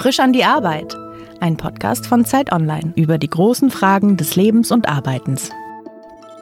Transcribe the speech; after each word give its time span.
Frisch 0.00 0.18
an 0.18 0.32
die 0.32 0.44
Arbeit. 0.44 0.96
Ein 1.40 1.58
Podcast 1.58 2.06
von 2.06 2.24
Zeit 2.24 2.52
Online 2.52 2.94
über 2.96 3.18
die 3.18 3.28
großen 3.28 3.70
Fragen 3.70 4.16
des 4.16 4.34
Lebens 4.34 4.70
und 4.70 4.88
Arbeitens. 4.88 5.50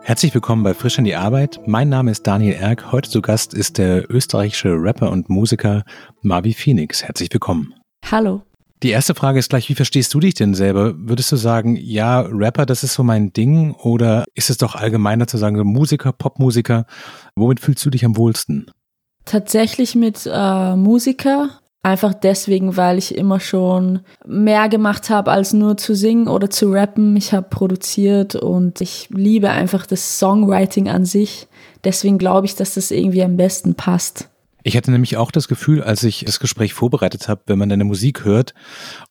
Herzlich 0.04 0.32
willkommen 0.32 0.62
bei 0.62 0.74
Frisch 0.74 0.96
an 0.96 1.04
die 1.04 1.16
Arbeit. 1.16 1.58
Mein 1.66 1.88
Name 1.88 2.12
ist 2.12 2.24
Daniel 2.24 2.52
Erck. 2.52 2.92
Heute 2.92 3.10
zu 3.10 3.20
Gast 3.20 3.54
ist 3.54 3.78
der 3.78 4.08
österreichische 4.14 4.74
Rapper 4.74 5.10
und 5.10 5.28
Musiker 5.28 5.82
Marvi 6.22 6.54
Phoenix. 6.54 7.02
Herzlich 7.02 7.30
willkommen. 7.32 7.74
Hallo. 8.08 8.42
Die 8.84 8.90
erste 8.90 9.16
Frage 9.16 9.40
ist 9.40 9.50
gleich, 9.50 9.68
wie 9.68 9.74
verstehst 9.74 10.14
du 10.14 10.20
dich 10.20 10.34
denn 10.34 10.54
selber? 10.54 10.94
Würdest 10.96 11.32
du 11.32 11.36
sagen, 11.36 11.74
ja, 11.74 12.20
Rapper, 12.20 12.64
das 12.64 12.84
ist 12.84 12.94
so 12.94 13.02
mein 13.02 13.32
Ding? 13.32 13.72
Oder 13.72 14.24
ist 14.34 14.50
es 14.50 14.58
doch 14.58 14.76
allgemeiner 14.76 15.26
zu 15.26 15.36
sagen, 15.36 15.58
Musiker, 15.66 16.12
Popmusiker? 16.12 16.86
Womit 17.34 17.58
fühlst 17.58 17.84
du 17.84 17.90
dich 17.90 18.04
am 18.04 18.16
wohlsten? 18.16 18.70
Tatsächlich 19.24 19.96
mit 19.96 20.30
äh, 20.32 20.76
Musiker, 20.76 21.58
Einfach 21.82 22.12
deswegen, 22.12 22.76
weil 22.76 22.98
ich 22.98 23.16
immer 23.16 23.38
schon 23.38 24.00
mehr 24.26 24.68
gemacht 24.68 25.10
habe, 25.10 25.30
als 25.30 25.52
nur 25.52 25.76
zu 25.76 25.94
singen 25.94 26.26
oder 26.28 26.50
zu 26.50 26.72
rappen. 26.72 27.16
Ich 27.16 27.32
habe 27.32 27.48
produziert 27.48 28.34
und 28.34 28.80
ich 28.80 29.08
liebe 29.10 29.50
einfach 29.50 29.86
das 29.86 30.18
Songwriting 30.18 30.88
an 30.88 31.04
sich. 31.04 31.46
Deswegen 31.84 32.18
glaube 32.18 32.46
ich, 32.46 32.56
dass 32.56 32.74
das 32.74 32.90
irgendwie 32.90 33.22
am 33.22 33.36
besten 33.36 33.74
passt. 33.74 34.28
Ich 34.64 34.76
hatte 34.76 34.90
nämlich 34.90 35.16
auch 35.16 35.30
das 35.30 35.46
Gefühl, 35.46 35.82
als 35.82 36.02
ich 36.02 36.24
das 36.26 36.40
Gespräch 36.40 36.74
vorbereitet 36.74 37.28
habe, 37.28 37.42
wenn 37.46 37.58
man 37.58 37.68
deine 37.68 37.84
Musik 37.84 38.24
hört 38.24 38.54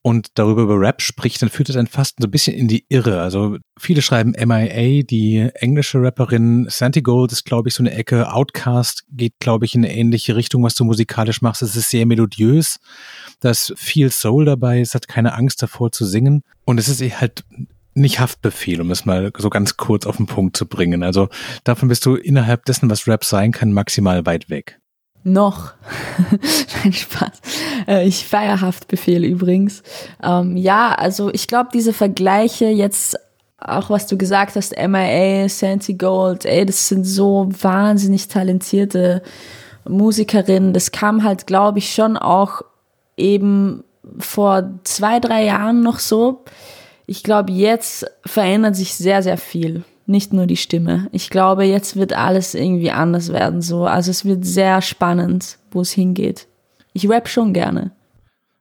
und 0.02 0.28
darüber 0.34 0.62
über 0.62 0.78
Rap 0.78 1.00
spricht, 1.00 1.40
dann 1.40 1.48
führt 1.48 1.70
es 1.70 1.76
einen 1.76 1.86
fast 1.86 2.16
so 2.20 2.28
ein 2.28 2.30
bisschen 2.30 2.54
in 2.54 2.68
die 2.68 2.84
Irre. 2.88 3.22
Also 3.22 3.56
viele 3.78 4.02
schreiben 4.02 4.32
MIA, 4.32 5.02
die 5.02 5.48
englische 5.54 6.02
Rapperin 6.02 6.66
Santi 6.68 7.00
Gold 7.00 7.32
ist, 7.32 7.44
glaube 7.44 7.68
ich, 7.68 7.74
so 7.74 7.82
eine 7.82 7.92
Ecke. 7.92 8.32
Outcast 8.32 9.04
geht, 9.10 9.34
glaube 9.40 9.64
ich, 9.64 9.74
in 9.74 9.84
eine 9.84 9.94
ähnliche 9.94 10.36
Richtung, 10.36 10.62
was 10.62 10.74
du 10.74 10.84
musikalisch 10.84 11.40
machst. 11.40 11.62
Es 11.62 11.76
ist 11.76 11.90
sehr 11.90 12.04
melodiös. 12.04 12.78
Da 13.40 13.50
ist 13.50 13.72
viel 13.76 14.10
Soul 14.10 14.44
dabei. 14.44 14.80
Es 14.80 14.94
hat 14.94 15.08
keine 15.08 15.34
Angst 15.34 15.62
davor 15.62 15.92
zu 15.92 16.04
singen. 16.04 16.42
Und 16.66 16.78
es 16.78 16.88
ist 16.88 17.00
halt 17.20 17.44
nicht 17.94 18.20
Haftbefehl, 18.20 18.80
um 18.80 18.90
es 18.90 19.04
mal 19.04 19.32
so 19.36 19.50
ganz 19.50 19.76
kurz 19.76 20.06
auf 20.06 20.16
den 20.16 20.26
Punkt 20.26 20.56
zu 20.56 20.66
bringen. 20.66 21.02
Also 21.02 21.28
davon 21.64 21.88
bist 21.88 22.06
du 22.06 22.14
innerhalb 22.14 22.64
dessen, 22.64 22.88
was 22.90 23.06
Rap 23.06 23.24
sein 23.24 23.52
kann, 23.52 23.72
maximal 23.72 24.24
weit 24.24 24.50
weg. 24.50 24.77
Noch. 25.24 25.72
Nein, 26.82 26.92
Spaß. 26.92 27.40
Äh, 27.86 28.06
ich 28.06 28.26
feier 28.26 28.60
Haftbefehl 28.60 29.24
übrigens. 29.24 29.82
Ähm, 30.22 30.56
ja, 30.56 30.92
also 30.92 31.30
ich 31.32 31.48
glaube, 31.48 31.70
diese 31.72 31.92
Vergleiche 31.92 32.66
jetzt, 32.66 33.18
auch 33.58 33.90
was 33.90 34.06
du 34.06 34.16
gesagt 34.16 34.56
hast, 34.56 34.74
MIA, 34.76 35.48
Santi 35.48 35.94
Gold, 35.94 36.46
ey, 36.46 36.64
das 36.64 36.88
sind 36.88 37.04
so 37.04 37.48
wahnsinnig 37.60 38.28
talentierte 38.28 39.22
Musikerinnen. 39.86 40.72
Das 40.72 40.92
kam 40.92 41.24
halt, 41.24 41.46
glaube 41.46 41.78
ich, 41.78 41.92
schon 41.92 42.16
auch 42.16 42.62
eben 43.16 43.84
vor 44.18 44.70
zwei, 44.84 45.20
drei 45.20 45.44
Jahren 45.44 45.82
noch 45.82 45.98
so. 45.98 46.44
Ich 47.06 47.22
glaube, 47.22 47.52
jetzt 47.52 48.06
verändert 48.24 48.76
sich 48.76 48.94
sehr, 48.94 49.22
sehr 49.22 49.38
viel 49.38 49.84
nicht 50.08 50.32
nur 50.32 50.46
die 50.46 50.56
Stimme. 50.56 51.08
Ich 51.12 51.30
glaube, 51.30 51.64
jetzt 51.64 51.96
wird 51.96 52.12
alles 52.12 52.54
irgendwie 52.54 52.90
anders 52.90 53.32
werden, 53.32 53.62
so. 53.62 53.84
Also 53.84 54.10
es 54.10 54.24
wird 54.24 54.44
sehr 54.44 54.82
spannend, 54.82 55.58
wo 55.70 55.82
es 55.82 55.92
hingeht. 55.92 56.46
Ich 56.92 57.08
rap 57.08 57.28
schon 57.28 57.52
gerne. 57.52 57.92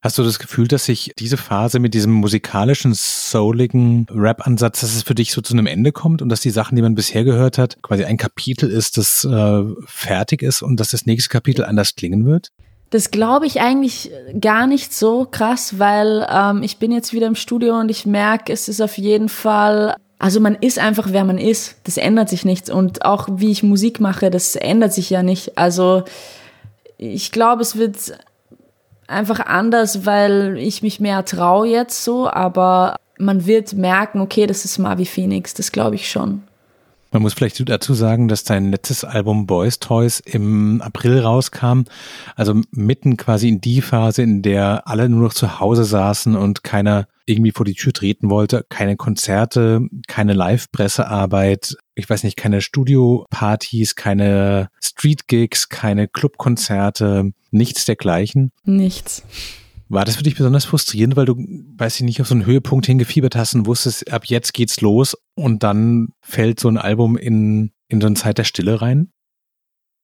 Hast 0.01 0.17
du 0.19 0.23
das 0.23 0.37
Gefühl, 0.37 0.67
dass 0.67 0.85
sich 0.85 1.11
diese 1.17 1.37
Phase 1.37 1.79
mit 1.79 1.93
diesem 1.93 2.13
musikalischen, 2.13 2.93
souligen 2.93 4.05
Rap-Ansatz, 4.11 4.81
dass 4.81 4.95
es 4.95 5.03
für 5.03 5.15
dich 5.15 5.31
so 5.31 5.41
zu 5.41 5.53
einem 5.53 5.65
Ende 5.65 5.91
kommt 5.91 6.21
und 6.21 6.29
dass 6.29 6.41
die 6.41 6.51
Sachen, 6.51 6.75
die 6.75 6.81
man 6.81 6.93
bisher 6.93 7.23
gehört 7.23 7.57
hat, 7.57 7.81
quasi 7.81 8.03
ein 8.03 8.17
Kapitel 8.17 8.69
ist, 8.69 8.97
das 8.97 9.25
äh, 9.25 9.63
fertig 9.85 10.43
ist 10.43 10.61
und 10.61 10.79
dass 10.79 10.91
das 10.91 11.07
nächste 11.07 11.29
Kapitel 11.29 11.65
anders 11.65 11.95
klingen 11.95 12.25
wird? 12.25 12.49
Das 12.91 13.11
glaube 13.11 13.47
ich 13.47 13.59
eigentlich 13.59 14.11
gar 14.39 14.67
nicht 14.67 14.93
so 14.93 15.27
krass, 15.29 15.79
weil 15.79 16.25
ähm, 16.31 16.63
ich 16.63 16.77
bin 16.77 16.91
jetzt 16.91 17.11
wieder 17.11 17.27
im 17.27 17.35
Studio 17.35 17.79
und 17.79 17.89
ich 17.89 18.05
merke, 18.05 18.53
es 18.53 18.69
ist 18.69 18.81
auf 18.81 18.97
jeden 18.97 19.30
Fall 19.30 19.95
also 20.20 20.39
man 20.39 20.55
ist 20.55 20.80
einfach, 20.80 21.10
wer 21.11 21.23
man 21.23 21.38
ist. 21.38 21.76
Das 21.83 21.98
ändert 21.98 22.30
sich 22.30 22.44
nichts. 22.44 22.70
Und 22.70 23.05
auch 23.05 23.28
wie 23.32 23.52
ich 23.52 23.64
Musik 23.64 24.00
mache, 24.00 24.30
das 24.32 24.55
ändert 24.55 24.94
sich 24.94 25.10
ja 25.10 25.22
nicht. 25.22 25.58
Also 25.58 26.04
ich 26.98 27.32
glaube, 27.32 27.61
es 27.61 27.78
wird 27.78 28.17
einfach 29.08 29.39
anders, 29.39 30.05
weil 30.05 30.58
ich 30.58 30.82
mich 30.82 31.00
mehr 31.00 31.23
traue 31.23 31.67
jetzt 31.67 32.04
so. 32.04 32.30
Aber 32.30 32.95
man 33.20 33.45
wird 33.45 33.73
merken, 33.73 34.20
okay, 34.22 34.48
das 34.48 34.66
ist 34.66 34.80
Marvi 34.80 35.05
Phoenix. 35.05 35.54
Das 35.54 35.72
glaube 35.72 35.95
ich 35.95 36.10
schon. 36.10 36.44
Man 37.11 37.21
muss 37.21 37.33
vielleicht 37.33 37.67
dazu 37.69 37.93
sagen, 37.93 38.27
dass 38.27 38.43
dein 38.43 38.71
letztes 38.71 39.03
Album 39.03 39.47
Boys 39.47 39.79
Toys 39.79 40.19
im 40.19 40.81
April 40.81 41.19
rauskam. 41.19 41.83
Also 42.35 42.61
mitten 42.71 43.17
quasi 43.17 43.49
in 43.49 43.61
die 43.61 43.81
Phase, 43.81 44.23
in 44.23 44.41
der 44.41 44.87
alle 44.87 45.09
nur 45.09 45.23
noch 45.23 45.33
zu 45.33 45.59
Hause 45.59 45.85
saßen 45.85 46.35
und 46.35 46.63
keiner 46.63 47.07
irgendwie 47.25 47.51
vor 47.51 47.65
die 47.65 47.73
Tür 47.73 47.93
treten 47.93 48.29
wollte. 48.29 48.65
Keine 48.69 48.95
Konzerte, 48.95 49.81
keine 50.07 50.33
Live-Pressearbeit, 50.33 51.75
ich 51.95 52.09
weiß 52.09 52.23
nicht, 52.23 52.37
keine 52.37 52.61
Studio-Partys, 52.61 53.95
keine 53.95 54.69
Street-Gigs, 54.81 55.69
keine 55.69 56.07
Clubkonzerte, 56.07 57.31
nichts 57.51 57.85
dergleichen. 57.85 58.51
Nichts. 58.63 59.23
War 59.89 60.03
das 60.03 60.17
für 60.17 60.23
dich 60.23 60.36
besonders 60.36 60.65
frustrierend, 60.65 61.15
weil 61.15 61.25
du, 61.25 61.36
weiß 61.36 61.95
ich 61.95 62.02
nicht, 62.02 62.20
auf 62.21 62.27
so 62.27 62.36
einen 62.36 62.45
Höhepunkt 62.45 62.86
hingefiebert 62.86 63.36
hast 63.36 63.55
und 63.55 63.65
wusstest, 63.65 64.11
ab 64.11 64.25
jetzt 64.25 64.53
geht's 64.53 64.81
los 64.81 65.15
und 65.36 65.64
dann 65.64 66.09
fällt 66.21 66.59
so 66.59 66.67
ein 66.67 66.77
Album 66.77 67.17
in, 67.17 67.71
in 67.87 68.02
so 68.02 68.08
eine 68.08 68.15
Zeit 68.15 68.37
der 68.37 68.43
Stille 68.43 68.81
rein? 68.81 69.11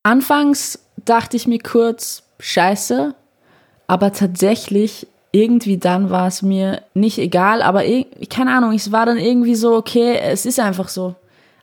Anfangs 0.03 0.79
dachte 1.03 1.37
ich 1.37 1.47
mir 1.47 1.59
kurz, 1.59 2.23
scheiße, 2.39 3.15
aber 3.87 4.13
tatsächlich 4.13 5.07
irgendwie 5.31 5.77
dann 5.77 6.09
war 6.09 6.27
es 6.27 6.41
mir 6.43 6.83
nicht 6.93 7.17
egal, 7.17 7.61
aber 7.61 7.83
keine 8.29 8.55
Ahnung, 8.55 8.73
es 8.73 8.91
war 8.91 9.05
dann 9.05 9.17
irgendwie 9.17 9.55
so, 9.55 9.75
okay, 9.75 10.17
es 10.17 10.45
ist 10.45 10.59
einfach 10.59 10.89
so. 10.89 11.15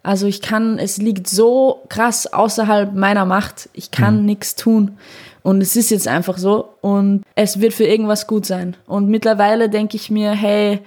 Also 0.03 0.27
ich 0.27 0.43
kann, 0.43 0.79
es 0.79 0.97
liegt 0.97 1.29
so 1.29 1.83
krass 1.89 2.27
außerhalb 2.27 2.95
meiner 2.95 3.27
Macht, 3.27 3.69
ich 3.73 3.91
kann 3.91 4.21
mhm. 4.21 4.27
nichts 4.27 4.57
tun. 4.57 4.99
Und 5.43 5.61
es 5.63 5.77
ist 5.77 5.91
jetzt 5.91 6.09
einfach 6.09 6.39
so 6.39 6.75
und 6.81 7.23
es 7.35 7.61
wird 7.61 7.73
für 7.73 7.85
irgendwas 7.85 8.27
gut 8.27 8.45
sein. 8.45 8.77
Und 8.87 9.09
mittlerweile 9.09 9.71
denke 9.71 9.97
ich 9.97 10.11
mir, 10.11 10.33
hey, 10.33 10.81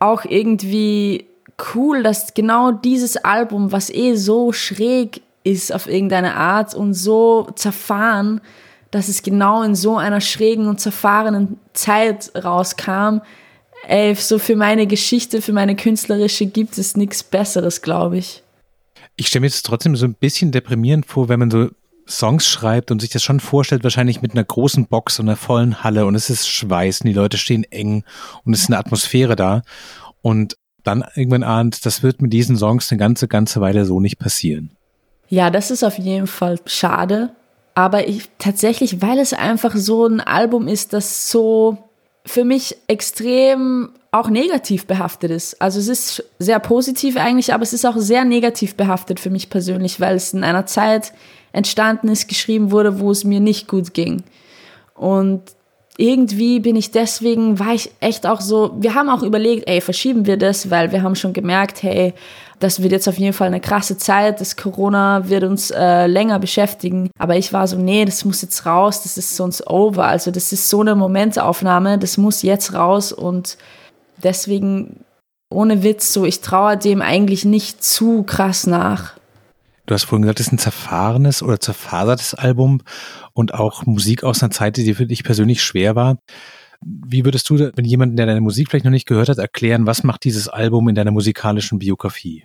auch 0.00 0.24
irgendwie 0.24 1.26
cool, 1.74 2.02
dass 2.02 2.34
genau 2.34 2.72
dieses 2.72 3.16
Album, 3.16 3.70
was 3.70 3.90
eh 3.90 4.14
so 4.14 4.52
schräg 4.52 5.22
ist 5.44 5.72
auf 5.72 5.88
irgendeine 5.88 6.34
Art 6.34 6.74
und 6.74 6.94
so 6.94 7.48
zerfahren, 7.54 8.40
dass 8.90 9.08
es 9.08 9.22
genau 9.22 9.62
in 9.62 9.74
so 9.74 9.96
einer 9.96 10.20
schrägen 10.20 10.66
und 10.66 10.80
zerfahrenen 10.80 11.58
Zeit 11.72 12.32
rauskam. 12.42 13.20
Ey, 13.86 14.14
so 14.14 14.38
für 14.38 14.56
meine 14.56 14.86
Geschichte, 14.86 15.40
für 15.40 15.52
meine 15.52 15.76
künstlerische 15.76 16.46
gibt 16.46 16.76
es 16.76 16.96
nichts 16.96 17.22
Besseres, 17.22 17.82
glaube 17.82 18.18
ich. 18.18 18.42
Ich 19.16 19.28
stelle 19.28 19.40
mir 19.40 19.46
jetzt 19.46 19.64
trotzdem 19.64 19.96
so 19.96 20.06
ein 20.06 20.14
bisschen 20.14 20.50
deprimierend 20.50 21.06
vor, 21.06 21.28
wenn 21.28 21.40
man 21.40 21.50
so 21.50 21.68
Songs 22.10 22.46
schreibt 22.46 22.90
und 22.90 23.00
sich 23.00 23.10
das 23.10 23.22
schon 23.22 23.40
vorstellt, 23.40 23.84
wahrscheinlich 23.84 24.20
mit 24.20 24.32
einer 24.32 24.44
großen 24.44 24.86
Box 24.86 25.18
und 25.20 25.28
einer 25.28 25.36
vollen 25.36 25.82
Halle 25.82 26.06
und 26.06 26.14
es 26.14 26.28
ist 26.28 26.48
Schweiß 26.48 27.02
und 27.02 27.06
die 27.06 27.12
Leute 27.12 27.38
stehen 27.38 27.64
eng 27.64 28.04
und 28.44 28.52
es 28.52 28.62
ist 28.62 28.68
eine 28.68 28.78
Atmosphäre 28.78 29.36
da 29.36 29.62
und 30.22 30.56
dann 30.82 31.04
irgendwann 31.14 31.42
ahnt, 31.42 31.84
das 31.86 32.02
wird 32.02 32.22
mit 32.22 32.32
diesen 32.32 32.56
Songs 32.56 32.90
eine 32.90 32.98
ganze, 32.98 33.28
ganze 33.28 33.60
Weile 33.60 33.84
so 33.84 34.00
nicht 34.00 34.18
passieren. 34.18 34.70
Ja, 35.28 35.50
das 35.50 35.70
ist 35.70 35.84
auf 35.84 35.98
jeden 35.98 36.26
Fall 36.26 36.58
schade, 36.66 37.30
aber 37.74 38.08
ich 38.08 38.28
tatsächlich, 38.38 39.00
weil 39.00 39.18
es 39.18 39.32
einfach 39.32 39.76
so 39.76 40.06
ein 40.06 40.20
Album 40.20 40.66
ist, 40.66 40.92
das 40.92 41.30
so 41.30 41.78
für 42.26 42.44
mich 42.44 42.76
extrem 42.88 43.90
auch 44.12 44.28
negativ 44.28 44.86
behaftet 44.86 45.30
ist. 45.30 45.62
Also 45.62 45.78
es 45.78 45.88
ist 45.88 46.24
sehr 46.38 46.58
positiv 46.58 47.16
eigentlich, 47.16 47.54
aber 47.54 47.62
es 47.62 47.72
ist 47.72 47.84
auch 47.84 47.96
sehr 47.96 48.24
negativ 48.24 48.74
behaftet 48.74 49.20
für 49.20 49.30
mich 49.30 49.50
persönlich, 49.50 50.00
weil 50.00 50.16
es 50.16 50.32
in 50.32 50.42
einer 50.42 50.66
Zeit 50.66 51.12
entstanden 51.52 52.08
ist, 52.08 52.28
geschrieben 52.28 52.70
wurde, 52.70 53.00
wo 53.00 53.10
es 53.10 53.24
mir 53.24 53.40
nicht 53.40 53.68
gut 53.68 53.94
ging. 53.94 54.22
Und 54.94 55.42
irgendwie 55.96 56.60
bin 56.60 56.76
ich 56.76 56.92
deswegen, 56.92 57.58
war 57.58 57.74
ich 57.74 57.90
echt 58.00 58.26
auch 58.26 58.40
so, 58.40 58.72
wir 58.78 58.94
haben 58.94 59.10
auch 59.10 59.22
überlegt, 59.22 59.68
ey, 59.68 59.80
verschieben 59.80 60.24
wir 60.24 60.38
das, 60.38 60.70
weil 60.70 60.92
wir 60.92 61.02
haben 61.02 61.14
schon 61.14 61.34
gemerkt, 61.34 61.82
hey, 61.82 62.14
das 62.58 62.82
wird 62.82 62.92
jetzt 62.92 63.08
auf 63.08 63.18
jeden 63.18 63.32
Fall 63.32 63.48
eine 63.48 63.60
krasse 63.60 63.98
Zeit, 63.98 64.40
das 64.40 64.56
Corona 64.56 65.28
wird 65.28 65.44
uns 65.44 65.70
äh, 65.70 66.06
länger 66.06 66.38
beschäftigen. 66.38 67.10
Aber 67.18 67.36
ich 67.36 67.52
war 67.52 67.66
so, 67.66 67.76
nee, 67.76 68.04
das 68.04 68.24
muss 68.24 68.42
jetzt 68.42 68.64
raus, 68.66 69.02
das 69.02 69.18
ist 69.18 69.36
sonst 69.36 69.66
over. 69.66 70.04
Also 70.06 70.30
das 70.30 70.52
ist 70.52 70.68
so 70.68 70.80
eine 70.80 70.94
Momentaufnahme, 70.94 71.98
das 71.98 72.16
muss 72.16 72.42
jetzt 72.42 72.72
raus 72.74 73.12
und 73.12 73.58
deswegen, 74.22 75.04
ohne 75.50 75.82
Witz, 75.82 76.12
so, 76.12 76.24
ich 76.24 76.40
traue 76.40 76.76
dem 76.76 77.02
eigentlich 77.02 77.44
nicht 77.44 77.82
zu 77.82 78.22
krass 78.22 78.66
nach. 78.66 79.19
Du 79.90 79.94
hast 79.94 80.04
vorhin 80.04 80.22
gesagt, 80.22 80.38
es 80.38 80.46
ist 80.46 80.52
ein 80.52 80.58
zerfahrenes 80.58 81.42
oder 81.42 81.58
zerfasertes 81.58 82.34
Album 82.34 82.80
und 83.32 83.54
auch 83.54 83.86
Musik 83.86 84.22
aus 84.22 84.40
einer 84.40 84.52
Zeit, 84.52 84.76
die 84.76 84.94
für 84.94 85.04
dich 85.04 85.24
persönlich 85.24 85.64
schwer 85.64 85.96
war. 85.96 86.18
Wie 86.80 87.24
würdest 87.24 87.50
du, 87.50 87.58
wenn 87.74 87.84
jemand, 87.84 88.16
der 88.16 88.26
deine 88.26 88.40
Musik 88.40 88.70
vielleicht 88.70 88.84
noch 88.84 88.92
nicht 88.92 89.08
gehört 89.08 89.28
hat, 89.28 89.38
erklären, 89.38 89.86
was 89.86 90.04
macht 90.04 90.22
dieses 90.22 90.46
Album 90.46 90.88
in 90.88 90.94
deiner 90.94 91.10
musikalischen 91.10 91.80
Biografie? 91.80 92.44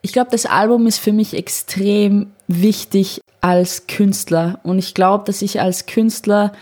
Ich 0.00 0.14
glaube, 0.14 0.30
das 0.30 0.46
Album 0.46 0.86
ist 0.86 0.96
für 0.96 1.12
mich 1.12 1.34
extrem 1.34 2.28
wichtig 2.48 3.20
als 3.42 3.86
Künstler. 3.86 4.60
Und 4.62 4.78
ich 4.78 4.94
glaube, 4.94 5.24
dass 5.26 5.42
ich 5.42 5.60
als 5.60 5.84
Künstler 5.84 6.52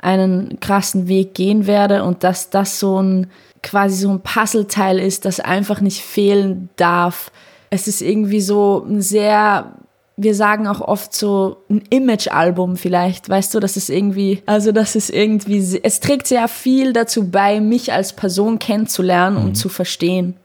einen 0.00 0.58
krassen 0.58 1.06
Weg 1.06 1.34
gehen 1.34 1.68
werde 1.68 2.02
und 2.02 2.24
dass 2.24 2.50
das 2.50 2.80
so 2.80 3.00
ein 3.00 3.28
quasi 3.62 3.94
so 3.94 4.10
ein 4.10 4.22
Puzzleteil 4.22 4.98
ist, 4.98 5.24
das 5.24 5.38
einfach 5.38 5.80
nicht 5.80 6.00
fehlen 6.00 6.68
darf. 6.74 7.30
Es 7.70 7.86
ist 7.88 8.02
irgendwie 8.02 8.40
so 8.40 8.84
ein 8.86 9.00
sehr 9.00 9.72
wir 10.22 10.34
sagen 10.34 10.66
auch 10.66 10.82
oft 10.82 11.14
so 11.14 11.64
ein 11.70 11.82
Image-Album 11.88 12.76
vielleicht, 12.76 13.30
weißt 13.30 13.54
du, 13.54 13.60
das 13.60 13.78
ist 13.78 13.88
irgendwie, 13.88 14.42
also 14.44 14.70
das 14.70 14.94
ist 14.94 15.08
irgendwie, 15.08 15.80
es 15.82 16.00
trägt 16.00 16.26
sehr 16.26 16.46
viel 16.46 16.92
dazu 16.92 17.30
bei, 17.30 17.58
mich 17.60 17.92
als 17.92 18.14
Person 18.14 18.58
kennenzulernen 18.58 19.38
mhm. 19.38 19.44
und 19.44 19.54
zu 19.54 19.70
verstehen. 19.70 20.36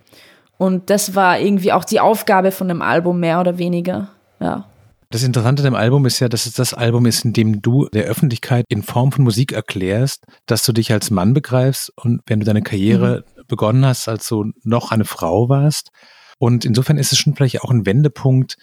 Und 0.57 0.89
das 0.89 1.13
war 1.13 1.39
irgendwie 1.39 1.73
auch 1.73 1.83
die 1.83 1.99
Aufgabe 1.99 2.51
von 2.51 2.69
dem 2.69 2.81
Album, 2.81 3.19
mehr 3.19 3.41
oder 3.41 3.57
weniger, 3.57 4.09
ja. 4.39 4.65
Das 5.11 5.23
Interessante 5.23 5.61
an 5.61 5.65
dem 5.65 5.75
Album 5.75 6.05
ist 6.05 6.19
ja, 6.19 6.29
dass 6.29 6.45
es 6.45 6.53
das 6.53 6.73
Album 6.73 7.05
ist, 7.05 7.23
in 7.25 7.33
dem 7.33 7.61
du 7.61 7.87
der 7.93 8.05
Öffentlichkeit 8.05 8.65
in 8.69 8.81
Form 8.81 9.11
von 9.11 9.23
Musik 9.23 9.51
erklärst, 9.51 10.25
dass 10.45 10.65
du 10.65 10.73
dich 10.73 10.91
als 10.91 11.11
Mann 11.11 11.33
begreifst 11.33 11.91
und 11.95 12.21
wenn 12.27 12.39
du 12.39 12.45
deine 12.45 12.63
Karriere 12.63 13.23
mhm. 13.37 13.41
begonnen 13.47 13.85
hast, 13.85 14.07
als 14.07 14.27
du 14.27 14.51
noch 14.63 14.91
eine 14.91 15.05
Frau 15.05 15.47
warst. 15.47 15.89
Und 16.37 16.65
insofern 16.65 16.97
ist 16.97 17.11
es 17.11 17.17
schon 17.17 17.35
vielleicht 17.35 17.61
auch 17.61 17.71
ein 17.71 17.85
Wendepunkt, 17.85 18.57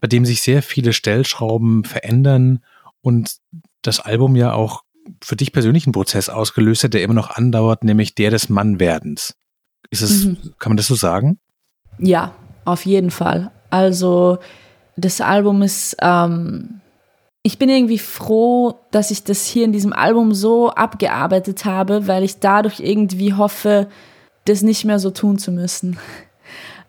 bei 0.00 0.08
dem 0.08 0.24
sich 0.24 0.42
sehr 0.42 0.62
viele 0.62 0.92
Stellschrauben 0.92 1.84
verändern 1.84 2.60
und 3.00 3.36
das 3.82 4.00
Album 4.00 4.36
ja 4.36 4.52
auch 4.52 4.82
für 5.22 5.36
dich 5.36 5.52
persönlich 5.52 5.86
einen 5.86 5.92
Prozess 5.92 6.28
ausgelöst 6.28 6.84
hat, 6.84 6.94
der 6.94 7.02
immer 7.02 7.14
noch 7.14 7.30
andauert, 7.30 7.84
nämlich 7.84 8.14
der 8.14 8.30
des 8.30 8.48
Mannwerdens. 8.48 9.36
Ist 9.90 10.02
es, 10.02 10.24
mhm. 10.24 10.54
kann 10.58 10.70
man 10.70 10.76
das 10.76 10.88
so 10.88 10.94
sagen? 10.94 11.38
Ja, 11.98 12.34
auf 12.64 12.84
jeden 12.84 13.10
Fall. 13.10 13.52
Also 13.70 14.38
das 14.96 15.20
Album 15.20 15.62
ist, 15.62 15.96
ähm, 16.00 16.80
ich 17.42 17.58
bin 17.58 17.68
irgendwie 17.68 17.98
froh, 17.98 18.80
dass 18.90 19.10
ich 19.10 19.22
das 19.22 19.44
hier 19.44 19.64
in 19.64 19.72
diesem 19.72 19.92
Album 19.92 20.34
so 20.34 20.70
abgearbeitet 20.70 21.64
habe, 21.64 22.08
weil 22.08 22.24
ich 22.24 22.40
dadurch 22.40 22.80
irgendwie 22.80 23.34
hoffe, 23.34 23.88
das 24.44 24.62
nicht 24.62 24.84
mehr 24.84 24.98
so 24.98 25.10
tun 25.10 25.38
zu 25.38 25.52
müssen. 25.52 25.98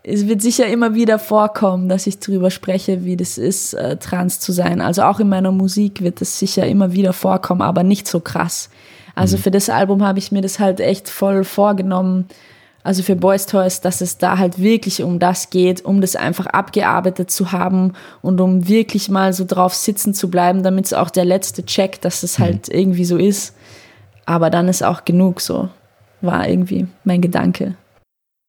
Es 0.10 0.26
wird 0.26 0.42
sicher 0.42 0.68
immer 0.68 0.96
wieder 0.96 1.20
vorkommen, 1.20 1.90
dass 1.90 2.08
ich 2.08 2.20
darüber 2.20 2.50
spreche, 2.50 3.04
wie 3.04 3.18
das 3.18 3.38
ist, 3.38 3.74
äh, 3.74 3.98
trans 3.98 4.40
zu 4.40 4.54
sein. 4.54 4.80
Also 4.80 5.02
auch 5.02 5.20
in 5.20 5.28
meiner 5.28 5.52
Musik 5.52 6.02
wird 6.02 6.22
das 6.22 6.40
sicher 6.40 6.66
immer 6.66 6.94
wieder 6.94 7.12
vorkommen, 7.12 7.62
aber 7.62 7.84
nicht 7.84 8.08
so 8.08 8.22
krass. 8.22 8.70
Also 9.16 9.36
mhm. 9.36 9.42
für 9.42 9.52
das 9.52 9.70
Album 9.70 10.06
habe 10.08 10.20
ich 10.20 10.32
mir 10.32 10.42
das 10.42 10.60
halt 10.60 10.80
echt 10.80 11.10
voll 11.10 11.44
vorgenommen, 11.44 12.26
also 12.86 13.04
für 13.04 13.18
Boys 13.18 13.48
Toys, 13.48 13.82
dass 13.82 14.00
es 14.00 14.18
da 14.18 14.38
halt 14.38 14.60
wirklich 14.60 15.04
um 15.04 15.20
das 15.20 15.50
geht, 15.50 15.84
um 15.84 16.00
das 16.00 16.16
einfach 16.16 16.46
abgearbeitet 16.46 17.30
zu 17.30 17.52
haben 17.52 17.92
und 18.22 18.40
um 18.40 18.70
wirklich 18.70 19.10
mal 19.10 19.34
so 19.34 19.44
drauf 19.44 19.74
sitzen 19.74 20.14
zu 20.14 20.30
bleiben, 20.32 20.64
damit 20.64 20.86
es 20.86 20.94
auch 20.94 21.10
der 21.10 21.26
letzte 21.26 21.66
Check, 21.66 22.00
dass 22.00 22.24
es 22.24 22.40
halt 22.40 22.70
mhm. 22.70 22.80
irgendwie 22.80 23.04
so 23.04 23.18
ist. 23.18 23.58
Aber 24.26 24.50
dann 24.50 24.70
ist 24.70 24.84
auch 24.84 25.04
genug 25.04 25.42
so, 25.42 25.68
war 26.22 26.48
irgendwie 26.48 26.88
mein 27.04 27.20
Gedanke. 27.20 27.76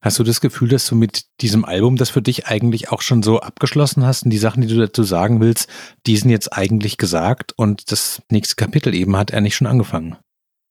Hast 0.00 0.18
du 0.18 0.22
das 0.22 0.40
Gefühl, 0.40 0.68
dass 0.68 0.86
du 0.86 0.94
mit 0.94 1.24
diesem 1.40 1.64
Album 1.64 1.96
das 1.96 2.10
für 2.10 2.22
dich 2.22 2.46
eigentlich 2.46 2.92
auch 2.92 3.02
schon 3.02 3.22
so 3.22 3.40
abgeschlossen 3.40 4.06
hast 4.06 4.22
und 4.22 4.30
die 4.30 4.38
Sachen, 4.38 4.60
die 4.62 4.68
du 4.68 4.78
dazu 4.78 5.02
sagen 5.02 5.40
willst, 5.40 5.68
die 6.06 6.16
sind 6.16 6.30
jetzt 6.30 6.52
eigentlich 6.52 6.98
gesagt 6.98 7.52
und 7.56 7.90
das 7.90 8.22
nächste 8.30 8.54
Kapitel 8.54 8.94
eben 8.94 9.16
hat 9.16 9.32
er 9.32 9.40
nicht 9.40 9.56
schon 9.56 9.66
angefangen? 9.66 10.16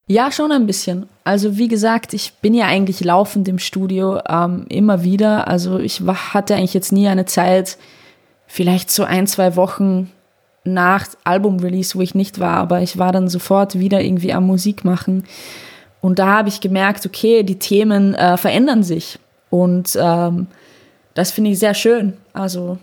Ja, 0.10 0.32
schon 0.32 0.54
ein 0.54 0.66
bisschen. 0.66 1.08
Also 1.26 1.58
wie 1.58 1.68
gesagt, 1.68 2.14
ich 2.14 2.34
bin 2.42 2.54
ja 2.54 2.68
eigentlich 2.68 3.04
laufend 3.04 3.50
im 3.50 3.60
Studio 3.60 4.22
ähm, 4.30 4.66
immer 4.70 5.04
wieder. 5.04 5.50
Also 5.50 5.80
ich 5.80 6.02
hatte 6.02 6.56
eigentlich 6.56 6.74
jetzt 6.74 6.94
nie 6.94 7.10
eine 7.10 7.26
Zeit, 7.26 7.78
vielleicht 8.46 8.90
so 8.90 9.04
ein, 9.04 9.28
zwei 9.28 9.58
Wochen 9.58 10.10
nach 10.64 11.08
Album-Release, 11.26 11.96
wo 11.96 12.02
ich 12.02 12.16
nicht 12.16 12.40
war, 12.40 12.56
aber 12.56 12.82
ich 12.82 12.98
war 12.98 13.12
dann 13.12 13.28
sofort 13.28 13.78
wieder 13.78 14.02
irgendwie 14.02 14.32
am 14.32 14.48
Musik 14.48 14.86
machen. 14.86 15.26
Und 16.02 16.20
da 16.20 16.28
habe 16.38 16.50
ich 16.50 16.62
gemerkt, 16.62 17.06
okay, 17.06 17.44
die 17.44 17.60
Themen 17.60 18.14
äh, 18.14 18.38
verändern 18.38 18.84
sich. 18.84 19.20
Und 19.50 19.98
ähm, 20.00 20.48
das 21.14 21.32
finde 21.32 21.52
ich 21.52 21.60
sehr 21.60 21.74
schön. 21.74 22.14
Also 22.34 22.78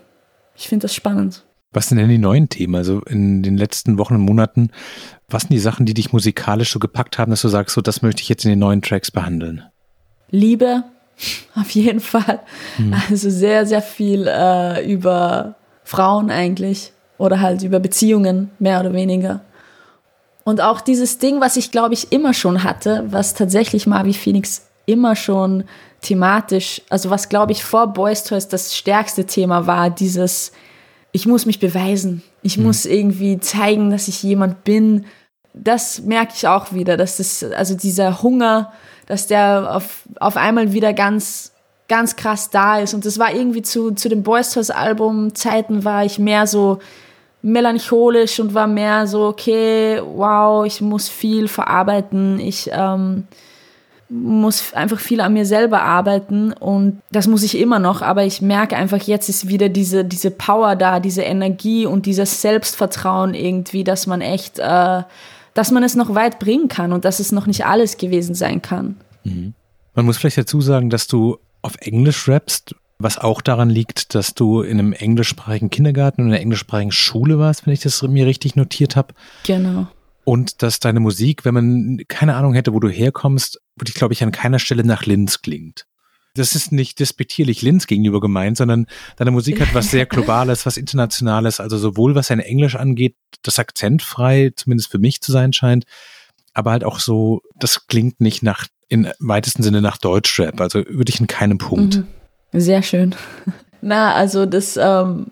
ich 0.56 0.68
finde 0.68 0.84
das 0.84 0.94
spannend. 0.94 1.44
Was 1.72 1.88
sind 1.88 1.98
denn 1.98 2.08
die 2.08 2.18
neuen 2.18 2.48
Themen? 2.48 2.74
Also 2.74 3.00
in 3.02 3.42
den 3.42 3.56
letzten 3.56 3.98
Wochen 3.98 4.14
und 4.14 4.20
Monaten, 4.20 4.70
was 5.28 5.42
sind 5.42 5.52
die 5.52 5.58
Sachen, 5.58 5.86
die 5.86 5.94
dich 5.94 6.12
musikalisch 6.12 6.72
so 6.72 6.78
gepackt 6.78 7.18
haben, 7.18 7.30
dass 7.30 7.42
du 7.42 7.48
sagst, 7.48 7.74
so 7.74 7.80
das 7.80 8.02
möchte 8.02 8.22
ich 8.22 8.28
jetzt 8.28 8.44
in 8.44 8.50
den 8.50 8.60
neuen 8.60 8.82
Tracks 8.82 9.10
behandeln? 9.10 9.64
Liebe, 10.30 10.84
auf 11.54 11.70
jeden 11.70 12.00
Fall. 12.00 12.40
Hm. 12.76 12.94
Also 13.08 13.30
sehr, 13.30 13.66
sehr 13.66 13.82
viel 13.82 14.26
äh, 14.28 14.90
über 14.90 15.56
Frauen 15.82 16.30
eigentlich 16.30 16.92
oder 17.18 17.40
halt 17.40 17.62
über 17.62 17.80
Beziehungen, 17.80 18.50
mehr 18.58 18.80
oder 18.80 18.92
weniger. 18.92 19.40
Und 20.44 20.60
auch 20.60 20.80
dieses 20.80 21.18
Ding, 21.18 21.40
was 21.40 21.56
ich 21.56 21.70
glaube 21.70 21.94
ich 21.94 22.12
immer 22.12 22.34
schon 22.34 22.62
hatte, 22.62 23.04
was 23.08 23.34
tatsächlich 23.34 23.86
Marvi 23.86 24.12
Phoenix 24.14 24.66
immer 24.86 25.16
schon 25.16 25.64
thematisch, 26.02 26.82
also 26.90 27.08
was 27.08 27.30
glaube 27.30 27.52
ich 27.52 27.64
vor 27.64 27.88
Boys 27.88 28.24
Toys 28.24 28.48
das 28.48 28.76
stärkste 28.76 29.24
Thema 29.24 29.66
war, 29.66 29.90
dieses 29.90 30.52
ich 31.14 31.26
muss 31.26 31.46
mich 31.46 31.60
beweisen. 31.60 32.22
Ich 32.42 32.58
mhm. 32.58 32.64
muss 32.64 32.84
irgendwie 32.86 33.38
zeigen, 33.38 33.90
dass 33.90 34.08
ich 34.08 34.24
jemand 34.24 34.64
bin. 34.64 35.06
Das 35.54 36.02
merke 36.02 36.32
ich 36.34 36.48
auch 36.48 36.72
wieder, 36.72 36.96
dass 36.96 37.18
das, 37.18 37.44
also 37.44 37.76
dieser 37.76 38.20
Hunger, 38.20 38.72
dass 39.06 39.28
der 39.28 39.76
auf, 39.76 40.02
auf 40.18 40.36
einmal 40.36 40.72
wieder 40.72 40.92
ganz, 40.92 41.52
ganz 41.88 42.16
krass 42.16 42.50
da 42.50 42.80
ist. 42.80 42.94
Und 42.94 43.06
das 43.06 43.20
war 43.20 43.32
irgendwie 43.32 43.62
zu, 43.62 43.92
zu 43.92 44.08
dem 44.08 44.24
Boys 44.24 44.50
Toys 44.50 44.70
Album 44.70 45.36
Zeiten 45.36 45.84
war 45.84 46.04
ich 46.04 46.18
mehr 46.18 46.48
so 46.48 46.80
melancholisch 47.44 48.40
und 48.40 48.54
war 48.54 48.66
mehr 48.66 49.06
so, 49.06 49.26
okay, 49.26 50.00
wow, 50.02 50.64
ich 50.64 50.80
muss 50.80 51.08
viel 51.08 51.46
verarbeiten. 51.46 52.40
Ich, 52.40 52.70
ähm, 52.72 53.24
muss 54.08 54.74
einfach 54.74 55.00
viel 55.00 55.20
an 55.20 55.32
mir 55.32 55.46
selber 55.46 55.82
arbeiten 55.82 56.52
und 56.52 57.00
das 57.10 57.26
muss 57.26 57.42
ich 57.42 57.58
immer 57.58 57.78
noch, 57.78 58.02
aber 58.02 58.24
ich 58.24 58.42
merke 58.42 58.76
einfach, 58.76 59.02
jetzt 59.02 59.28
ist 59.28 59.48
wieder 59.48 59.68
diese, 59.68 60.04
diese 60.04 60.30
Power 60.30 60.76
da, 60.76 61.00
diese 61.00 61.22
Energie 61.22 61.86
und 61.86 62.06
dieses 62.06 62.40
Selbstvertrauen 62.42 63.34
irgendwie, 63.34 63.82
dass 63.82 64.06
man 64.06 64.20
echt, 64.20 64.58
äh, 64.58 65.02
dass 65.54 65.70
man 65.70 65.82
es 65.82 65.96
noch 65.96 66.14
weit 66.14 66.38
bringen 66.38 66.68
kann 66.68 66.92
und 66.92 67.04
dass 67.04 67.18
es 67.18 67.32
noch 67.32 67.46
nicht 67.46 67.66
alles 67.66 67.96
gewesen 67.96 68.34
sein 68.34 68.60
kann. 68.60 68.96
Mhm. 69.24 69.54
Man 69.94 70.04
muss 70.04 70.18
vielleicht 70.18 70.38
dazu 70.38 70.60
sagen, 70.60 70.90
dass 70.90 71.06
du 71.06 71.38
auf 71.62 71.76
Englisch 71.80 72.28
rappst, 72.28 72.76
was 72.98 73.18
auch 73.18 73.40
daran 73.40 73.70
liegt, 73.70 74.14
dass 74.14 74.34
du 74.34 74.62
in 74.62 74.78
einem 74.78 74.92
englischsprachigen 74.92 75.70
Kindergarten 75.70 76.22
und 76.22 76.28
in 76.28 76.34
einer 76.34 76.42
englischsprachigen 76.42 76.92
Schule 76.92 77.38
warst, 77.38 77.66
wenn 77.66 77.74
ich 77.74 77.80
das 77.80 78.02
mir 78.02 78.26
richtig 78.26 78.56
notiert 78.56 78.96
habe. 78.96 79.14
Genau 79.44 79.88
und 80.24 80.62
dass 80.62 80.80
deine 80.80 81.00
Musik, 81.00 81.44
wenn 81.44 81.54
man 81.54 82.00
keine 82.08 82.34
Ahnung 82.34 82.54
hätte, 82.54 82.72
wo 82.72 82.80
du 82.80 82.88
herkommst, 82.88 83.60
wirklich, 83.76 83.94
glaube 83.94 84.14
ich, 84.14 84.22
an 84.22 84.32
keiner 84.32 84.58
Stelle 84.58 84.84
nach 84.84 85.04
Linz 85.04 85.42
klingt. 85.42 85.86
Das 86.34 86.56
ist 86.56 86.72
nicht 86.72 86.98
despektierlich 86.98 87.62
Linz 87.62 87.86
gegenüber 87.86 88.20
gemeint, 88.20 88.56
sondern 88.56 88.86
deine 89.16 89.30
Musik 89.30 89.60
hat 89.60 89.72
was 89.72 89.90
sehr 89.90 90.06
Globales, 90.06 90.66
was 90.66 90.76
Internationales, 90.76 91.60
also 91.60 91.78
sowohl 91.78 92.16
was 92.16 92.26
sein 92.26 92.40
Englisch 92.40 92.74
angeht, 92.74 93.14
das 93.42 93.60
akzentfrei, 93.60 94.52
zumindest 94.56 94.90
für 94.90 94.98
mich 94.98 95.20
zu 95.20 95.30
sein 95.30 95.52
scheint, 95.52 95.84
aber 96.52 96.72
halt 96.72 96.82
auch 96.82 96.98
so, 96.98 97.42
das 97.54 97.86
klingt 97.86 98.20
nicht 98.20 98.42
nach, 98.42 98.66
in 98.88 99.12
weitesten 99.20 99.62
Sinne 99.62 99.80
nach 99.80 99.98
Deutschrap, 99.98 100.60
also 100.60 100.80
wirklich 100.88 101.20
in 101.20 101.28
keinem 101.28 101.58
Punkt. 101.58 101.98
Mhm. 101.98 102.06
Sehr 102.54 102.82
schön. 102.82 103.14
Na, 103.82 104.14
also 104.14 104.46
das, 104.46 104.76
ähm, 104.76 105.26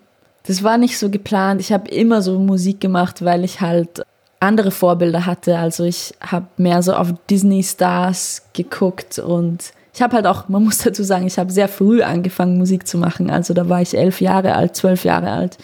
das 0.45 0.63
war 0.63 0.77
nicht 0.77 0.97
so 0.97 1.09
geplant. 1.09 1.61
Ich 1.61 1.71
habe 1.71 1.89
immer 1.89 2.21
so 2.21 2.37
Musik 2.37 2.79
gemacht, 2.81 3.23
weil 3.23 3.43
ich 3.43 3.61
halt 3.61 4.03
andere 4.39 4.71
Vorbilder 4.71 5.25
hatte. 5.25 5.57
Also 5.57 5.85
ich 5.85 6.13
habe 6.19 6.47
mehr 6.57 6.83
so 6.83 6.93
auf 6.93 7.13
Disney-Stars 7.29 8.43
geguckt 8.53 9.17
und 9.19 9.71
ich 9.93 10.01
habe 10.01 10.15
halt 10.15 10.27
auch, 10.27 10.49
man 10.49 10.63
muss 10.63 10.79
dazu 10.79 11.03
sagen, 11.03 11.25
ich 11.25 11.37
habe 11.37 11.51
sehr 11.51 11.67
früh 11.67 12.01
angefangen, 12.01 12.57
Musik 12.57 12.87
zu 12.87 12.97
machen. 12.97 13.29
Also 13.29 13.53
da 13.53 13.69
war 13.69 13.81
ich 13.81 13.95
elf 13.95 14.21
Jahre 14.21 14.55
alt, 14.55 14.75
zwölf 14.75 15.05
Jahre 15.05 15.31
alt. 15.31 15.57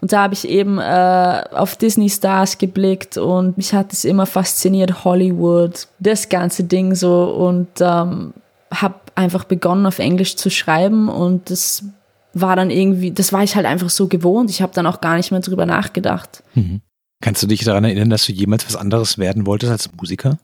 Und 0.00 0.12
da 0.12 0.22
habe 0.22 0.34
ich 0.34 0.48
eben 0.48 0.78
äh, 0.78 1.44
auf 1.52 1.76
Disney-Stars 1.76 2.58
geblickt 2.58 3.18
und 3.18 3.56
mich 3.56 3.74
hat 3.74 3.92
es 3.92 4.04
immer 4.04 4.26
fasziniert, 4.26 5.04
Hollywood, 5.04 5.88
das 5.98 6.28
ganze 6.28 6.64
Ding 6.64 6.94
so 6.94 7.24
und 7.24 7.68
ähm, 7.80 8.32
habe 8.72 8.94
einfach 9.20 9.44
begonnen, 9.44 9.86
auf 9.86 9.98
Englisch 9.98 10.36
zu 10.36 10.50
schreiben 10.50 11.08
und 11.08 11.50
das 11.50 11.84
war 12.32 12.56
dann 12.56 12.70
irgendwie, 12.70 13.10
das 13.10 13.32
war 13.32 13.42
ich 13.42 13.56
halt 13.56 13.66
einfach 13.66 13.90
so 13.90 14.08
gewohnt. 14.08 14.50
Ich 14.50 14.62
habe 14.62 14.72
dann 14.74 14.86
auch 14.86 15.00
gar 15.00 15.16
nicht 15.16 15.30
mehr 15.30 15.40
drüber 15.40 15.66
nachgedacht. 15.66 16.42
Mhm. 16.54 16.80
Kannst 17.22 17.42
du 17.42 17.46
dich 17.46 17.64
daran 17.64 17.84
erinnern, 17.84 18.10
dass 18.10 18.26
du 18.26 18.32
jemals 18.32 18.66
was 18.66 18.76
anderes 18.76 19.18
werden 19.18 19.46
wolltest 19.46 19.72
als 19.72 19.90
Musiker? 19.94 20.38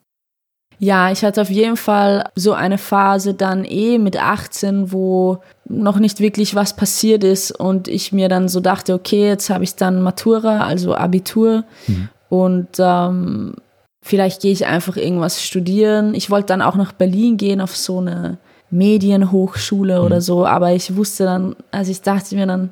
Ja, 0.78 1.10
ich 1.10 1.24
hatte 1.24 1.40
auf 1.40 1.48
jeden 1.48 1.76
Fall 1.76 2.28
so 2.34 2.52
eine 2.52 2.76
Phase 2.76 3.32
dann 3.32 3.64
eh 3.64 3.98
mit 3.98 4.22
18, 4.22 4.92
wo 4.92 5.38
noch 5.64 5.98
nicht 5.98 6.20
wirklich 6.20 6.54
was 6.54 6.76
passiert 6.76 7.24
ist 7.24 7.50
und 7.50 7.88
ich 7.88 8.12
mir 8.12 8.28
dann 8.28 8.48
so 8.48 8.60
dachte, 8.60 8.92
okay, 8.92 9.26
jetzt 9.26 9.48
habe 9.48 9.64
ich 9.64 9.74
dann 9.74 10.02
Matura, 10.02 10.66
also 10.66 10.94
Abitur 10.94 11.64
mhm. 11.86 12.08
und 12.28 12.68
ähm, 12.78 13.54
vielleicht 14.02 14.42
gehe 14.42 14.52
ich 14.52 14.66
einfach 14.66 14.96
irgendwas 14.96 15.42
studieren. 15.42 16.14
Ich 16.14 16.30
wollte 16.30 16.48
dann 16.48 16.62
auch 16.62 16.76
nach 16.76 16.92
Berlin 16.92 17.38
gehen 17.38 17.62
auf 17.62 17.74
so 17.74 17.98
eine 18.00 18.36
Medienhochschule 18.70 19.98
mhm. 19.98 20.04
oder 20.04 20.20
so, 20.20 20.46
aber 20.46 20.72
ich 20.72 20.96
wusste 20.96 21.24
dann, 21.24 21.56
also 21.70 21.90
ich 21.90 22.02
dachte 22.02 22.34
mir 22.34 22.46
dann, 22.46 22.70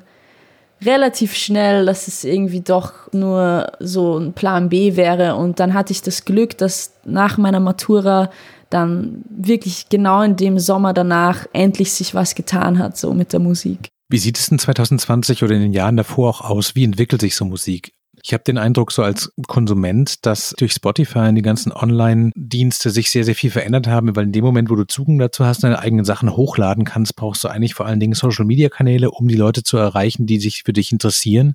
relativ 0.83 1.35
schnell, 1.35 1.85
dass 1.85 2.07
es 2.07 2.23
irgendwie 2.23 2.61
doch 2.61 2.93
nur 3.11 3.71
so 3.79 4.17
ein 4.17 4.33
Plan 4.33 4.69
B 4.69 4.95
wäre. 4.95 5.35
Und 5.35 5.59
dann 5.59 5.73
hatte 5.73 5.91
ich 5.91 6.01
das 6.01 6.25
Glück, 6.25 6.57
dass 6.57 6.93
nach 7.05 7.37
meiner 7.37 7.59
Matura 7.59 8.29
dann 8.69 9.23
wirklich 9.29 9.89
genau 9.89 10.21
in 10.21 10.35
dem 10.35 10.59
Sommer 10.59 10.93
danach 10.93 11.45
endlich 11.53 11.93
sich 11.93 12.13
was 12.13 12.35
getan 12.35 12.79
hat, 12.79 12.97
so 12.97 13.13
mit 13.13 13.31
der 13.31 13.39
Musik. 13.39 13.89
Wie 14.09 14.17
sieht 14.17 14.37
es 14.37 14.47
denn 14.47 14.59
2020 14.59 15.43
oder 15.43 15.55
in 15.55 15.61
den 15.61 15.73
Jahren 15.73 15.97
davor 15.97 16.29
auch 16.29 16.41
aus? 16.41 16.75
Wie 16.75 16.83
entwickelt 16.83 17.21
sich 17.21 17.35
so 17.35 17.45
Musik? 17.45 17.93
Ich 18.27 18.33
habe 18.33 18.43
den 18.43 18.57
Eindruck, 18.57 18.91
so 18.91 19.03
als 19.03 19.31
Konsument, 19.45 20.25
dass 20.25 20.55
durch 20.57 20.73
Spotify 20.73 21.27
und 21.29 21.35
die 21.35 21.43
ganzen 21.43 21.71
Online-Dienste 21.71 22.89
sich 22.89 23.11
sehr, 23.11 23.23
sehr 23.23 23.35
viel 23.35 23.51
verändert 23.51 23.85
haben, 23.85 24.15
weil 24.15 24.23
in 24.23 24.31
dem 24.31 24.43
Moment, 24.43 24.71
wo 24.71 24.75
du 24.75 24.87
Zugang 24.87 25.19
dazu 25.19 25.45
hast, 25.45 25.63
deine 25.63 25.77
eigenen 25.77 26.05
Sachen 26.05 26.35
hochladen 26.35 26.85
kannst, 26.85 27.15
brauchst 27.15 27.43
du 27.43 27.49
eigentlich 27.49 27.75
vor 27.75 27.85
allen 27.85 27.99
Dingen 27.99 28.15
Social-Media-Kanäle, 28.15 29.11
um 29.11 29.27
die 29.27 29.35
Leute 29.35 29.61
zu 29.61 29.77
erreichen, 29.77 30.25
die 30.25 30.39
sich 30.39 30.63
für 30.63 30.73
dich 30.73 30.91
interessieren. 30.91 31.53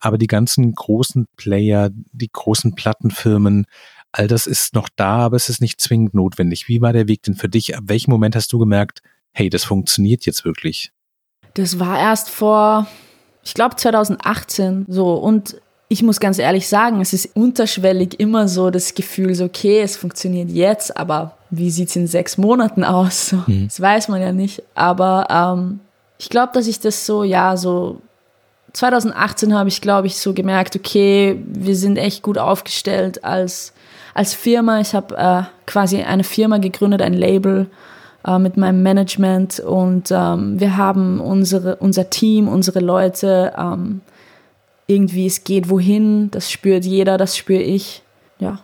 Aber 0.00 0.18
die 0.18 0.26
ganzen 0.26 0.74
großen 0.74 1.28
Player, 1.36 1.90
die 1.92 2.32
großen 2.32 2.74
Plattenfirmen, 2.74 3.66
all 4.10 4.26
das 4.26 4.48
ist 4.48 4.74
noch 4.74 4.88
da, 4.96 5.18
aber 5.18 5.36
es 5.36 5.48
ist 5.48 5.60
nicht 5.60 5.80
zwingend 5.80 6.14
notwendig. 6.14 6.66
Wie 6.66 6.80
war 6.80 6.92
der 6.92 7.06
Weg 7.06 7.22
denn 7.22 7.36
für 7.36 7.48
dich? 7.48 7.76
Ab 7.76 7.84
welchem 7.86 8.10
Moment 8.10 8.34
hast 8.34 8.52
du 8.52 8.58
gemerkt, 8.58 9.02
hey, 9.30 9.50
das 9.50 9.62
funktioniert 9.62 10.26
jetzt 10.26 10.44
wirklich? 10.44 10.90
Das 11.54 11.78
war 11.78 12.00
erst 12.00 12.28
vor, 12.28 12.88
ich 13.44 13.54
glaube 13.54 13.76
2018 13.76 14.86
so 14.88 15.14
und 15.14 15.61
ich 15.92 16.02
muss 16.02 16.20
ganz 16.20 16.38
ehrlich 16.38 16.68
sagen, 16.68 17.02
es 17.02 17.12
ist 17.12 17.36
unterschwellig 17.36 18.18
immer 18.18 18.48
so 18.48 18.70
das 18.70 18.94
Gefühl, 18.94 19.34
so 19.34 19.44
okay, 19.44 19.82
es 19.82 19.98
funktioniert 19.98 20.48
jetzt, 20.48 20.96
aber 20.96 21.36
wie 21.50 21.70
sieht 21.70 21.90
es 21.90 21.96
in 21.96 22.06
sechs 22.06 22.38
Monaten 22.38 22.82
aus? 22.82 23.32
Mhm. 23.46 23.68
Das 23.68 23.78
weiß 23.78 24.08
man 24.08 24.22
ja 24.22 24.32
nicht. 24.32 24.62
Aber 24.74 25.26
ähm, 25.28 25.80
ich 26.18 26.30
glaube, 26.30 26.52
dass 26.54 26.66
ich 26.66 26.80
das 26.80 27.04
so, 27.04 27.24
ja, 27.24 27.58
so 27.58 28.00
2018 28.72 29.54
habe 29.54 29.68
ich, 29.68 29.82
glaube 29.82 30.06
ich, 30.06 30.16
so 30.16 30.32
gemerkt, 30.32 30.76
okay, 30.76 31.38
wir 31.46 31.76
sind 31.76 31.98
echt 31.98 32.22
gut 32.22 32.38
aufgestellt 32.38 33.22
als, 33.22 33.74
als 34.14 34.32
Firma. 34.32 34.80
Ich 34.80 34.94
habe 34.94 35.14
äh, 35.14 35.42
quasi 35.66 36.02
eine 36.02 36.24
Firma 36.24 36.56
gegründet, 36.56 37.02
ein 37.02 37.12
Label 37.12 37.66
äh, 38.26 38.38
mit 38.38 38.56
meinem 38.56 38.82
Management 38.82 39.60
und 39.60 40.10
ähm, 40.10 40.58
wir 40.58 40.78
haben 40.78 41.20
unsere, 41.20 41.76
unser 41.76 42.08
Team, 42.08 42.48
unsere 42.48 42.80
Leute 42.80 43.52
ähm, 43.58 44.00
irgendwie, 44.86 45.26
es 45.26 45.44
geht 45.44 45.68
wohin, 45.68 46.30
das 46.30 46.50
spürt 46.50 46.84
jeder, 46.84 47.18
das 47.18 47.36
spüre 47.36 47.62
ich, 47.62 48.02
ja. 48.38 48.62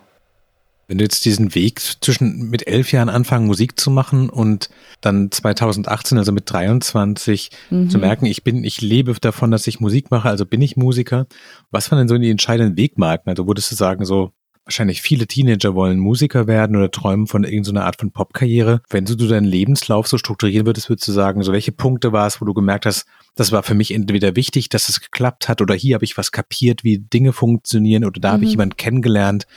Wenn 0.87 0.97
du 0.97 1.03
jetzt 1.03 1.23
diesen 1.23 1.53
Weg 1.53 1.79
zwischen 1.79 2.49
mit 2.49 2.67
elf 2.67 2.91
Jahren 2.91 3.09
anfangen, 3.09 3.45
Musik 3.45 3.79
zu 3.79 3.91
machen 3.91 4.27
und 4.27 4.71
dann 5.01 5.31
2018, 5.31 6.17
also 6.17 6.31
mit 6.31 6.51
23, 6.51 7.51
mhm. 7.69 7.91
zu 7.91 7.99
merken, 7.99 8.25
ich 8.25 8.43
bin, 8.43 8.63
ich 8.63 8.81
lebe 8.81 9.13
davon, 9.21 9.51
dass 9.51 9.67
ich 9.67 9.79
Musik 9.79 10.09
mache, 10.09 10.29
also 10.29 10.47
bin 10.47 10.63
ich 10.63 10.77
Musiker. 10.77 11.27
Was 11.69 11.91
waren 11.91 11.99
denn 11.99 12.07
so 12.07 12.17
die 12.17 12.31
entscheidenden 12.31 12.75
Wegmarken? 12.75 13.29
Also 13.29 13.45
würdest 13.45 13.71
du 13.71 13.75
sagen, 13.75 14.03
so, 14.03 14.31
wahrscheinlich 14.69 15.01
viele 15.01 15.25
Teenager 15.25 15.73
wollen 15.73 15.97
Musiker 15.97 16.45
werden 16.45 16.75
oder 16.75 16.91
träumen 16.91 17.25
von 17.25 17.43
irgendeiner 17.43 17.85
Art 17.85 17.99
von 17.99 18.11
Popkarriere. 18.11 18.81
Wenn 18.89 19.05
du 19.05 19.15
deinen 19.15 19.45
Lebenslauf 19.45 20.07
so 20.07 20.19
strukturieren 20.19 20.67
würdest, 20.67 20.89
würdest 20.89 21.07
du 21.07 21.11
sagen, 21.11 21.41
so 21.41 21.51
welche 21.51 21.71
Punkte 21.71 22.11
war 22.13 22.27
es, 22.27 22.39
wo 22.39 22.45
du 22.45 22.53
gemerkt 22.53 22.85
hast, 22.85 23.07
das 23.35 23.51
war 23.51 23.63
für 23.63 23.73
mich 23.73 23.91
entweder 23.91 24.35
wichtig, 24.35 24.69
dass 24.69 24.87
es 24.87 25.01
geklappt 25.01 25.49
hat 25.49 25.61
oder 25.61 25.73
hier 25.73 25.95
habe 25.95 26.05
ich 26.05 26.17
was 26.17 26.31
kapiert, 26.31 26.83
wie 26.83 26.99
Dinge 26.99 27.33
funktionieren 27.33 28.05
oder 28.05 28.19
da 28.21 28.29
mhm. 28.29 28.33
habe 28.33 28.43
ich 28.43 28.49
mhm. 28.49 28.53
jemanden 28.53 28.77
kennengelernt, 28.77 29.47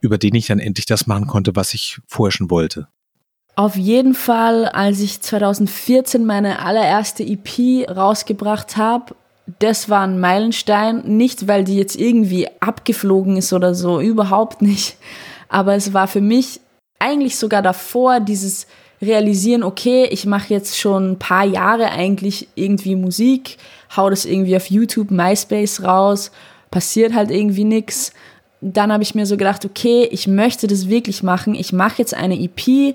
über 0.00 0.18
den 0.18 0.36
ich 0.36 0.46
dann 0.46 0.60
endlich 0.60 0.86
das 0.86 1.08
machen 1.08 1.26
konnte, 1.26 1.56
was 1.56 1.74
ich 1.74 1.98
vorher 2.06 2.30
schon 2.30 2.48
wollte. 2.48 2.86
Auf 3.56 3.76
jeden 3.76 4.14
Fall, 4.14 4.66
als 4.66 5.00
ich 5.00 5.20
2014 5.20 6.24
meine 6.24 6.64
allererste 6.64 7.24
EP 7.24 7.88
rausgebracht 7.90 8.76
habe, 8.76 9.16
das 9.58 9.88
war 9.88 10.02
ein 10.02 10.20
Meilenstein. 10.20 11.02
Nicht, 11.16 11.48
weil 11.48 11.64
die 11.64 11.76
jetzt 11.76 11.96
irgendwie 11.96 12.48
abgeflogen 12.60 13.36
ist 13.36 13.52
oder 13.52 13.74
so, 13.74 14.00
überhaupt 14.00 14.62
nicht. 14.62 14.96
Aber 15.48 15.74
es 15.74 15.92
war 15.92 16.08
für 16.08 16.20
mich 16.20 16.60
eigentlich 16.98 17.36
sogar 17.36 17.62
davor 17.62 18.20
dieses 18.20 18.66
Realisieren, 19.02 19.62
okay, 19.62 20.06
ich 20.10 20.26
mache 20.26 20.52
jetzt 20.52 20.78
schon 20.78 21.12
ein 21.12 21.18
paar 21.18 21.44
Jahre 21.44 21.90
eigentlich 21.90 22.48
irgendwie 22.54 22.96
Musik, 22.96 23.56
hau 23.96 24.10
das 24.10 24.26
irgendwie 24.26 24.56
auf 24.56 24.66
YouTube, 24.70 25.10
MySpace 25.10 25.82
raus, 25.82 26.30
passiert 26.70 27.14
halt 27.14 27.30
irgendwie 27.30 27.64
nichts. 27.64 28.12
Dann 28.60 28.92
habe 28.92 29.02
ich 29.02 29.14
mir 29.14 29.24
so 29.24 29.38
gedacht, 29.38 29.64
okay, 29.64 30.06
ich 30.10 30.26
möchte 30.26 30.66
das 30.66 30.90
wirklich 30.90 31.22
machen. 31.22 31.54
Ich 31.54 31.72
mache 31.72 31.96
jetzt 31.98 32.12
eine 32.12 32.38
EP, 32.38 32.94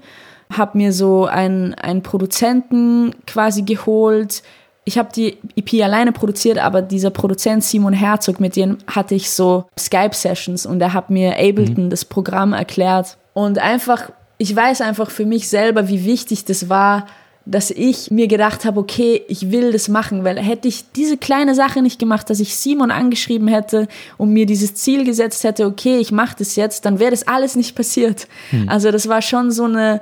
habe 0.53 0.77
mir 0.77 0.93
so 0.93 1.25
einen, 1.25 1.73
einen 1.73 2.03
Produzenten 2.03 3.15
quasi 3.25 3.63
geholt, 3.63 4.43
ich 4.87 4.99
habe 4.99 5.09
die 5.13 5.37
EP 5.55 5.83
alleine 5.83 6.11
produziert, 6.11 6.59
aber 6.59 6.83
dieser 6.83 7.09
Produzent 7.09 7.63
Simon 7.63 7.93
Herzog, 7.93 8.39
mit 8.39 8.55
dem 8.55 8.77
hatte 8.87 9.15
ich 9.15 9.31
so 9.31 9.65
Skype-Sessions 9.77 10.67
und 10.67 10.79
er 10.79 10.93
hat 10.93 11.09
mir 11.09 11.33
Ableton, 11.33 11.85
mhm. 11.85 11.89
das 11.89 12.05
Programm, 12.05 12.53
erklärt. 12.53 13.17
Und 13.33 13.57
einfach, 13.57 14.11
ich 14.37 14.55
weiß 14.55 14.81
einfach 14.81 15.09
für 15.09 15.25
mich 15.25 15.49
selber, 15.49 15.87
wie 15.89 16.05
wichtig 16.05 16.45
das 16.45 16.69
war, 16.69 17.07
dass 17.47 17.71
ich 17.71 18.11
mir 18.11 18.27
gedacht 18.27 18.65
habe, 18.65 18.79
okay, 18.79 19.23
ich 19.27 19.51
will 19.51 19.71
das 19.71 19.87
machen, 19.87 20.23
weil 20.23 20.39
hätte 20.39 20.67
ich 20.67 20.91
diese 20.91 21.17
kleine 21.17 21.55
Sache 21.55 21.81
nicht 21.81 21.99
gemacht, 21.99 22.29
dass 22.29 22.39
ich 22.39 22.55
Simon 22.55 22.91
angeschrieben 22.91 23.47
hätte 23.47 23.87
und 24.17 24.33
mir 24.33 24.45
dieses 24.45 24.75
Ziel 24.75 25.03
gesetzt 25.03 25.43
hätte, 25.43 25.65
okay, 25.65 25.97
ich 25.97 26.11
mache 26.11 26.35
das 26.39 26.55
jetzt, 26.55 26.85
dann 26.85 26.99
wäre 26.99 27.11
das 27.11 27.27
alles 27.27 27.55
nicht 27.55 27.75
passiert. 27.75 28.27
Mhm. 28.51 28.69
Also 28.69 28.91
das 28.91 29.07
war 29.07 29.21
schon 29.21 29.51
so 29.51 29.65
eine 29.65 30.01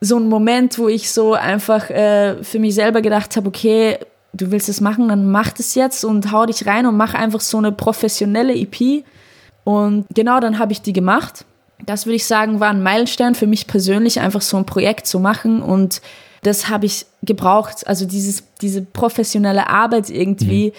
so 0.00 0.18
ein 0.18 0.28
Moment, 0.28 0.78
wo 0.78 0.88
ich 0.88 1.10
so 1.10 1.34
einfach 1.34 1.90
äh, 1.90 2.42
für 2.42 2.58
mich 2.58 2.74
selber 2.74 3.00
gedacht 3.02 3.36
habe, 3.36 3.48
okay, 3.48 3.98
du 4.32 4.50
willst 4.50 4.68
es 4.68 4.80
machen, 4.80 5.08
dann 5.08 5.30
mach 5.30 5.52
das 5.52 5.74
jetzt 5.74 6.04
und 6.04 6.30
hau 6.32 6.46
dich 6.46 6.66
rein 6.66 6.86
und 6.86 6.96
mach 6.96 7.14
einfach 7.14 7.40
so 7.40 7.58
eine 7.58 7.72
professionelle 7.72 8.54
EP. 8.54 9.04
Und 9.64 10.06
genau 10.14 10.40
dann 10.40 10.58
habe 10.58 10.72
ich 10.72 10.82
die 10.82 10.92
gemacht. 10.92 11.44
Das 11.84 12.06
würde 12.06 12.16
ich 12.16 12.26
sagen, 12.26 12.60
war 12.60 12.70
ein 12.70 12.82
Meilenstein 12.82 13.34
für 13.34 13.46
mich 13.46 13.66
persönlich, 13.66 14.20
einfach 14.20 14.42
so 14.42 14.56
ein 14.56 14.66
Projekt 14.66 15.06
zu 15.06 15.18
machen. 15.18 15.62
Und 15.62 16.02
das 16.42 16.68
habe 16.68 16.86
ich 16.86 17.06
gebraucht. 17.22 17.86
Also 17.86 18.06
dieses, 18.06 18.44
diese 18.60 18.82
professionelle 18.82 19.68
Arbeit 19.68 20.10
irgendwie, 20.10 20.68
mhm 20.68 20.72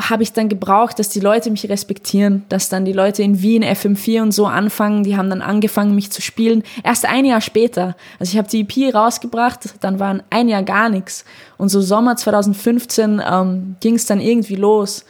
habe 0.00 0.24
ich 0.24 0.32
dann 0.32 0.48
gebraucht, 0.48 0.98
dass 0.98 1.08
die 1.08 1.20
Leute 1.20 1.50
mich 1.50 1.68
respektieren, 1.68 2.44
dass 2.48 2.68
dann 2.68 2.84
die 2.84 2.92
Leute 2.92 3.22
in 3.22 3.42
Wien 3.42 3.62
FM4 3.62 4.22
und 4.22 4.32
so 4.32 4.46
anfangen, 4.46 5.04
die 5.04 5.16
haben 5.16 5.30
dann 5.30 5.42
angefangen, 5.42 5.94
mich 5.94 6.10
zu 6.10 6.20
spielen. 6.20 6.64
Erst 6.82 7.06
ein 7.06 7.24
Jahr 7.24 7.40
später. 7.40 7.96
Also 8.18 8.32
ich 8.32 8.38
habe 8.38 8.48
die 8.48 8.60
EP 8.62 8.94
rausgebracht, 8.94 9.74
dann 9.80 10.00
war 10.00 10.20
ein 10.30 10.48
Jahr 10.48 10.64
gar 10.64 10.88
nichts. 10.88 11.24
Und 11.58 11.68
so 11.68 11.80
Sommer 11.80 12.16
2015 12.16 13.22
ähm, 13.24 13.76
ging 13.80 13.94
es 13.94 14.06
dann 14.06 14.20
irgendwie 14.20 14.56
los. 14.56 15.04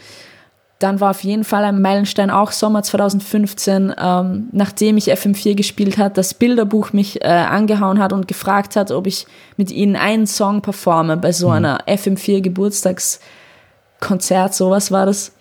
Dann 0.80 1.00
war 1.00 1.12
auf 1.12 1.24
jeden 1.24 1.44
Fall 1.44 1.64
ein 1.64 1.80
Meilenstein 1.80 2.30
auch 2.30 2.52
Sommer 2.52 2.82
2015, 2.82 3.94
ähm, 3.98 4.48
nachdem 4.52 4.98
ich 4.98 5.10
FM4 5.10 5.54
gespielt 5.54 5.96
hat, 5.96 6.18
das 6.18 6.34
Bilderbuch 6.34 6.92
mich 6.92 7.22
äh, 7.22 7.28
angehauen 7.28 8.00
hat 8.00 8.12
und 8.12 8.28
gefragt 8.28 8.76
hat, 8.76 8.90
ob 8.90 9.06
ich 9.06 9.26
mit 9.56 9.70
ihnen 9.70 9.96
einen 9.96 10.26
Song 10.26 10.60
performe 10.60 11.16
bei 11.16 11.32
so 11.32 11.46
mhm. 11.46 11.54
einer 11.54 11.78
FM4 11.86 12.42
Geburtstags- 12.42 13.20
Konzert, 14.04 14.54
sowas 14.54 14.92
war 14.92 15.06
das. 15.06 15.32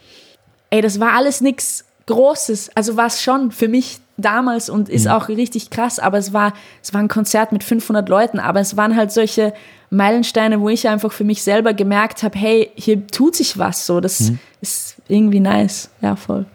Ey, 0.71 0.81
das 0.81 0.99
war 0.99 1.13
alles 1.13 1.41
nichts 1.41 1.85
Großes. 2.07 2.71
Also 2.75 2.97
war 2.97 3.05
es 3.05 3.21
schon 3.21 3.51
für 3.51 3.67
mich 3.67 3.99
damals 4.17 4.69
und 4.69 4.89
ist 4.89 5.05
mhm. 5.05 5.11
auch 5.11 5.27
richtig 5.27 5.69
krass, 5.69 5.99
aber 5.99 6.17
es 6.17 6.33
war, 6.33 6.53
es 6.81 6.93
war 6.93 7.01
ein 7.01 7.07
Konzert 7.07 7.51
mit 7.51 7.63
500 7.63 8.07
Leuten, 8.09 8.39
aber 8.39 8.59
es 8.59 8.77
waren 8.77 8.95
halt 8.95 9.11
solche 9.11 9.53
Meilensteine, 9.89 10.59
wo 10.61 10.69
ich 10.69 10.87
einfach 10.87 11.11
für 11.11 11.23
mich 11.23 11.43
selber 11.43 11.73
gemerkt 11.73 12.23
habe, 12.23 12.37
hey, 12.37 12.71
hier 12.75 13.07
tut 13.07 13.35
sich 13.35 13.57
was 13.57 13.85
so, 13.85 13.99
das 13.99 14.21
mhm. 14.21 14.39
ist 14.61 14.95
irgendwie 15.07 15.39
nice, 15.39 15.89
ja, 16.01 16.15
voll. 16.15 16.45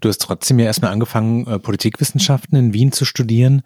Du 0.00 0.08
hast 0.08 0.18
trotzdem 0.18 0.58
ja 0.58 0.66
erstmal 0.66 0.92
angefangen, 0.92 1.46
äh, 1.46 1.58
Politikwissenschaften 1.58 2.56
in 2.58 2.74
Wien 2.74 2.92
zu 2.92 3.04
studieren. 3.04 3.62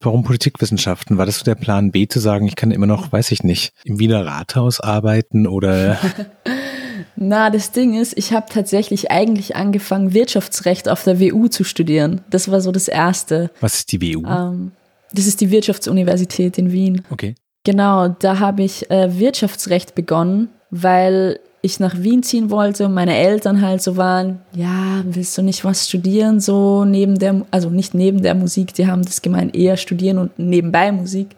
Warum 0.00 0.22
Politikwissenschaften? 0.24 1.16
War 1.16 1.26
das 1.26 1.38
so 1.38 1.44
der 1.44 1.54
Plan 1.54 1.92
B 1.92 2.08
zu 2.08 2.20
sagen, 2.20 2.46
ich 2.46 2.56
kann 2.56 2.72
immer 2.72 2.86
noch, 2.86 3.12
weiß 3.12 3.32
ich 3.32 3.42
nicht, 3.42 3.72
im 3.84 3.98
Wiener 3.98 4.26
Rathaus 4.26 4.80
arbeiten 4.80 5.46
oder 5.46 5.98
Na, 7.16 7.50
das 7.50 7.72
Ding 7.72 7.94
ist, 8.00 8.16
ich 8.16 8.32
habe 8.32 8.46
tatsächlich 8.48 9.10
eigentlich 9.10 9.56
angefangen, 9.56 10.14
Wirtschaftsrecht 10.14 10.88
auf 10.88 11.04
der 11.04 11.20
WU 11.20 11.48
zu 11.48 11.64
studieren. 11.64 12.22
Das 12.30 12.50
war 12.50 12.60
so 12.60 12.72
das 12.72 12.88
Erste. 12.88 13.50
Was 13.60 13.74
ist 13.74 13.92
die 13.92 14.00
WU? 14.00 14.26
Ähm, 14.26 14.72
das 15.12 15.26
ist 15.26 15.40
die 15.40 15.50
Wirtschaftsuniversität 15.50 16.58
in 16.58 16.72
Wien. 16.72 17.04
Okay. 17.10 17.34
Genau, 17.64 18.08
da 18.08 18.38
habe 18.40 18.62
ich 18.62 18.90
äh, 18.90 19.18
Wirtschaftsrecht 19.18 19.94
begonnen, 19.94 20.48
weil 20.70 21.38
ich 21.60 21.78
nach 21.78 21.96
Wien 21.96 22.24
ziehen 22.24 22.50
wollte 22.50 22.86
und 22.86 22.94
meine 22.94 23.16
Eltern 23.16 23.60
halt 23.60 23.82
so 23.82 23.96
waren, 23.96 24.40
ja, 24.52 25.02
willst 25.04 25.38
du 25.38 25.42
nicht 25.42 25.64
was 25.64 25.86
studieren, 25.86 26.40
so 26.40 26.84
neben 26.84 27.18
der, 27.18 27.46
also 27.52 27.70
nicht 27.70 27.94
neben 27.94 28.22
der 28.22 28.34
Musik, 28.34 28.74
die 28.74 28.88
haben 28.88 29.02
das 29.02 29.22
gemeint, 29.22 29.54
eher 29.54 29.76
studieren 29.76 30.18
und 30.18 30.36
nebenbei 30.38 30.90
Musik. 30.90 31.28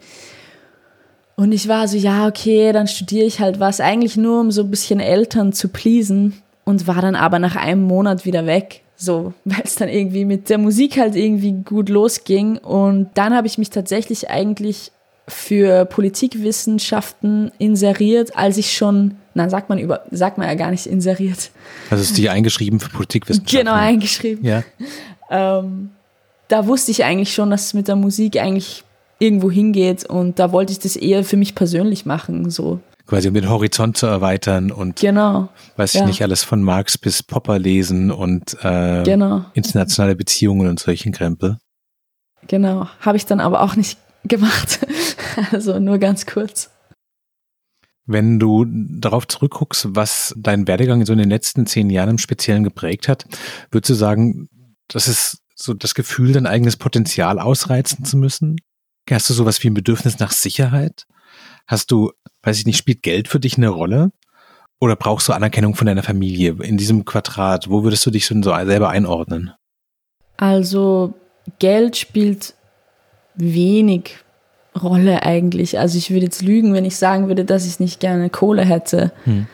Und 1.35 1.51
ich 1.51 1.67
war 1.67 1.87
so, 1.87 1.97
ja, 1.97 2.27
okay, 2.27 2.71
dann 2.71 2.87
studiere 2.87 3.25
ich 3.25 3.39
halt 3.39 3.59
was, 3.59 3.81
eigentlich 3.81 4.15
nur 4.15 4.39
um 4.39 4.51
so 4.51 4.61
ein 4.63 4.71
bisschen 4.71 4.99
Eltern 4.99 5.51
zu 5.51 5.67
pleasen 5.67 6.41
und 6.63 6.87
war 6.87 7.01
dann 7.01 7.15
aber 7.15 7.39
nach 7.39 7.55
einem 7.55 7.83
Monat 7.83 8.25
wieder 8.25 8.45
weg. 8.45 8.81
So, 8.95 9.33
weil 9.45 9.61
es 9.63 9.75
dann 9.75 9.89
irgendwie 9.89 10.25
mit 10.25 10.49
der 10.49 10.57
Musik 10.57 10.97
halt 10.97 11.15
irgendwie 11.15 11.51
gut 11.51 11.89
losging. 11.89 12.57
Und 12.57 13.09
dann 13.15 13.33
habe 13.33 13.47
ich 13.47 13.57
mich 13.57 13.69
tatsächlich 13.69 14.29
eigentlich 14.29 14.91
für 15.27 15.85
Politikwissenschaften 15.85 17.51
inseriert, 17.57 18.37
als 18.37 18.57
ich 18.57 18.77
schon, 18.77 19.15
na 19.33 19.49
sagt 19.49 19.69
man 19.69 19.79
über, 19.79 20.03
sagt 20.11 20.37
man 20.37 20.47
ja 20.47 20.53
gar 20.53 20.71
nicht 20.71 20.85
inseriert. 20.85 21.49
Also 21.89 22.03
ist 22.03 22.17
die 22.17 22.29
eingeschrieben 22.29 22.79
für 22.79 22.89
Politikwissenschaften? 22.89 23.57
Genau, 23.65 23.73
eingeschrieben. 23.73 24.45
Ja. 24.45 24.63
Ähm, 25.31 25.89
da 26.47 26.67
wusste 26.67 26.91
ich 26.91 27.03
eigentlich 27.03 27.33
schon, 27.33 27.49
dass 27.49 27.65
es 27.65 27.73
mit 27.73 27.87
der 27.87 27.95
Musik 27.95 28.37
eigentlich 28.37 28.84
irgendwo 29.19 29.49
hingeht 29.49 30.05
und 30.05 30.39
da 30.39 30.51
wollte 30.51 30.71
ich 30.71 30.79
das 30.79 30.95
eher 30.95 31.23
für 31.23 31.37
mich 31.37 31.55
persönlich 31.55 32.05
machen, 32.05 32.49
so. 32.49 32.79
Quasi 33.05 33.27
um 33.27 33.35
den 33.35 33.49
Horizont 33.49 33.97
zu 33.97 34.07
erweitern 34.07 34.71
und 34.71 34.99
genau, 34.99 35.49
weiß 35.75 35.93
ich 35.93 36.01
ja. 36.01 36.07
nicht, 36.07 36.23
alles 36.23 36.43
von 36.43 36.63
Marx 36.63 36.97
bis 36.97 37.21
Popper 37.21 37.59
lesen 37.59 38.11
und 38.11 38.57
äh, 38.63 39.03
genau, 39.03 39.45
internationale 39.53 40.15
Beziehungen 40.15 40.67
und 40.67 40.79
solchen 40.79 41.11
Krempel. 41.11 41.57
genau. 42.47 42.87
Habe 43.01 43.17
ich 43.17 43.25
dann 43.25 43.39
aber 43.39 43.61
auch 43.61 43.75
nicht 43.75 43.99
gemacht. 44.23 44.85
also 45.51 45.79
nur 45.79 45.99
ganz 45.99 46.25
kurz. 46.25 46.71
Wenn 48.07 48.39
du 48.39 48.65
darauf 48.67 49.27
zurückguckst, 49.27 49.95
was 49.95 50.33
dein 50.37 50.67
Werdegang 50.67 51.05
so 51.05 51.13
in 51.13 51.19
den 51.19 51.29
letzten 51.29 51.65
zehn 51.65 51.89
Jahren 51.89 52.11
im 52.11 52.17
Speziellen 52.19 52.63
geprägt 52.63 53.07
hat, 53.07 53.25
würdest 53.71 53.89
du 53.89 53.93
sagen, 53.95 54.47
das 54.87 55.07
ist 55.07 55.39
so 55.55 55.73
das 55.73 55.95
Gefühl, 55.95 56.33
dein 56.33 56.45
eigenes 56.45 56.77
Potenzial 56.77 57.39
ausreizen 57.39 58.05
zu 58.05 58.17
müssen? 58.17 58.57
Hast 59.09 59.29
du 59.29 59.33
sowas 59.33 59.63
wie 59.63 59.69
ein 59.69 59.73
Bedürfnis 59.73 60.19
nach 60.19 60.31
Sicherheit? 60.31 61.05
Hast 61.67 61.91
du, 61.91 62.11
weiß 62.43 62.57
ich 62.59 62.65
nicht, 62.65 62.77
spielt 62.77 63.03
Geld 63.03 63.27
für 63.27 63.39
dich 63.39 63.57
eine 63.57 63.69
Rolle? 63.69 64.11
Oder 64.79 64.95
brauchst 64.95 65.27
du 65.27 65.33
Anerkennung 65.33 65.75
von 65.75 65.87
deiner 65.87 66.03
Familie 66.03 66.57
in 66.61 66.77
diesem 66.77 67.05
Quadrat? 67.05 67.69
Wo 67.69 67.83
würdest 67.83 68.05
du 68.05 68.11
dich 68.11 68.25
so 68.25 68.41
selber 68.41 68.89
einordnen? 68.89 69.53
Also 70.37 71.13
Geld 71.59 71.97
spielt 71.97 72.55
wenig 73.35 74.17
Rolle 74.81 75.23
eigentlich. 75.23 75.79
Also 75.79 75.97
ich 75.97 76.11
würde 76.11 76.25
jetzt 76.25 76.41
lügen, 76.41 76.73
wenn 76.73 76.85
ich 76.85 76.97
sagen 76.97 77.27
würde, 77.27 77.45
dass 77.45 77.65
ich 77.65 77.79
nicht 77.79 77.99
gerne 77.99 78.29
Kohle 78.29 78.65
hätte. 78.65 79.11
Hm. 79.23 79.47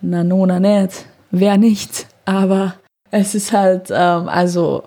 Na, 0.00 0.24
nona 0.24 0.58
nicht. 0.58 1.06
Wer 1.30 1.56
nicht? 1.56 2.06
Aber 2.24 2.74
es 3.10 3.34
ist 3.34 3.52
halt, 3.52 3.90
ähm, 3.90 4.28
also 4.28 4.84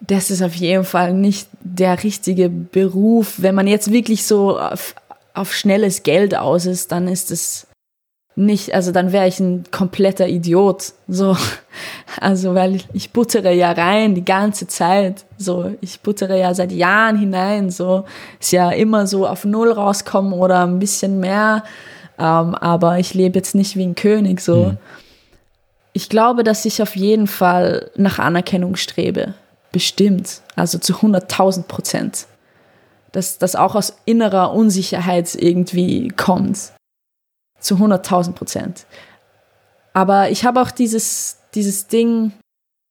das 0.00 0.30
ist 0.30 0.42
auf 0.42 0.54
jeden 0.54 0.84
Fall 0.84 1.12
nicht 1.12 1.48
der 1.60 2.02
richtige 2.02 2.48
Beruf. 2.48 3.34
Wenn 3.38 3.54
man 3.54 3.66
jetzt 3.66 3.92
wirklich 3.92 4.24
so 4.24 4.58
auf, 4.58 4.94
auf 5.34 5.54
schnelles 5.54 6.02
Geld 6.02 6.34
aus 6.34 6.66
ist, 6.66 6.90
dann 6.92 7.06
ist 7.08 7.30
es 7.30 7.66
nicht, 8.36 8.72
also 8.74 8.92
dann 8.92 9.12
wäre 9.12 9.26
ich 9.28 9.38
ein 9.40 9.64
kompletter 9.70 10.26
Idiot. 10.26 10.92
So, 11.08 11.36
also 12.20 12.54
weil 12.54 12.80
ich 12.94 13.10
buttere 13.12 13.52
ja 13.52 13.72
rein 13.72 14.14
die 14.14 14.24
ganze 14.24 14.66
Zeit. 14.66 15.24
So, 15.36 15.74
ich 15.80 16.00
buttere 16.00 16.38
ja 16.38 16.54
seit 16.54 16.72
Jahren 16.72 17.18
hinein. 17.18 17.70
So, 17.70 18.04
ist 18.40 18.52
ja 18.52 18.70
immer 18.70 19.06
so 19.06 19.26
auf 19.26 19.44
Null 19.44 19.70
rauskommen 19.72 20.32
oder 20.32 20.64
ein 20.66 20.78
bisschen 20.78 21.20
mehr. 21.20 21.64
Ähm, 22.18 22.54
aber 22.54 22.98
ich 22.98 23.14
lebe 23.14 23.38
jetzt 23.38 23.54
nicht 23.54 23.76
wie 23.76 23.84
ein 23.84 23.94
König. 23.94 24.40
So, 24.40 24.66
Mhm. 24.66 24.76
ich 25.92 26.08
glaube, 26.08 26.44
dass 26.44 26.64
ich 26.64 26.80
auf 26.80 26.96
jeden 26.96 27.26
Fall 27.26 27.90
nach 27.96 28.18
Anerkennung 28.18 28.76
strebe. 28.76 29.34
Bestimmt. 29.72 30.42
Also 30.56 30.78
zu 30.78 30.94
100.000 30.94 31.64
Prozent. 31.64 32.26
Dass 33.12 33.38
das 33.38 33.56
auch 33.56 33.74
aus 33.74 33.94
innerer 34.04 34.52
Unsicherheit 34.52 35.34
irgendwie 35.34 36.08
kommt. 36.08 36.72
Zu 37.58 37.76
100.000 37.76 38.32
Prozent. 38.32 38.86
Aber 39.92 40.30
ich 40.30 40.44
habe 40.44 40.60
auch 40.60 40.70
dieses, 40.70 41.38
dieses 41.54 41.88
Ding, 41.88 42.32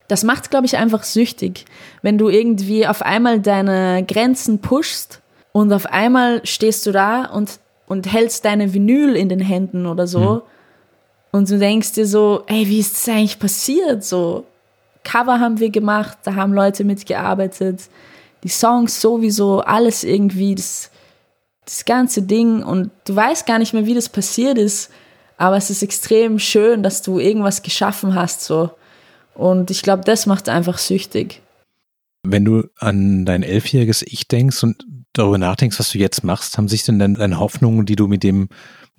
das 0.08 0.24
macht, 0.24 0.50
glaube 0.50 0.66
ich, 0.66 0.78
einfach 0.78 1.04
süchtig. 1.04 1.66
Wenn 2.02 2.18
du 2.18 2.30
irgendwie 2.30 2.88
auf 2.88 3.02
einmal 3.02 3.40
deine 3.40 4.04
Grenzen 4.06 4.60
pushst 4.60 5.22
und 5.52 5.72
auf 5.72 5.86
einmal 5.86 6.46
stehst 6.46 6.86
du 6.86 6.92
da 6.92 7.26
und, 7.26 7.60
und 7.88 8.12
hältst 8.12 8.46
deine 8.46 8.74
Vinyl 8.74 9.16
in 9.16 9.30
den 9.30 9.40
Händen 9.40 9.86
oder 9.86 10.08
so 10.08 10.44
und 11.32 11.50
du 11.50 11.60
denkst 11.60 11.94
dir 11.94 12.08
so, 12.08 12.44
ey, 12.48 12.68
wie 12.68 12.80
ist 12.80 12.96
das 12.96 13.14
eigentlich 13.14 13.40
passiert? 13.40 14.04
So, 14.04 14.46
Cover 15.10 15.40
haben 15.40 15.60
wir 15.60 15.72
gemacht, 15.72 16.20
da 16.24 16.36
haben 16.36 16.54
Leute 16.54 16.84
mitgearbeitet, 16.84 17.90
die 18.44 18.50
Songs 18.50 19.02
sowieso, 19.02 19.62
alles 19.62 20.04
irgendwie, 20.04 20.54
das, 20.54 20.92
das 21.66 21.84
ganze 21.84 22.22
Ding 22.22 22.62
und 22.62 22.92
du 23.06 23.16
weißt 23.16 23.48
gar 23.48 23.58
nicht 23.58 23.74
mehr, 23.74 23.88
wie 23.88 23.96
das 23.96 24.08
passiert 24.08 24.60
ist, 24.60 24.92
aber 25.38 25.58
es 25.58 25.72
ist 25.72 25.82
extrem 25.82 26.38
schön, 26.38 26.84
dass 26.84 27.02
du 27.02 27.18
irgendwas 27.18 27.64
geschaffen 27.64 28.14
hast, 28.14 28.44
so. 28.44 28.70
Und 29.34 29.72
ich 29.72 29.82
glaube, 29.82 30.04
das 30.04 30.28
macht 30.28 30.48
einfach 30.48 30.78
süchtig. 30.78 31.42
Wenn 32.22 32.46
du 32.46 32.68
an 32.78 33.26
dein 33.26 33.42
elfjähriges 33.42 34.04
Ich 34.04 34.28
denkst 34.28 34.62
und 34.64 34.86
darüber 35.14 35.40
nachdenkst, 35.40 35.80
was 35.80 35.92
du 35.92 35.98
jetzt 35.98 36.24
machst, 36.24 36.58
haben 36.58 36.68
sich 36.68 36.84
denn 36.84 37.00
deine 37.00 37.40
Hoffnungen, 37.40 37.88
die 37.88 37.96
du 37.96 38.08
mit 38.08 38.22
dem 38.22 38.50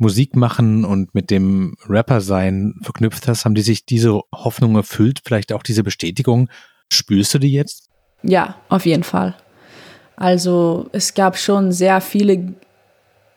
Musikmachen 0.01 0.85
und 0.85 1.15
mit 1.15 1.31
dem 1.31 1.77
Rapper-Sein 1.89 2.75
verknüpft 2.83 3.29
hast, 3.29 3.45
haben 3.45 3.55
die 3.55 3.63
sich 3.63 3.85
diese 3.85 4.21
Hoffnung 4.35 4.75
erfüllt? 4.75 5.21
Vielleicht 5.25 5.53
auch 5.53 5.63
diese 5.63 5.85
Bestätigung? 5.85 6.49
Spürst 6.91 7.35
du 7.35 7.39
die 7.39 7.53
jetzt? 7.53 7.91
Ja, 8.23 8.57
auf 8.69 8.87
jeden 8.87 9.03
Fall. 9.03 9.35
Also 10.17 10.89
es 10.93 11.15
gab 11.15 11.37
schon 11.37 11.73
sehr 11.73 12.01
viele 12.01 12.55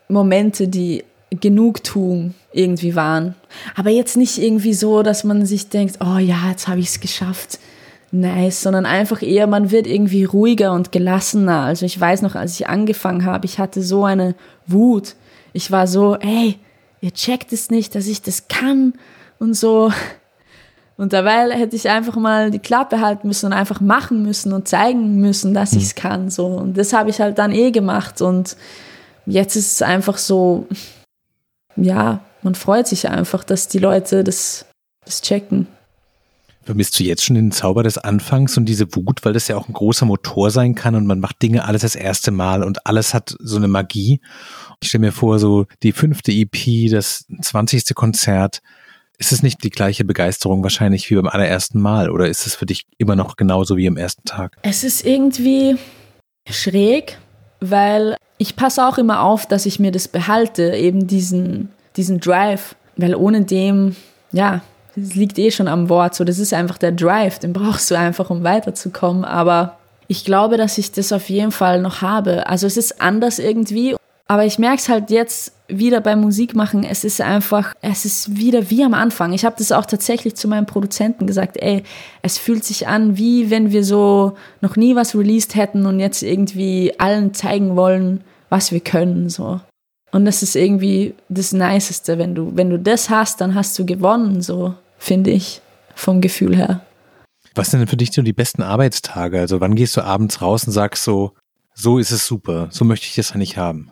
Momente, 0.08 0.68
die 0.68 1.04
Genugtuung 1.30 2.34
irgendwie 2.52 2.94
waren. 2.94 3.34
Aber 3.74 3.90
jetzt 3.90 4.16
nicht 4.16 4.38
irgendwie 4.38 4.74
so, 4.74 5.02
dass 5.02 5.24
man 5.24 5.44
sich 5.46 5.68
denkt, 5.68 5.98
oh 6.00 6.18
ja, 6.18 6.50
jetzt 6.50 6.68
habe 6.68 6.80
ich 6.80 6.88
es 6.88 7.00
geschafft. 7.00 7.58
Nice, 8.10 8.62
sondern 8.62 8.86
einfach 8.86 9.22
eher, 9.22 9.46
man 9.48 9.70
wird 9.70 9.86
irgendwie 9.86 10.24
ruhiger 10.24 10.72
und 10.72 10.92
gelassener. 10.92 11.60
Also 11.60 11.84
ich 11.84 12.00
weiß 12.00 12.22
noch, 12.22 12.36
als 12.36 12.58
ich 12.58 12.68
angefangen 12.68 13.24
habe, 13.24 13.44
ich 13.44 13.58
hatte 13.58 13.82
so 13.82 14.04
eine 14.04 14.34
Wut. 14.66 15.16
Ich 15.54 15.70
war 15.70 15.86
so, 15.86 16.16
ey, 16.16 16.58
ihr 17.00 17.12
checkt 17.12 17.52
es 17.52 17.70
nicht, 17.70 17.94
dass 17.94 18.06
ich 18.06 18.20
das 18.20 18.48
kann 18.48 18.92
und 19.38 19.54
so. 19.54 19.92
Und 20.96 21.12
dabei 21.12 21.50
hätte 21.52 21.76
ich 21.76 21.88
einfach 21.88 22.16
mal 22.16 22.50
die 22.50 22.58
Klappe 22.58 23.00
halten 23.00 23.28
müssen 23.28 23.46
und 23.46 23.52
einfach 23.52 23.80
machen 23.80 24.22
müssen 24.22 24.52
und 24.52 24.68
zeigen 24.68 25.20
müssen, 25.20 25.54
dass 25.54 25.72
ich 25.72 25.84
es 25.84 25.94
kann. 25.94 26.28
So. 26.28 26.46
Und 26.46 26.76
das 26.76 26.92
habe 26.92 27.10
ich 27.10 27.20
halt 27.20 27.38
dann 27.38 27.52
eh 27.52 27.70
gemacht. 27.70 28.20
Und 28.20 28.56
jetzt 29.26 29.56
ist 29.56 29.72
es 29.72 29.82
einfach 29.82 30.18
so, 30.18 30.66
ja, 31.76 32.20
man 32.42 32.54
freut 32.54 32.86
sich 32.86 33.08
einfach, 33.08 33.42
dass 33.42 33.68
die 33.68 33.78
Leute 33.78 34.22
das, 34.22 34.66
das 35.04 35.22
checken. 35.22 35.66
Vermisst 36.64 36.98
du 36.98 37.04
jetzt 37.04 37.22
schon 37.22 37.36
den 37.36 37.52
Zauber 37.52 37.82
des 37.82 37.98
Anfangs 37.98 38.56
und 38.56 38.64
diese 38.64 38.94
Wut, 38.94 39.24
weil 39.24 39.34
das 39.34 39.48
ja 39.48 39.56
auch 39.56 39.68
ein 39.68 39.74
großer 39.74 40.06
Motor 40.06 40.50
sein 40.50 40.74
kann 40.74 40.94
und 40.94 41.06
man 41.06 41.20
macht 41.20 41.42
Dinge 41.42 41.64
alles 41.64 41.82
das 41.82 41.94
erste 41.94 42.30
Mal 42.30 42.62
und 42.62 42.86
alles 42.86 43.12
hat 43.12 43.36
so 43.38 43.56
eine 43.56 43.68
Magie. 43.68 44.20
Ich 44.84 44.88
stelle 44.88 45.06
mir 45.06 45.12
vor, 45.12 45.38
so 45.38 45.64
die 45.82 45.92
fünfte 45.92 46.30
EP, 46.30 46.90
das 46.90 47.24
zwanzigste 47.40 47.94
Konzert. 47.94 48.60
Ist 49.16 49.32
es 49.32 49.42
nicht 49.42 49.64
die 49.64 49.70
gleiche 49.70 50.04
Begeisterung 50.04 50.62
wahrscheinlich 50.62 51.08
wie 51.08 51.14
beim 51.14 51.26
allerersten 51.26 51.80
Mal 51.80 52.10
oder 52.10 52.28
ist 52.28 52.46
es 52.46 52.54
für 52.54 52.66
dich 52.66 52.84
immer 52.98 53.16
noch 53.16 53.36
genauso 53.36 53.78
wie 53.78 53.88
am 53.88 53.96
ersten 53.96 54.24
Tag? 54.24 54.58
Es 54.60 54.84
ist 54.84 55.06
irgendwie 55.06 55.78
schräg, 56.50 57.16
weil 57.60 58.18
ich 58.36 58.56
passe 58.56 58.86
auch 58.86 58.98
immer 58.98 59.22
auf, 59.22 59.46
dass 59.46 59.64
ich 59.64 59.80
mir 59.80 59.90
das 59.90 60.06
behalte, 60.06 60.74
eben 60.74 61.06
diesen, 61.06 61.70
diesen 61.96 62.20
Drive, 62.20 62.76
weil 62.98 63.14
ohne 63.14 63.42
dem, 63.42 63.96
ja, 64.32 64.60
das 64.96 65.14
liegt 65.14 65.38
eh 65.38 65.50
schon 65.50 65.66
am 65.66 65.88
Wort, 65.88 66.14
so 66.14 66.24
das 66.24 66.38
ist 66.38 66.52
einfach 66.52 66.76
der 66.76 66.92
Drive, 66.92 67.38
den 67.38 67.54
brauchst 67.54 67.90
du 67.90 67.98
einfach, 67.98 68.28
um 68.28 68.44
weiterzukommen, 68.44 69.24
aber 69.24 69.78
ich 70.08 70.26
glaube, 70.26 70.58
dass 70.58 70.76
ich 70.76 70.92
das 70.92 71.10
auf 71.10 71.30
jeden 71.30 71.52
Fall 71.52 71.80
noch 71.80 72.02
habe. 72.02 72.46
Also 72.46 72.66
es 72.66 72.76
ist 72.76 73.00
anders 73.00 73.38
irgendwie, 73.38 73.96
aber 74.26 74.46
ich 74.46 74.58
merke 74.58 74.78
es 74.78 74.88
halt 74.88 75.10
jetzt 75.10 75.52
wieder 75.68 76.00
beim 76.00 76.20
Musikmachen, 76.20 76.84
es 76.84 77.04
ist 77.04 77.20
einfach, 77.20 77.74
es 77.80 78.04
ist 78.04 78.36
wieder 78.36 78.70
wie 78.70 78.84
am 78.84 78.94
Anfang. 78.94 79.32
Ich 79.32 79.44
habe 79.44 79.56
das 79.58 79.72
auch 79.72 79.86
tatsächlich 79.86 80.34
zu 80.34 80.48
meinem 80.48 80.66
Produzenten 80.66 81.26
gesagt, 81.26 81.56
ey, 81.58 81.82
es 82.22 82.38
fühlt 82.38 82.64
sich 82.64 82.86
an, 82.86 83.16
wie 83.16 83.50
wenn 83.50 83.72
wir 83.72 83.84
so 83.84 84.36
noch 84.60 84.76
nie 84.76 84.94
was 84.94 85.14
released 85.14 85.54
hätten 85.54 85.86
und 85.86 86.00
jetzt 86.00 86.22
irgendwie 86.22 86.92
allen 86.98 87.34
zeigen 87.34 87.76
wollen, 87.76 88.22
was 88.48 88.72
wir 88.72 88.80
können, 88.80 89.28
so. 89.28 89.60
Und 90.12 90.26
das 90.26 90.42
ist 90.42 90.54
irgendwie 90.54 91.14
das 91.28 91.52
Niceste, 91.52 92.18
wenn 92.18 92.34
du, 92.34 92.52
wenn 92.54 92.70
du 92.70 92.78
das 92.78 93.10
hast, 93.10 93.40
dann 93.40 93.54
hast 93.54 93.76
du 93.78 93.84
gewonnen, 93.84 94.42
so, 94.42 94.74
finde 94.96 95.30
ich, 95.30 95.60
vom 95.94 96.20
Gefühl 96.20 96.56
her. 96.56 96.80
Was 97.54 97.70
sind 97.70 97.80
denn 97.80 97.88
für 97.88 97.96
dich 97.96 98.12
so 98.12 98.22
die 98.22 98.32
besten 98.32 98.62
Arbeitstage? 98.62 99.40
Also 99.40 99.60
wann 99.60 99.74
gehst 99.74 99.96
du 99.96 100.02
abends 100.02 100.40
raus 100.40 100.66
und 100.66 100.72
sagst 100.72 101.04
so, 101.04 101.32
so 101.74 101.98
ist 101.98 102.12
es 102.12 102.26
super, 102.26 102.68
so 102.70 102.84
möchte 102.84 103.06
ich 103.06 103.16
das 103.16 103.32
eigentlich 103.32 103.56
haben? 103.56 103.90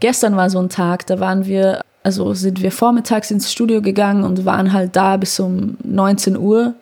Gestern 0.00 0.36
war 0.36 0.50
so 0.50 0.58
ein 0.58 0.68
Tag, 0.68 1.06
da 1.06 1.20
waren 1.20 1.44
wir, 1.44 1.80
also 2.02 2.34
sind 2.34 2.62
wir 2.62 2.72
vormittags 2.72 3.30
ins 3.30 3.52
Studio 3.52 3.82
gegangen 3.82 4.24
und 4.24 4.44
waren 4.44 4.72
halt 4.72 4.96
da 4.96 5.16
bis 5.16 5.38
um 5.38 5.76
19 5.84 6.36
Uhr. 6.36 6.74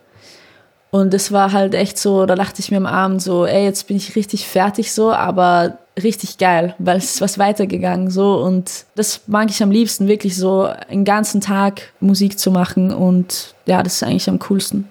Und 0.90 1.12
es 1.12 1.32
war 1.32 1.52
halt 1.52 1.74
echt 1.74 1.98
so, 1.98 2.24
da 2.24 2.34
dachte 2.34 2.60
ich 2.60 2.70
mir 2.70 2.78
am 2.78 2.86
Abend 2.86 3.20
so, 3.20 3.44
ey, 3.44 3.64
jetzt 3.64 3.88
bin 3.88 3.96
ich 3.96 4.16
richtig 4.16 4.46
fertig 4.46 4.92
so, 4.92 5.12
aber 5.12 5.76
richtig 6.02 6.38
geil, 6.38 6.74
weil 6.78 6.96
es 6.96 7.14
ist 7.14 7.20
was 7.20 7.38
weitergegangen 7.38 8.10
so 8.10 8.36
und 8.36 8.86
das 8.94 9.22
mag 9.26 9.50
ich 9.50 9.62
am 9.62 9.70
liebsten, 9.70 10.08
wirklich 10.08 10.36
so 10.36 10.68
einen 10.88 11.04
ganzen 11.04 11.40
Tag 11.40 11.92
Musik 12.00 12.38
zu 12.38 12.50
machen 12.50 12.92
und 12.92 13.54
ja, 13.66 13.82
das 13.82 13.94
ist 13.94 14.02
eigentlich 14.04 14.28
am 14.30 14.38
coolsten. 14.38 14.88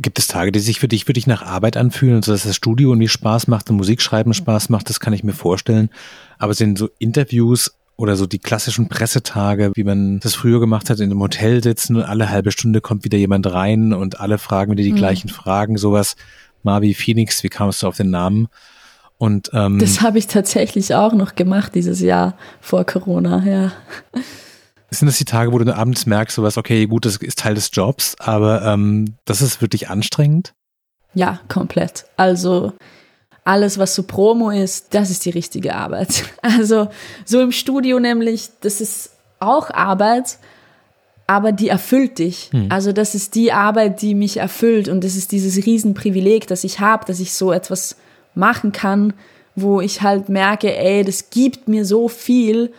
Gibt 0.00 0.18
es 0.18 0.28
Tage, 0.28 0.52
die 0.52 0.60
sich 0.60 0.78
für 0.78 0.88
dich 0.88 1.08
wirklich 1.08 1.26
nach 1.26 1.42
Arbeit 1.42 1.76
anfühlen, 1.76 2.22
so 2.22 2.32
dass 2.32 2.44
das 2.44 2.54
Studio 2.54 2.90
irgendwie 2.90 3.08
Spaß 3.08 3.48
macht 3.48 3.68
und 3.68 3.76
Musikschreiben 3.76 4.32
Spaß 4.32 4.68
macht? 4.68 4.88
Das 4.88 5.00
kann 5.00 5.12
ich 5.12 5.24
mir 5.24 5.32
vorstellen. 5.32 5.90
Aber 6.38 6.54
sind 6.54 6.78
so 6.78 6.88
Interviews 6.98 7.74
oder 7.96 8.14
so 8.14 8.26
die 8.26 8.38
klassischen 8.38 8.88
Pressetage, 8.88 9.72
wie 9.74 9.82
man 9.82 10.20
das 10.20 10.36
früher 10.36 10.60
gemacht 10.60 10.88
hat, 10.88 11.00
in 11.00 11.10
einem 11.10 11.20
Hotel 11.20 11.62
sitzen 11.64 11.96
und 11.96 12.02
alle 12.02 12.30
halbe 12.30 12.52
Stunde 12.52 12.80
kommt 12.80 13.04
wieder 13.04 13.18
jemand 13.18 13.52
rein 13.52 13.92
und 13.92 14.20
alle 14.20 14.38
fragen 14.38 14.70
wieder 14.70 14.84
die 14.84 14.92
mhm. 14.92 14.98
gleichen 14.98 15.28
Fragen, 15.28 15.76
sowas. 15.76 16.14
Marvi 16.62 16.94
Phoenix, 16.94 17.42
wie 17.42 17.48
kamst 17.48 17.82
du 17.82 17.88
auf 17.88 17.96
den 17.96 18.10
Namen? 18.10 18.48
Und 19.18 19.50
ähm, 19.52 19.80
das 19.80 20.00
habe 20.00 20.18
ich 20.18 20.28
tatsächlich 20.28 20.94
auch 20.94 21.12
noch 21.12 21.34
gemacht 21.34 21.74
dieses 21.74 22.00
Jahr 22.00 22.36
vor 22.60 22.84
Corona, 22.84 23.44
ja. 23.44 23.72
Sind 24.90 25.06
das 25.06 25.18
die 25.18 25.24
Tage, 25.24 25.52
wo 25.52 25.58
du 25.58 25.74
abends 25.74 26.06
merkst, 26.06 26.34
sowas, 26.34 26.56
okay, 26.56 26.86
gut, 26.86 27.04
das 27.04 27.16
ist 27.16 27.38
Teil 27.38 27.54
des 27.54 27.70
Jobs, 27.72 28.16
aber 28.18 28.62
ähm, 28.62 29.16
das 29.26 29.42
ist 29.42 29.60
wirklich 29.60 29.90
anstrengend? 29.90 30.54
Ja, 31.12 31.40
komplett. 31.48 32.06
Also 32.16 32.72
alles, 33.44 33.78
was 33.78 33.94
so 33.94 34.02
Promo 34.02 34.50
ist, 34.50 34.94
das 34.94 35.10
ist 35.10 35.24
die 35.24 35.30
richtige 35.30 35.74
Arbeit. 35.74 36.24
Also 36.42 36.88
so 37.24 37.40
im 37.40 37.52
Studio 37.52 38.00
nämlich, 38.00 38.50
das 38.60 38.80
ist 38.80 39.10
auch 39.38 39.70
Arbeit, 39.70 40.38
aber 41.26 41.52
die 41.52 41.68
erfüllt 41.68 42.18
dich. 42.18 42.48
Hm. 42.52 42.68
Also 42.70 42.92
das 42.92 43.14
ist 43.14 43.34
die 43.34 43.52
Arbeit, 43.52 44.00
die 44.00 44.14
mich 44.14 44.38
erfüllt 44.38 44.88
und 44.88 45.04
das 45.04 45.14
ist 45.14 45.32
dieses 45.32 45.66
Riesenprivileg, 45.66 46.46
das 46.46 46.64
ich 46.64 46.80
habe, 46.80 47.04
dass 47.04 47.20
ich 47.20 47.34
so 47.34 47.52
etwas 47.52 47.96
machen 48.34 48.72
kann, 48.72 49.12
wo 49.54 49.80
ich 49.80 50.02
halt 50.02 50.28
merke, 50.28 50.74
ey, 50.74 51.04
das 51.04 51.30
gibt 51.30 51.68
mir 51.68 51.84
so 51.84 52.08
viel. 52.08 52.72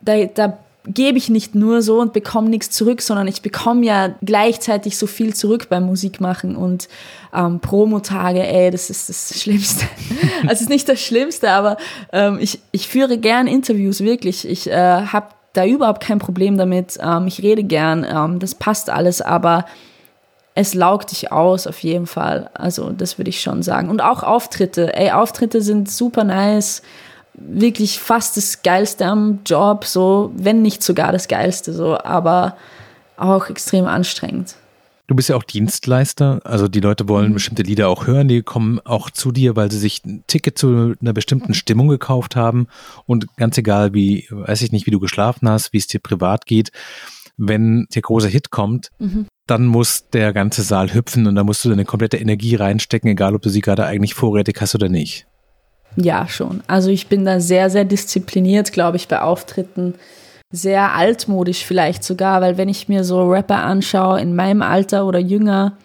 Da, 0.00 0.24
da 0.26 0.58
gebe 0.88 1.18
ich 1.18 1.28
nicht 1.28 1.54
nur 1.54 1.82
so 1.82 2.00
und 2.00 2.12
bekomme 2.12 2.48
nichts 2.48 2.70
zurück, 2.70 3.02
sondern 3.02 3.28
ich 3.28 3.42
bekomme 3.42 3.84
ja 3.84 4.14
gleichzeitig 4.22 4.96
so 4.96 5.06
viel 5.06 5.34
zurück 5.34 5.68
beim 5.68 5.84
Musikmachen 5.84 6.56
und 6.56 6.88
ähm, 7.34 7.60
Promotage, 7.60 8.46
ey, 8.46 8.70
das 8.70 8.90
ist 8.90 9.08
das 9.08 9.40
Schlimmste. 9.40 9.86
also 10.42 10.52
es 10.52 10.60
ist 10.62 10.70
nicht 10.70 10.88
das 10.88 11.00
Schlimmste, 11.00 11.50
aber 11.50 11.76
ähm, 12.12 12.38
ich, 12.40 12.60
ich 12.72 12.88
führe 12.88 13.18
gern 13.18 13.46
Interviews, 13.46 14.00
wirklich. 14.00 14.48
Ich 14.48 14.68
äh, 14.70 14.72
habe 14.72 15.28
da 15.52 15.66
überhaupt 15.66 16.02
kein 16.02 16.18
Problem 16.18 16.56
damit. 16.56 16.98
Ähm, 17.02 17.26
ich 17.26 17.42
rede 17.42 17.64
gern, 17.64 18.06
ähm, 18.08 18.38
das 18.38 18.54
passt 18.54 18.90
alles, 18.90 19.20
aber 19.20 19.66
es 20.54 20.74
laugt 20.74 21.12
dich 21.12 21.30
aus 21.30 21.66
auf 21.66 21.78
jeden 21.80 22.06
Fall. 22.06 22.50
Also 22.54 22.90
das 22.90 23.18
würde 23.18 23.30
ich 23.30 23.40
schon 23.40 23.62
sagen. 23.62 23.90
Und 23.90 24.00
auch 24.00 24.22
Auftritte. 24.22 24.92
Ey, 24.94 25.12
Auftritte 25.12 25.62
sind 25.62 25.90
super 25.90 26.24
nice 26.24 26.82
wirklich 27.40 27.98
fast 27.98 28.36
das 28.36 28.62
Geilste 28.62 29.06
am 29.06 29.40
Job, 29.44 29.84
so, 29.84 30.32
wenn 30.34 30.62
nicht 30.62 30.82
sogar 30.82 31.12
das 31.12 31.28
Geilste, 31.28 31.72
so, 31.72 31.98
aber 31.98 32.56
auch 33.16 33.48
extrem 33.50 33.86
anstrengend. 33.86 34.56
Du 35.08 35.14
bist 35.14 35.30
ja 35.30 35.36
auch 35.36 35.42
Dienstleister, 35.42 36.40
also 36.44 36.68
die 36.68 36.80
Leute 36.80 37.08
wollen 37.08 37.30
mhm. 37.30 37.34
bestimmte 37.34 37.62
Lieder 37.62 37.88
auch 37.88 38.06
hören, 38.06 38.28
die 38.28 38.42
kommen 38.42 38.78
auch 38.84 39.10
zu 39.10 39.32
dir, 39.32 39.56
weil 39.56 39.70
sie 39.70 39.78
sich 39.78 40.04
ein 40.04 40.22
Ticket 40.26 40.58
zu 40.58 40.94
einer 41.00 41.14
bestimmten 41.14 41.54
Stimmung 41.54 41.88
gekauft 41.88 42.36
haben 42.36 42.66
und 43.06 43.26
ganz 43.36 43.56
egal 43.56 43.94
wie, 43.94 44.26
weiß 44.30 44.60
ich 44.60 44.70
nicht, 44.70 44.86
wie 44.86 44.90
du 44.90 45.00
geschlafen 45.00 45.48
hast, 45.48 45.72
wie 45.72 45.78
es 45.78 45.86
dir 45.86 46.00
privat 46.00 46.44
geht, 46.44 46.72
wenn 47.38 47.86
der 47.94 48.02
große 48.02 48.28
Hit 48.28 48.50
kommt, 48.50 48.90
mhm. 48.98 49.26
dann 49.46 49.64
muss 49.64 50.10
der 50.10 50.34
ganze 50.34 50.60
Saal 50.60 50.92
hüpfen 50.92 51.26
und 51.26 51.36
da 51.36 51.44
musst 51.44 51.64
du 51.64 51.70
deine 51.70 51.86
komplette 51.86 52.18
Energie 52.18 52.56
reinstecken, 52.56 53.08
egal 53.08 53.34
ob 53.34 53.40
du 53.40 53.48
sie 53.48 53.62
gerade 53.62 53.86
eigentlich 53.86 54.12
vorrätig 54.12 54.60
hast 54.60 54.74
oder 54.74 54.90
nicht. 54.90 55.27
Ja, 55.96 56.28
schon. 56.28 56.62
Also 56.66 56.90
ich 56.90 57.08
bin 57.08 57.24
da 57.24 57.40
sehr, 57.40 57.70
sehr 57.70 57.84
diszipliniert, 57.84 58.72
glaube 58.72 58.96
ich, 58.96 59.08
bei 59.08 59.20
Auftritten. 59.20 59.94
Sehr 60.50 60.94
altmodisch 60.94 61.64
vielleicht 61.64 62.04
sogar, 62.04 62.40
weil 62.40 62.56
wenn 62.56 62.68
ich 62.68 62.88
mir 62.88 63.04
so 63.04 63.28
Rapper 63.28 63.62
anschaue 63.64 64.20
in 64.20 64.34
meinem 64.34 64.62
Alter 64.62 65.06
oder 65.06 65.18
jünger, 65.18 65.76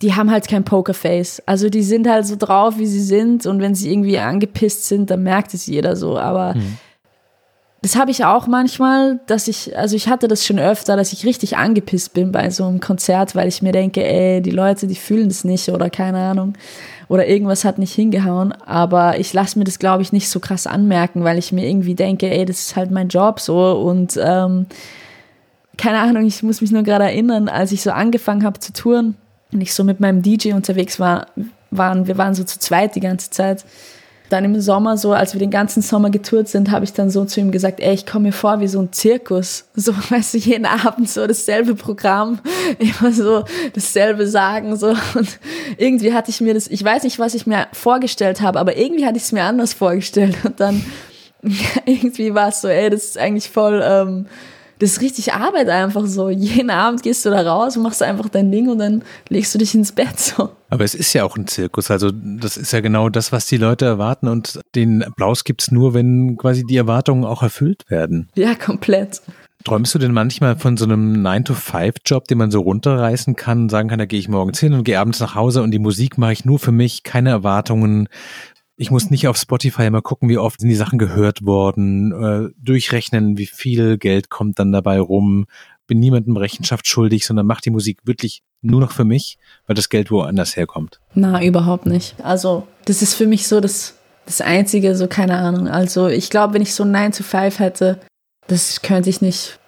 die 0.00 0.14
haben 0.14 0.30
halt 0.30 0.48
kein 0.48 0.64
Pokerface. 0.64 1.42
Also 1.46 1.68
die 1.68 1.82
sind 1.82 2.08
halt 2.08 2.26
so 2.26 2.36
drauf, 2.36 2.78
wie 2.78 2.86
sie 2.86 3.02
sind 3.02 3.46
und 3.46 3.60
wenn 3.60 3.74
sie 3.74 3.92
irgendwie 3.92 4.18
angepisst 4.18 4.86
sind, 4.86 5.10
dann 5.10 5.22
merkt 5.22 5.52
es 5.52 5.66
jeder 5.66 5.96
so. 5.96 6.18
Aber 6.18 6.54
mhm. 6.54 6.78
Das 7.82 7.96
habe 7.96 8.10
ich 8.10 8.24
auch 8.26 8.46
manchmal, 8.46 9.20
dass 9.26 9.48
ich, 9.48 9.76
also 9.76 9.96
ich 9.96 10.08
hatte 10.08 10.28
das 10.28 10.44
schon 10.44 10.58
öfter, 10.58 10.96
dass 10.96 11.14
ich 11.14 11.24
richtig 11.24 11.56
angepisst 11.56 12.12
bin 12.12 12.30
bei 12.30 12.50
so 12.50 12.66
einem 12.66 12.80
Konzert, 12.80 13.34
weil 13.34 13.48
ich 13.48 13.62
mir 13.62 13.72
denke, 13.72 14.04
ey, 14.04 14.42
die 14.42 14.50
Leute, 14.50 14.86
die 14.86 14.96
fühlen 14.96 15.28
das 15.28 15.44
nicht 15.44 15.68
oder 15.70 15.88
keine 15.88 16.18
Ahnung 16.18 16.54
oder 17.08 17.26
irgendwas 17.26 17.64
hat 17.64 17.78
nicht 17.78 17.94
hingehauen. 17.94 18.52
Aber 18.52 19.18
ich 19.18 19.32
lasse 19.32 19.58
mir 19.58 19.64
das, 19.64 19.78
glaube 19.78 20.02
ich, 20.02 20.12
nicht 20.12 20.28
so 20.28 20.40
krass 20.40 20.66
anmerken, 20.66 21.24
weil 21.24 21.38
ich 21.38 21.52
mir 21.52 21.66
irgendwie 21.66 21.94
denke, 21.94 22.30
ey, 22.30 22.44
das 22.44 22.60
ist 22.60 22.76
halt 22.76 22.90
mein 22.90 23.08
Job 23.08 23.40
so 23.40 23.72
und 23.72 24.18
ähm, 24.22 24.66
keine 25.78 26.00
Ahnung, 26.00 26.26
ich 26.26 26.42
muss 26.42 26.60
mich 26.60 26.72
nur 26.72 26.82
gerade 26.82 27.04
erinnern, 27.04 27.48
als 27.48 27.72
ich 27.72 27.80
so 27.80 27.90
angefangen 27.92 28.44
habe 28.44 28.60
zu 28.60 28.74
touren 28.74 29.16
und 29.52 29.62
ich 29.62 29.72
so 29.72 29.84
mit 29.84 30.00
meinem 30.00 30.20
DJ 30.20 30.52
unterwegs 30.52 31.00
war, 31.00 31.28
waren, 31.70 32.06
wir 32.06 32.18
waren 32.18 32.34
so 32.34 32.44
zu 32.44 32.58
zweit 32.58 32.94
die 32.94 33.00
ganze 33.00 33.30
Zeit 33.30 33.64
dann 34.30 34.44
im 34.44 34.60
Sommer 34.60 34.96
so, 34.96 35.12
als 35.12 35.34
wir 35.34 35.40
den 35.40 35.50
ganzen 35.50 35.82
Sommer 35.82 36.08
getourt 36.10 36.48
sind, 36.48 36.70
habe 36.70 36.84
ich 36.84 36.92
dann 36.92 37.10
so 37.10 37.24
zu 37.24 37.40
ihm 37.40 37.50
gesagt, 37.50 37.80
ey, 37.80 37.92
ich 37.92 38.06
komme 38.06 38.28
mir 38.28 38.32
vor 38.32 38.60
wie 38.60 38.68
so 38.68 38.80
ein 38.80 38.92
Zirkus. 38.92 39.64
So, 39.74 39.92
weißt 40.08 40.34
du, 40.34 40.38
jeden 40.38 40.66
Abend 40.66 41.10
so 41.10 41.26
dasselbe 41.26 41.74
Programm, 41.74 42.38
immer 42.78 43.12
so 43.12 43.44
dasselbe 43.74 44.26
sagen, 44.26 44.76
so. 44.76 44.88
Und 45.14 45.38
irgendwie 45.76 46.14
hatte 46.14 46.30
ich 46.30 46.40
mir 46.40 46.54
das, 46.54 46.68
ich 46.68 46.82
weiß 46.82 47.02
nicht, 47.02 47.18
was 47.18 47.34
ich 47.34 47.46
mir 47.46 47.66
vorgestellt 47.72 48.40
habe, 48.40 48.58
aber 48.58 48.76
irgendwie 48.76 49.04
hatte 49.04 49.16
ich 49.16 49.24
es 49.24 49.32
mir 49.32 49.42
anders 49.42 49.74
vorgestellt. 49.74 50.36
Und 50.44 50.60
dann 50.60 50.84
irgendwie 51.84 52.34
war 52.34 52.48
es 52.48 52.60
so, 52.60 52.68
ey, 52.68 52.88
das 52.88 53.04
ist 53.04 53.18
eigentlich 53.18 53.50
voll, 53.50 53.82
ähm, 53.84 54.26
das 54.80 54.92
ist 54.92 55.00
richtig 55.02 55.34
Arbeit 55.34 55.68
einfach 55.68 56.06
so. 56.06 56.30
Jeden 56.30 56.70
Abend 56.70 57.02
gehst 57.02 57.24
du 57.24 57.30
da 57.30 57.42
raus 57.42 57.76
und 57.76 57.82
machst 57.82 58.02
einfach 58.02 58.28
dein 58.30 58.50
Ding 58.50 58.68
und 58.68 58.78
dann 58.78 59.02
legst 59.28 59.54
du 59.54 59.58
dich 59.58 59.74
ins 59.74 59.92
Bett 59.92 60.18
so. 60.18 60.50
Aber 60.70 60.84
es 60.84 60.94
ist 60.94 61.12
ja 61.12 61.24
auch 61.24 61.36
ein 61.36 61.46
Zirkus. 61.46 61.90
Also 61.90 62.10
das 62.10 62.56
ist 62.56 62.72
ja 62.72 62.80
genau 62.80 63.10
das, 63.10 63.30
was 63.30 63.46
die 63.46 63.58
Leute 63.58 63.84
erwarten 63.84 64.26
und 64.26 64.58
den 64.74 65.02
Applaus 65.02 65.44
gibt 65.44 65.62
es 65.62 65.70
nur, 65.70 65.92
wenn 65.92 66.36
quasi 66.38 66.64
die 66.64 66.76
Erwartungen 66.76 67.24
auch 67.24 67.42
erfüllt 67.42 67.84
werden. 67.90 68.28
Ja, 68.34 68.54
komplett. 68.54 69.20
Träumst 69.64 69.94
du 69.94 69.98
denn 69.98 70.12
manchmal 70.12 70.56
von 70.56 70.78
so 70.78 70.86
einem 70.86 71.22
9-to-5-Job, 71.26 72.26
den 72.28 72.38
man 72.38 72.50
so 72.50 72.60
runterreißen 72.60 73.36
kann, 73.36 73.68
sagen 73.68 73.90
kann, 73.90 73.98
da 73.98 74.06
gehe 74.06 74.18
ich 74.18 74.28
morgens 74.28 74.58
hin 74.58 74.72
und 74.72 74.84
gehe 74.84 74.98
abends 74.98 75.20
nach 75.20 75.34
Hause 75.34 75.62
und 75.62 75.70
die 75.72 75.78
Musik 75.78 76.16
mache 76.16 76.32
ich 76.32 76.46
nur 76.46 76.58
für 76.58 76.72
mich, 76.72 77.02
keine 77.02 77.28
Erwartungen, 77.28 78.08
ich 78.80 78.90
muss 78.90 79.10
nicht 79.10 79.28
auf 79.28 79.36
Spotify 79.36 79.82
immer 79.82 80.00
gucken, 80.00 80.30
wie 80.30 80.38
oft 80.38 80.58
sind 80.58 80.70
die 80.70 80.74
Sachen 80.74 80.98
gehört 80.98 81.44
worden, 81.44 82.12
äh, 82.12 82.50
durchrechnen, 82.56 83.36
wie 83.36 83.44
viel 83.44 83.98
Geld 83.98 84.30
kommt 84.30 84.58
dann 84.58 84.72
dabei 84.72 84.98
rum, 84.98 85.44
bin 85.86 86.00
niemandem 86.00 86.38
Rechenschaft 86.38 86.86
schuldig, 86.86 87.26
sondern 87.26 87.46
mache 87.46 87.60
die 87.60 87.70
Musik 87.70 87.98
wirklich 88.04 88.42
nur 88.62 88.80
noch 88.80 88.92
für 88.92 89.04
mich, 89.04 89.36
weil 89.66 89.76
das 89.76 89.90
Geld 89.90 90.10
woanders 90.10 90.56
herkommt. 90.56 90.98
Na, 91.12 91.44
überhaupt 91.44 91.84
nicht. 91.84 92.14
Also, 92.22 92.66
das 92.86 93.02
ist 93.02 93.12
für 93.12 93.26
mich 93.26 93.48
so 93.48 93.60
das, 93.60 93.96
das 94.24 94.40
Einzige, 94.40 94.96
so 94.96 95.08
keine 95.08 95.36
Ahnung. 95.36 95.68
Also, 95.68 96.08
ich 96.08 96.30
glaube, 96.30 96.54
wenn 96.54 96.62
ich 96.62 96.72
so 96.72 96.86
9 96.86 97.12
to 97.12 97.22
5 97.22 97.58
hätte, 97.58 98.00
das 98.46 98.80
könnte 98.80 99.10
ich 99.10 99.20
nicht. 99.20 99.58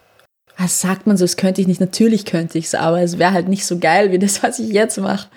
Was 0.57 0.81
sagt 0.81 1.07
man 1.07 1.19
so, 1.19 1.25
das 1.25 1.37
könnte 1.37 1.61
ich 1.61 1.67
nicht. 1.67 1.81
Natürlich 1.81 2.25
könnte 2.25 2.57
ich 2.57 2.65
es, 2.65 2.75
aber 2.75 3.03
es 3.03 3.19
wäre 3.19 3.33
halt 3.33 3.49
nicht 3.49 3.67
so 3.67 3.79
geil 3.79 4.11
wie 4.11 4.19
das, 4.19 4.43
was 4.43 4.59
ich 4.59 4.71
jetzt 4.71 4.99
mache. 4.99 5.29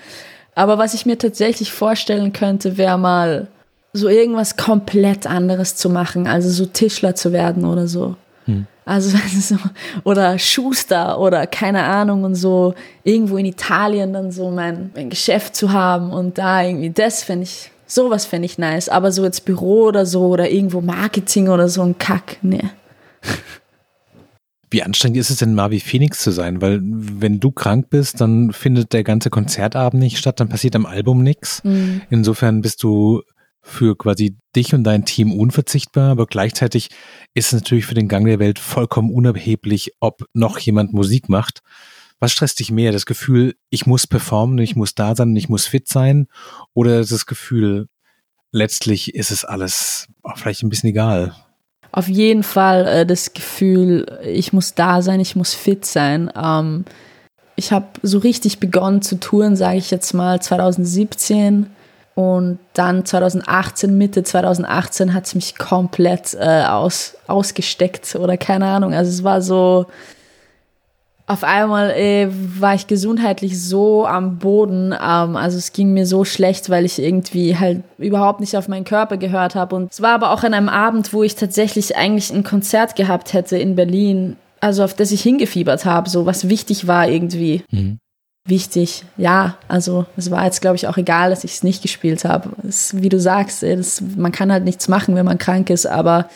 Aber 0.54 0.78
was 0.78 0.94
ich 0.94 1.06
mir 1.06 1.18
tatsächlich 1.18 1.74
vorstellen 1.74 2.32
könnte, 2.32 2.78
wäre 2.78 2.98
mal 2.98 3.50
so 3.95 4.10
irgendwas 4.10 4.58
komplett 4.58 5.25
anderes 5.25 5.75
zu 5.75 5.89
machen, 5.89 6.27
also 6.27 6.49
so 6.49 6.65
Tischler 6.65 7.15
zu 7.15 7.31
werden 7.31 7.65
oder 7.65 7.88
so. 7.88 8.15
Hm. 8.45 8.67
Also 8.84 9.17
so, 9.39 9.55
oder 10.03 10.38
Schuster 10.38 11.19
oder 11.19 11.47
keine 11.47 11.84
Ahnung 11.84 12.23
und 12.23 12.36
so 12.36 12.75
irgendwo 13.03 13.38
in 13.38 13.45
Italien 13.45 14.13
dann 14.13 14.31
so 14.31 14.51
mein, 14.51 14.91
mein 14.95 15.10
Geschäft 15.10 15.55
zu 15.55 15.71
haben 15.71 16.12
und 16.12 16.38
da 16.38 16.63
irgendwie 16.63 16.91
das 16.91 17.23
fände 17.23 17.43
ich, 17.43 17.71
sowas 17.88 18.25
fände 18.25 18.45
ich 18.45 18.58
nice. 18.58 18.89
Aber 18.89 19.12
so 19.12 19.23
jetzt 19.23 19.45
Büro 19.45 19.86
oder 19.86 20.05
so 20.05 20.27
oder 20.27 20.49
irgendwo 20.49 20.81
Marketing 20.81 21.49
oder 21.49 21.69
so 21.69 21.81
ein 21.81 21.97
Kack, 21.97 22.38
ne. 22.41 22.71
Wie 24.69 24.84
anstrengend 24.84 25.17
ist 25.17 25.29
es 25.29 25.38
denn, 25.38 25.55
Marvi 25.55 25.79
Phoenix 25.79 26.19
zu 26.21 26.31
sein? 26.31 26.62
Weil 26.62 26.81
wenn 26.84 27.39
du 27.39 27.51
krank 27.51 27.89
bist, 27.89 28.19
dann 28.19 28.51
findet 28.51 28.91
der 28.91 29.03
ganze 29.03 29.29
Konzertabend 29.29 30.01
nicht 30.01 30.17
statt, 30.17 30.39
dann 30.39 30.49
passiert 30.49 30.75
am 30.75 30.86
Album 30.86 31.23
nichts. 31.23 31.63
Mhm. 31.63 32.01
Insofern 32.10 32.62
bist 32.62 32.84
du 32.84 33.21
für 33.65 33.97
quasi 33.97 34.38
dich 34.56 34.73
und 34.75 34.84
dein 34.84 35.06
Team 35.06 35.34
unverzichtbar, 35.34 36.12
aber 36.12 36.28
gleichzeitig 36.28 36.89
ist 37.34 37.47
es 37.47 37.54
natürlich 37.54 37.88
für 37.88 37.95
den 37.95 38.08
Gang 38.08 38.25
der 38.25 38.39
Welt 38.39 38.60
vollkommen 38.60 39.12
unerheblich, 39.12 39.93
ob 39.99 40.25
noch 40.34 40.60
jemand 40.60 40.93
Musik 40.93 41.30
macht. 41.30 41.62
Was 42.19 42.32
stresst 42.32 42.60
dich 42.60 42.71
mehr? 42.71 42.91
Das 42.91 43.08
Gefühl, 43.08 43.56
ich 43.71 43.88
muss 43.88 44.06
performen, 44.06 44.60
ich 44.60 44.75
muss 44.75 44.93
da 44.93 45.15
sein, 45.15 45.36
ich 45.36 45.49
muss 45.49 45.65
fit 45.65 45.88
sein? 45.88 46.28
Oder 46.73 47.04
das 47.04 47.25
Gefühl, 47.25 47.88
letztlich 48.51 49.15
ist 49.15 49.32
es 49.32 49.43
alles 49.43 50.08
vielleicht 50.36 50.62
ein 50.62 50.69
bisschen 50.69 50.89
egal? 50.89 51.36
Auf 51.91 52.08
jeden 52.08 52.43
Fall 52.43 52.86
äh, 52.86 53.06
das 53.06 53.34
Gefühl, 53.34 54.19
ich 54.23 54.54
muss 54.54 54.75
da 54.75 55.01
sein, 55.01 55.19
ich 55.19 55.36
muss 55.36 55.56
fit 55.56 55.86
sein. 55.86 56.32
Ähm, 56.36 56.86
ich 57.56 57.71
habe 57.71 57.88
so 58.04 58.19
richtig 58.19 58.60
begonnen 58.60 59.01
zu 59.01 59.19
touren, 59.19 59.56
sage 59.56 59.78
ich 59.78 59.89
jetzt 59.89 60.13
mal, 60.13 60.41
2017 60.41 61.67
und 62.15 62.60
dann 62.73 63.06
2018, 63.06 63.97
Mitte 63.97 64.23
2018 64.23 65.13
hat 65.13 65.25
es 65.25 65.36
mich 65.36 65.58
komplett 65.58 66.34
äh, 66.34 66.63
aus, 66.63 67.17
ausgesteckt 67.28 68.15
oder 68.15 68.38
keine 68.38 68.67
Ahnung. 68.67 68.93
Also 68.93 69.12
es 69.12 69.23
war 69.25 69.41
so, 69.41 69.86
auf 71.28 71.43
einmal 71.43 71.91
äh, 71.91 72.30
war 72.32 72.73
ich 72.73 72.88
gesundheitlich 72.88 73.62
so 73.62 74.06
am 74.06 74.38
Boden. 74.38 74.93
Ähm, 74.93 75.36
also 75.36 75.58
es 75.58 75.73
ging 75.73 75.93
mir 75.93 76.06
so 76.06 76.23
schlecht, 76.23 76.69
weil 76.69 76.86
ich 76.86 76.99
irgendwie 76.99 77.58
halt 77.58 77.84
überhaupt 77.97 78.39
nicht 78.39 78.56
auf 78.56 78.69
meinen 78.69 78.86
Körper 78.86 79.17
gehört 79.17 79.56
habe. 79.56 79.75
Und 79.75 79.91
es 79.91 80.01
war 80.01 80.12
aber 80.12 80.32
auch 80.32 80.43
an 80.43 80.54
einem 80.54 80.69
Abend, 80.69 81.12
wo 81.12 81.21
ich 81.21 81.36
tatsächlich 81.36 81.97
eigentlich 81.97 82.32
ein 82.32 82.45
Konzert 82.45 82.95
gehabt 82.95 83.34
hätte 83.34 83.58
in 83.58 83.75
Berlin, 83.75 84.38
also 84.62 84.86
auf 84.86 84.93
das 84.93 85.12
ich 85.12 85.21
hingefiebert 85.21 85.84
habe, 85.84 86.10
so 86.10 86.25
was 86.25 86.47
wichtig 86.47 86.88
war 86.88 87.10
irgendwie. 87.10 87.63
Mhm. 87.71 87.99
Wichtig, 88.47 89.03
ja. 89.17 89.58
Also 89.67 90.05
es 90.17 90.29
war 90.29 90.45
jetzt, 90.45 90.62
glaube 90.62 90.75
ich, 90.75 90.88
auch 90.88 90.97
egal, 90.97 91.31
dass 91.31 91.43
ich 91.43 91.53
es 91.53 91.63
nicht 91.63 91.81
gespielt 91.81 92.25
habe. 92.25 92.51
Wie 92.93 93.10
du 93.10 93.19
sagst, 93.19 93.63
das, 93.63 94.01
man 94.15 94.31
kann 94.31 94.51
halt 94.51 94.63
nichts 94.63 94.88
machen, 94.88 95.15
wenn 95.15 95.25
man 95.25 95.39
krank 95.39 95.71
ist, 95.71 95.88
aber 95.88 96.29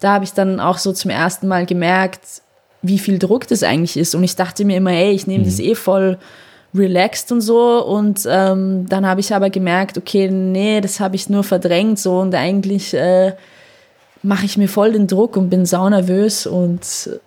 da 0.00 0.14
habe 0.14 0.24
ich 0.24 0.32
dann 0.32 0.60
auch 0.60 0.78
so 0.78 0.92
zum 0.92 1.10
ersten 1.10 1.48
Mal 1.48 1.66
gemerkt, 1.66 2.20
wie 2.80 2.98
viel 2.98 3.18
Druck 3.18 3.46
das 3.46 3.62
eigentlich 3.62 3.98
ist. 3.98 4.14
Und 4.14 4.24
ich 4.24 4.34
dachte 4.34 4.64
mir 4.64 4.78
immer, 4.78 4.92
ey, 4.92 5.12
ich 5.12 5.26
nehme 5.26 5.44
mhm. 5.44 5.48
das 5.48 5.60
eh 5.60 5.74
voll 5.74 6.18
relaxed 6.74 7.30
und 7.32 7.42
so. 7.42 7.84
Und 7.84 8.26
ähm, 8.26 8.86
dann 8.88 9.06
habe 9.06 9.20
ich 9.20 9.34
aber 9.34 9.50
gemerkt, 9.50 9.98
okay, 9.98 10.28
nee, 10.28 10.80
das 10.80 11.00
habe 11.00 11.16
ich 11.16 11.28
nur 11.28 11.44
verdrängt 11.44 11.98
so 11.98 12.18
und 12.18 12.34
eigentlich 12.34 12.94
äh, 12.94 13.34
mache 14.22 14.46
ich 14.46 14.56
mir 14.56 14.68
voll 14.68 14.92
den 14.92 15.06
Druck 15.06 15.36
und 15.36 15.50
bin 15.50 15.66
sau 15.66 15.88
nervös 15.88 16.46
und 16.46 16.80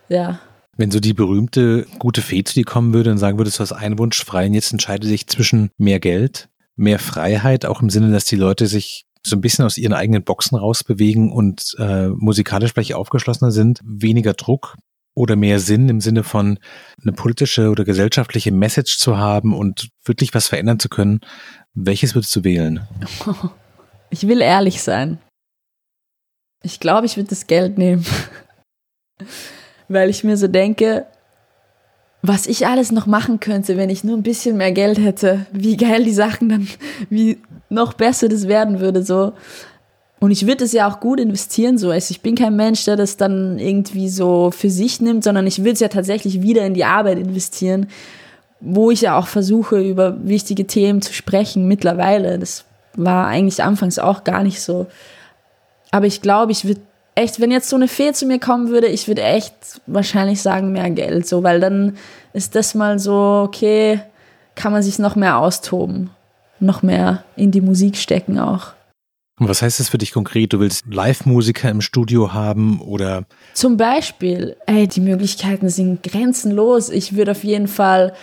ja. 0.09 0.39
Wenn 0.77 0.91
so 0.91 0.99
die 0.99 1.13
berühmte 1.13 1.85
gute 1.99 2.21
Fee 2.21 2.43
zu 2.43 2.53
dir 2.53 2.65
kommen 2.65 2.93
würde 2.93 3.11
und 3.11 3.17
sagen 3.17 3.38
würdest, 3.38 3.59
du 3.59 3.61
hast 3.61 3.71
einen 3.71 3.97
Wunsch 3.97 4.23
frei 4.23 4.47
und 4.47 4.53
jetzt 4.53 4.71
entscheide 4.71 5.07
dich 5.07 5.27
zwischen 5.27 5.69
mehr 5.77 5.99
Geld, 5.99 6.49
mehr 6.75 6.99
Freiheit, 6.99 7.65
auch 7.65 7.81
im 7.81 7.89
Sinne, 7.89 8.11
dass 8.11 8.25
die 8.25 8.35
Leute 8.35 8.67
sich 8.67 9.05
so 9.25 9.35
ein 9.35 9.41
bisschen 9.41 9.65
aus 9.65 9.77
ihren 9.77 9.93
eigenen 9.93 10.23
Boxen 10.23 10.57
rausbewegen 10.57 11.31
und 11.31 11.75
äh, 11.79 12.09
musikalisch 12.09 12.73
vielleicht 12.73 12.93
aufgeschlossener 12.93 13.51
sind, 13.51 13.79
weniger 13.83 14.33
Druck, 14.33 14.75
oder 15.15 15.35
mehr 15.35 15.59
Sinn 15.59 15.89
im 15.89 16.01
Sinne 16.01 16.23
von 16.23 16.59
eine 17.01 17.13
politische 17.13 17.69
oder 17.69 17.85
gesellschaftliche 17.85 18.51
Message 18.51 18.99
zu 18.99 19.17
haben 19.17 19.55
und 19.55 19.89
wirklich 20.03 20.33
was 20.33 20.49
verändern 20.49 20.79
zu 20.79 20.89
können, 20.89 21.21
welches 21.73 22.13
würdest 22.13 22.35
du 22.35 22.43
wählen? 22.43 22.88
Ich 24.11 24.27
will 24.27 24.39
ehrlich 24.39 24.83
sein. 24.83 25.17
Ich 26.61 26.79
glaube, 26.79 27.07
ich 27.07 27.17
würde 27.17 27.29
das 27.29 27.47
Geld 27.47 27.77
nehmen. 27.77 28.05
Weil 29.88 30.10
ich 30.10 30.24
mir 30.24 30.38
so 30.38 30.48
denke, 30.48 31.06
was 32.21 32.48
ich 32.48 32.65
alles 32.65 32.91
noch 32.91 33.06
machen 33.06 33.39
könnte, 33.39 33.78
wenn 33.78 33.89
ich 33.89 34.04
nur 34.04 34.17
ein 34.17 34.24
bisschen 34.24 34.58
mehr 34.58 34.71
Geld 34.71 35.00
hätte, 35.00 35.45
wie 35.52 35.78
geil 35.78 36.04
die 36.04 36.13
Sachen 36.13 36.50
dann, 36.50 36.67
wie 37.10 37.39
noch 37.69 37.93
besser 37.93 38.30
das 38.30 38.48
werden 38.48 38.80
würde, 38.80 39.04
so. 39.04 39.34
Und 40.19 40.32
ich 40.32 40.48
würde 40.48 40.63
es 40.63 40.71
ja 40.71 40.89
auch 40.89 41.02
gut 41.02 41.19
investieren, 41.19 41.78
so. 41.78 41.91
Also 41.91 42.12
ich 42.12 42.21
bin 42.21 42.36
kein 42.36 42.56
Mensch, 42.56 42.86
der 42.86 42.95
das 42.95 43.17
dann 43.17 43.60
irgendwie 43.60 44.10
so 44.10 44.50
für 44.52 44.69
sich 44.69 45.02
nimmt, 45.02 45.24
sondern 45.24 45.45
ich 45.45 45.63
will 45.63 45.74
es 45.74 45.82
ja 45.82 45.88
tatsächlich 45.88 46.41
wieder 46.41 46.65
in 46.65 46.74
die 46.74 46.86
Arbeit 46.86 47.19
investieren, 47.19 47.88
wo 48.60 48.89
ich 48.91 49.02
ja 49.02 49.19
auch 49.19 49.28
versuche, 49.28 49.80
über 49.80 50.17
wichtige 50.26 50.65
Themen 50.65 51.02
zu 51.02 51.13
sprechen 51.13 51.67
mittlerweile. 51.67 52.39
Das 52.39 52.65
war 52.95 53.28
eigentlich 53.28 53.62
anfangs 53.62 54.00
auch 54.00 54.24
gar 54.24 54.41
nicht 54.41 54.62
so. 54.62 54.88
Aber 55.91 56.08
ich 56.08 56.21
glaube, 56.21 56.54
ich 56.54 56.65
würde 56.65 56.82
echt, 57.15 57.39
wenn 57.39 57.51
jetzt 57.51 57.69
so 57.69 57.75
eine 57.75 57.88
Fee 57.88 58.12
zu 58.12 58.25
mir 58.25 58.39
kommen 58.39 58.69
würde, 58.69 58.88
ich 58.88 59.08
würde 59.08 59.23
echt 59.23 59.56
wahrscheinlich 59.88 60.41
sagen, 60.41 60.71
mehr 60.71 60.89
Geld, 60.91 61.28
so, 61.28 61.43
weil 61.43 61.60
dann 61.60 61.97
ist 62.34 62.56
das 62.56 62.75
mal 62.75 62.99
so, 62.99 63.43
okay, 63.47 64.01
kann 64.56 64.71
man 64.71 64.84
sich 64.84 64.99
noch 64.99 65.15
mehr 65.15 65.38
austoben, 65.38 66.12
noch 66.60 66.84
mehr 66.84 67.23
in 67.36 67.51
die 67.51 67.62
Musik 67.62 67.97
stecken 67.97 68.39
auch. 68.39 68.73
Und 69.38 69.49
was 69.49 69.62
heißt 69.62 69.82
das 69.82 69.89
für 69.89 69.97
dich 69.97 70.13
konkret? 70.13 70.54
Du 70.54 70.60
willst 70.62 70.86
Live-Musiker 70.89 71.69
im 71.69 71.82
Studio 71.82 72.34
haben 72.34 72.80
oder? 72.80 73.25
Zum 73.54 73.75
Beispiel, 73.75 74.56
ey, 74.65 74.88
die 74.88 75.01
Möglichkeiten 75.01 75.67
sind 75.67 76.04
grenzenlos. 76.04 76.89
Ich 76.89 77.17
würde 77.17 77.32
auf 77.32 77.43
jeden 77.43 77.67
Fall 77.67 78.13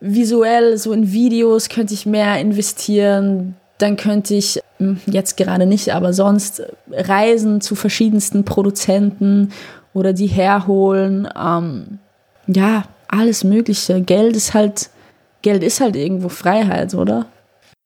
visuell, 0.00 0.78
so 0.78 0.94
in 0.94 1.12
Videos 1.12 1.68
könnte 1.68 1.92
ich 1.92 2.06
mehr 2.06 2.40
investieren. 2.40 3.56
Dann 3.80 3.96
könnte 3.96 4.34
ich, 4.34 4.60
hm, 4.78 5.00
jetzt 5.06 5.36
gerade 5.36 5.66
nicht, 5.66 5.94
aber 5.94 6.12
sonst 6.12 6.62
reisen 6.90 7.60
zu 7.60 7.74
verschiedensten 7.74 8.44
Produzenten 8.44 9.52
oder 9.94 10.12
die 10.12 10.26
herholen. 10.26 11.26
Ähm, 11.36 11.98
ja, 12.46 12.84
alles 13.08 13.42
Mögliche. 13.42 14.02
Geld 14.02 14.36
ist 14.36 14.54
halt, 14.54 14.90
Geld 15.42 15.62
ist 15.62 15.80
halt 15.80 15.96
irgendwo 15.96 16.28
Freiheit, 16.28 16.94
oder? 16.94 17.26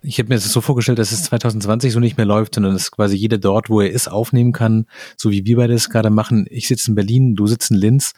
Ich 0.02 0.18
habe 0.18 0.28
mir 0.28 0.34
das 0.34 0.52
so 0.52 0.60
vorgestellt, 0.60 0.98
dass 0.98 1.12
es 1.12 1.22
2020 1.24 1.92
so 1.92 2.00
nicht 2.00 2.18
mehr 2.18 2.26
läuft, 2.26 2.56
sondern 2.56 2.74
dass 2.74 2.90
quasi 2.90 3.16
jeder 3.16 3.38
dort, 3.38 3.70
wo 3.70 3.80
er 3.80 3.90
ist, 3.90 4.08
aufnehmen 4.08 4.52
kann, 4.52 4.86
so 5.16 5.30
wie 5.30 5.46
wir 5.46 5.56
beide 5.56 5.72
es 5.72 5.88
gerade 5.88 6.10
machen. 6.10 6.46
Ich 6.50 6.68
sitze 6.68 6.90
in 6.90 6.94
Berlin, 6.94 7.36
du 7.36 7.46
sitzt 7.46 7.70
in 7.70 7.78
Linz 7.78 8.12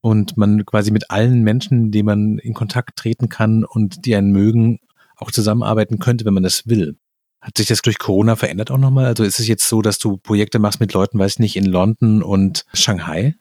und 0.00 0.36
man 0.36 0.64
quasi 0.64 0.90
mit 0.90 1.10
allen 1.10 1.42
Menschen, 1.42 1.90
die 1.90 2.02
man 2.02 2.38
in 2.38 2.54
Kontakt 2.54 2.96
treten 2.96 3.28
kann 3.28 3.64
und 3.64 4.06
die 4.06 4.16
einen 4.16 4.32
mögen, 4.32 4.80
auch 5.16 5.30
zusammenarbeiten 5.30 5.98
könnte, 5.98 6.24
wenn 6.24 6.34
man 6.34 6.42
das 6.42 6.66
will. 6.66 6.96
Hat 7.40 7.56
sich 7.56 7.68
das 7.68 7.80
durch 7.82 7.98
Corona 7.98 8.36
verändert 8.36 8.70
auch 8.70 8.78
nochmal? 8.78 9.06
Also 9.06 9.24
ist 9.24 9.40
es 9.40 9.48
jetzt 9.48 9.68
so, 9.68 9.80
dass 9.80 9.98
du 9.98 10.18
Projekte 10.18 10.58
machst 10.58 10.80
mit 10.80 10.92
Leuten, 10.92 11.18
weiß 11.18 11.32
ich 11.32 11.38
nicht, 11.38 11.56
in 11.56 11.64
London 11.64 12.22
und 12.22 12.64
Shanghai? 12.74 13.34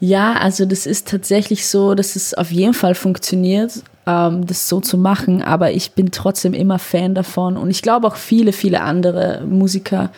Ja, 0.00 0.34
also 0.34 0.64
das 0.64 0.86
ist 0.86 1.08
tatsächlich 1.08 1.66
so, 1.66 1.94
dass 1.94 2.14
es 2.14 2.34
auf 2.34 2.52
jeden 2.52 2.74
Fall 2.74 2.94
funktioniert, 2.94 3.82
ähm, 4.06 4.46
das 4.46 4.68
so 4.68 4.80
zu 4.80 4.96
machen, 4.96 5.42
aber 5.42 5.72
ich 5.72 5.92
bin 5.92 6.12
trotzdem 6.12 6.54
immer 6.54 6.78
Fan 6.78 7.14
davon 7.14 7.56
und 7.56 7.70
ich 7.70 7.82
glaube 7.82 8.06
auch 8.06 8.16
viele, 8.16 8.52
viele 8.52 8.82
andere 8.82 9.44
Musiker 9.44 10.12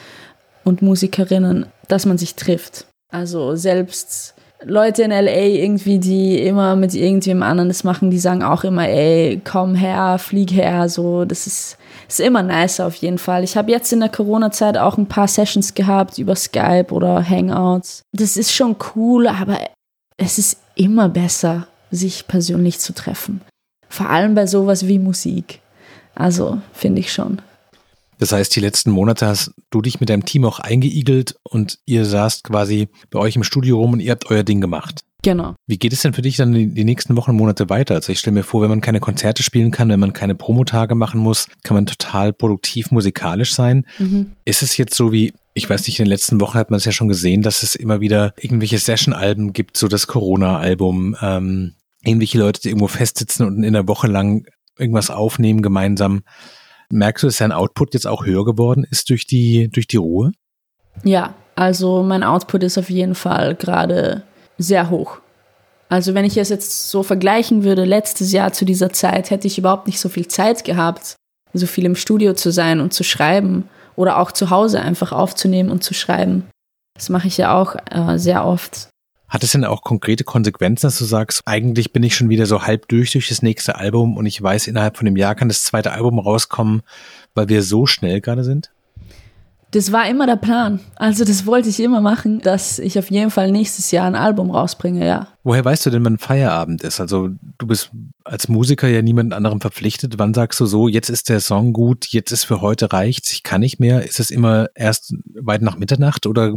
und 0.65 0.83
Musikerinnen, 0.83 1.67
dass 1.89 2.05
man 2.05 2.19
sich 2.19 2.35
trifft. 2.35 2.87
Also 3.11 3.57
selbst 3.57 4.35
Leute 4.65 5.03
in 5.03 5.11
LA 5.11 5.47
irgendwie, 5.47 5.99
die 5.99 6.39
immer 6.39 6.77
mit 6.77 6.95
irgendjemand 6.95 7.51
anderen 7.51 7.69
das 7.69 7.85
machen, 7.85 8.11
die 8.11 8.19
sagen 8.19 8.43
auch 8.43 8.63
immer, 8.65 8.87
ey, 8.87 9.41
komm 9.43 9.75
her, 9.75 10.19
flieg 10.19 10.53
her, 10.53 10.89
so, 10.89 11.25
das 11.25 11.47
ist, 11.47 11.79
ist 12.09 12.21
immer 12.21 12.43
nice 12.43 12.81
auf 12.81 12.95
jeden 12.97 13.19
Fall. 13.19 13.43
Ich 13.43 13.57
habe 13.57 13.71
jetzt 13.71 13.93
in 13.93 14.01
der 14.01 14.11
Corona-Zeit 14.11 14.77
auch 14.77 14.99
ein 14.99 15.07
paar 15.07 15.29
Sessions 15.29 15.75
gehabt 15.75 16.19
über 16.19 16.37
Skype 16.37 16.89
oder 16.91 17.27
Hangouts. 17.27 18.03
Das 18.13 18.37
ist 18.37 18.53
schon 18.53 18.77
cool, 18.95 19.29
aber 19.29 19.59
es 20.19 20.39
ist 20.39 20.59
immer 20.75 21.09
besser, 21.09 21.67
sich 21.91 22.29
persönlich 22.29 22.79
zu 22.81 22.93
treffen. 22.93 23.41
Vor 23.89 24.11
allem 24.11 24.35
bei 24.35 24.47
sowas 24.47 24.87
wie 24.87 24.99
Musik. 24.99 25.61
Also, 26.15 26.59
finde 26.73 27.01
ich 27.01 27.13
schon. 27.13 27.41
Das 28.21 28.33
heißt, 28.33 28.55
die 28.55 28.61
letzten 28.61 28.91
Monate 28.91 29.27
hast 29.27 29.53
du 29.71 29.81
dich 29.81 29.99
mit 29.99 30.11
deinem 30.11 30.27
Team 30.27 30.45
auch 30.45 30.61
eingeigelt 30.61 31.37
und 31.43 31.79
ihr 31.87 32.05
saßt 32.05 32.45
quasi 32.45 32.89
bei 33.11 33.19
euch 33.19 33.35
im 33.35 33.45
Studio 33.45 33.79
rum 33.79 33.95
und 33.95 34.01
ihr 34.01 34.13
habt 34.13 34.31
euer 34.31 34.43
Ding 34.45 34.61
gemacht. 34.61 35.01
Genau. 35.23 35.55
Wie 35.67 35.79
geht 35.79 35.93
es 35.93 36.03
denn 36.03 36.13
für 36.13 36.23
dich 36.23 36.37
dann 36.37 36.53
die, 36.53 36.67
die 36.67 36.85
nächsten 36.85 37.17
Wochen 37.17 37.31
und 37.31 37.37
Monate 37.37 37.69
weiter? 37.71 37.95
Also 37.95 38.13
ich 38.13 38.19
stelle 38.19 38.35
mir 38.35 38.43
vor, 38.43 38.63
wenn 38.63 38.69
man 38.69 38.83
keine 38.83 39.01
Konzerte 39.01 39.43
spielen 39.43 39.71
kann, 39.71 39.89
wenn 39.89 40.01
man 40.01 40.13
keine 40.13 40.35
Promotage 40.35 40.95
machen 40.95 41.21
muss, 41.21 41.47
kann 41.63 41.75
man 41.75 41.87
total 41.87 42.33
produktiv 42.33 42.91
musikalisch 42.91 43.55
sein. 43.55 43.87
Mhm. 43.99 44.33
Ist 44.45 44.63
es 44.63 44.77
jetzt 44.77 44.95
so 44.95 45.13
wie, 45.13 45.33
ich 45.55 45.69
weiß 45.69 45.87
nicht, 45.87 45.99
in 45.99 46.05
den 46.05 46.11
letzten 46.11 46.41
Wochen 46.41 46.59
hat 46.59 46.71
man 46.71 46.79
es 46.79 46.85
ja 46.85 46.93
schon 46.93 47.09
gesehen, 47.09 47.41
dass 47.41 47.63
es 47.63 47.75
immer 47.75 48.01
wieder 48.01 48.35
irgendwelche 48.39 48.79
Session-Alben 48.79 49.55
gibt, 49.55 49.79
so 49.79 49.89
das 49.89 50.07
Corona-Album, 50.07 51.17
ähm, 51.23 51.73
irgendwelche 52.03 52.39
Leute, 52.39 52.61
die 52.61 52.69
irgendwo 52.69 52.89
festsitzen 52.89 53.47
und 53.47 53.63
in 53.63 53.73
der 53.73 53.89
Woche 53.89 54.09
lang 54.09 54.47
irgendwas 54.79 55.11
aufnehmen 55.11 55.63
gemeinsam. 55.63 56.23
Merkst 56.91 57.23
du, 57.23 57.29
dass 57.29 57.39
dein 57.39 57.53
Output 57.53 57.95
jetzt 57.95 58.07
auch 58.07 58.27
höher 58.27 58.45
geworden 58.45 58.87
ist 58.91 59.11
durch 59.11 59.27
die, 59.27 59.69
durch 59.69 59.87
die 59.87 59.97
Ruhe? 59.97 60.33
Ja, 61.05 61.35
also 61.55 62.03
mein 62.03 62.23
Output 62.23 62.63
ist 62.65 62.79
auf 62.79 62.91
jeden 62.91 63.15
Fall 63.15 63.55
gerade 63.55 64.23
sehr 64.59 64.91
hoch. 64.91 65.19
Also 65.89 66.15
wenn 66.15 66.25
ich 66.25 66.37
es 66.37 66.49
jetzt 66.49 66.91
so 66.91 67.03
vergleichen 67.03 67.65
würde, 67.65 67.85
letztes 67.85 68.33
Jahr 68.33 68.53
zu 68.53 68.65
dieser 68.65 68.91
Zeit 68.91 69.31
hätte 69.31 69.47
ich 69.47 69.59
überhaupt 69.59 69.87
nicht 69.87 70.01
so 70.01 70.09
viel 70.09 70.29
Zeit 70.29 70.65
gehabt, 70.65 71.17
so 71.53 71.67
viel 71.67 71.85
im 71.85 71.97
Studio 71.97 72.35
zu 72.35 72.53
sein 72.53 72.81
und 72.81 72.93
zu 72.93 73.03
schreiben 73.03 73.69
oder 73.97 74.19
auch 74.19 74.31
zu 74.33 74.51
Hause 74.51 74.81
einfach 74.81 75.13
aufzunehmen 75.13 75.71
und 75.71 75.83
zu 75.83 75.95
schreiben. 75.95 76.49
Das 76.95 77.09
mache 77.09 77.27
ich 77.27 77.37
ja 77.39 77.61
auch 77.61 77.77
äh, 77.91 78.19
sehr 78.19 78.47
oft. 78.47 78.89
Hat 79.31 79.45
es 79.45 79.53
denn 79.53 79.65
auch 79.65 79.83
konkrete 79.83 80.25
Konsequenzen, 80.25 80.89
dass 80.89 80.99
du 80.99 81.05
sagst, 81.05 81.41
eigentlich 81.47 81.93
bin 81.93 82.03
ich 82.03 82.17
schon 82.17 82.29
wieder 82.29 82.47
so 82.47 82.65
halb 82.65 82.89
durch 82.89 83.13
durch 83.13 83.29
das 83.29 83.43
nächste 83.43 83.77
Album 83.77 84.17
und 84.17 84.27
ich 84.27 84.43
weiß, 84.43 84.67
innerhalb 84.67 84.99
von 84.99 85.07
einem 85.07 85.17
Jahr 85.17 85.37
kann 85.37 85.49
das 85.49 85.63
zweite 85.63 85.93
Album 85.93 86.19
rauskommen, 86.19 86.83
weil 87.35 87.49
wir 87.49 87.63
so 87.63 87.87
schnell 87.87 88.21
gerade 88.21 88.45
sind? 88.45 88.71
Das 89.73 89.93
war 89.93 90.09
immer 90.09 90.27
der 90.27 90.37
Plan. 90.37 90.81
Also 90.97 91.25
das 91.25 91.47
wollte 91.47 91.69
ich 91.69 91.79
immer 91.79 92.01
machen, 92.01 92.41
dass 92.41 92.81
ich 92.81 92.99
auf 92.99 93.09
jeden 93.13 93.31
Fall 93.31 93.53
nächstes 93.53 93.93
Jahr 93.93 94.07
ein 94.07 94.17
Album 94.17 94.51
rausbringe, 94.51 95.07
ja. 95.07 95.29
Woher 95.45 95.65
weißt 95.65 95.87
du 95.87 95.91
denn, 95.91 96.05
wann 96.05 96.19
Feierabend 96.19 96.83
ist? 96.83 97.01
Also 97.01 97.31
du 97.59 97.67
bist 97.69 97.93
als 98.25 98.49
Musiker 98.49 98.89
ja 98.89 99.01
niemand 99.01 99.33
anderem 99.33 99.61
verpflichtet. 99.61 100.19
Wann 100.19 100.35
sagst 100.35 100.59
du 100.59 100.67
so, 100.67 100.89
jetzt 100.89 101.09
ist 101.09 101.29
der 101.29 101.39
Song 101.39 101.73
gut, 101.73 102.07
jetzt 102.09 102.33
ist 102.33 102.45
für 102.45 102.61
heute 102.61 102.93
reicht's, 102.93 103.33
ich 103.33 103.45
kann 103.45 103.61
nicht 103.61 103.79
mehr? 103.79 104.05
Ist 104.05 104.19
es 104.19 104.33
immer 104.33 104.71
erst 104.75 105.15
weit 105.35 105.63
nach 105.63 105.77
Mitternacht 105.77 106.27
oder 106.27 106.57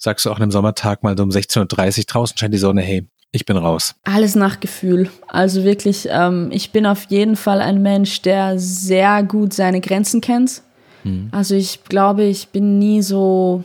sagst 0.00 0.24
du 0.24 0.30
auch 0.30 0.36
an 0.36 0.42
einem 0.42 0.50
Sommertag 0.50 1.04
mal 1.04 1.16
so 1.16 1.22
um 1.22 1.30
16.30 1.30 1.98
Uhr, 1.98 2.04
draußen 2.06 2.36
scheint 2.36 2.54
die 2.54 2.58
Sonne, 2.58 2.80
hey, 2.80 3.06
ich 3.32 3.46
bin 3.46 3.56
raus. 3.56 3.94
Alles 4.02 4.34
nach 4.34 4.58
Gefühl. 4.58 5.08
Also 5.28 5.62
wirklich, 5.62 6.08
ähm, 6.10 6.48
ich 6.50 6.72
bin 6.72 6.86
auf 6.86 7.04
jeden 7.10 7.36
Fall 7.36 7.60
ein 7.60 7.80
Mensch, 7.80 8.22
der 8.22 8.58
sehr 8.58 9.22
gut 9.22 9.52
seine 9.52 9.80
Grenzen 9.80 10.20
kennt. 10.20 10.62
Mhm. 11.04 11.28
Also 11.30 11.54
ich 11.54 11.84
glaube, 11.84 12.24
ich 12.24 12.48
bin 12.48 12.78
nie 12.78 13.02
so, 13.02 13.62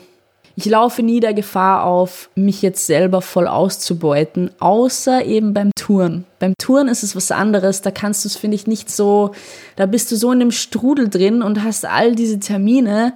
ich 0.55 0.65
laufe 0.65 1.01
nie 1.01 1.19
der 1.19 1.33
Gefahr 1.33 1.83
auf, 1.85 2.29
mich 2.35 2.61
jetzt 2.61 2.85
selber 2.85 3.21
voll 3.21 3.47
auszubeuten, 3.47 4.51
außer 4.59 5.25
eben 5.25 5.53
beim 5.53 5.71
Touren. 5.75 6.25
Beim 6.37 6.53
Touren 6.59 6.87
ist 6.87 7.01
es 7.01 7.15
was 7.15 7.31
anderes, 7.31 7.81
da 7.81 7.89
kannst 7.89 8.23
du 8.23 8.27
es, 8.27 8.35
finde 8.35 8.55
ich, 8.55 8.67
nicht 8.67 8.91
so, 8.91 9.31
da 9.77 9.87
bist 9.87 10.11
du 10.11 10.15
so 10.15 10.31
in 10.31 10.39
dem 10.39 10.51
Strudel 10.51 11.09
drin 11.09 11.41
und 11.41 11.63
hast 11.63 11.85
all 11.85 12.13
diese 12.15 12.39
Termine, 12.39 13.13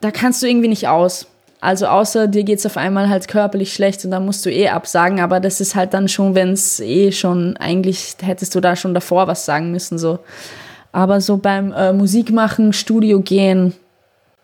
da 0.00 0.10
kannst 0.10 0.42
du 0.42 0.46
irgendwie 0.46 0.68
nicht 0.68 0.86
aus. 0.86 1.26
Also 1.60 1.86
außer 1.86 2.26
dir 2.26 2.44
geht 2.44 2.58
es 2.58 2.66
auf 2.66 2.78
einmal 2.78 3.08
halt 3.10 3.28
körperlich 3.28 3.74
schlecht 3.74 4.04
und 4.04 4.10
dann 4.10 4.24
musst 4.24 4.46
du 4.46 4.50
eh 4.50 4.68
absagen, 4.68 5.20
aber 5.20 5.40
das 5.40 5.60
ist 5.60 5.74
halt 5.74 5.92
dann 5.92 6.08
schon, 6.08 6.34
wenn 6.34 6.52
es 6.52 6.80
eh 6.80 7.12
schon, 7.12 7.56
eigentlich 7.58 8.16
hättest 8.22 8.54
du 8.54 8.60
da 8.60 8.76
schon 8.76 8.94
davor 8.94 9.26
was 9.26 9.44
sagen 9.44 9.70
müssen, 9.70 9.98
so. 9.98 10.20
Aber 10.92 11.20
so 11.20 11.36
beim 11.36 11.72
äh, 11.72 11.92
Musikmachen, 11.92 12.72
Studio 12.72 13.20
gehen, 13.20 13.74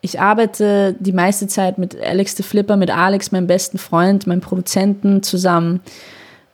ich 0.02 0.20
arbeite 0.20 0.94
die 1.00 1.12
meiste 1.12 1.48
Zeit 1.48 1.78
mit 1.78 2.00
Alex 2.00 2.36
the 2.36 2.42
Flipper, 2.42 2.76
mit 2.76 2.90
Alex, 2.90 3.32
meinem 3.32 3.46
besten 3.46 3.78
Freund, 3.78 4.26
meinem 4.26 4.40
Produzenten 4.40 5.22
zusammen. 5.22 5.80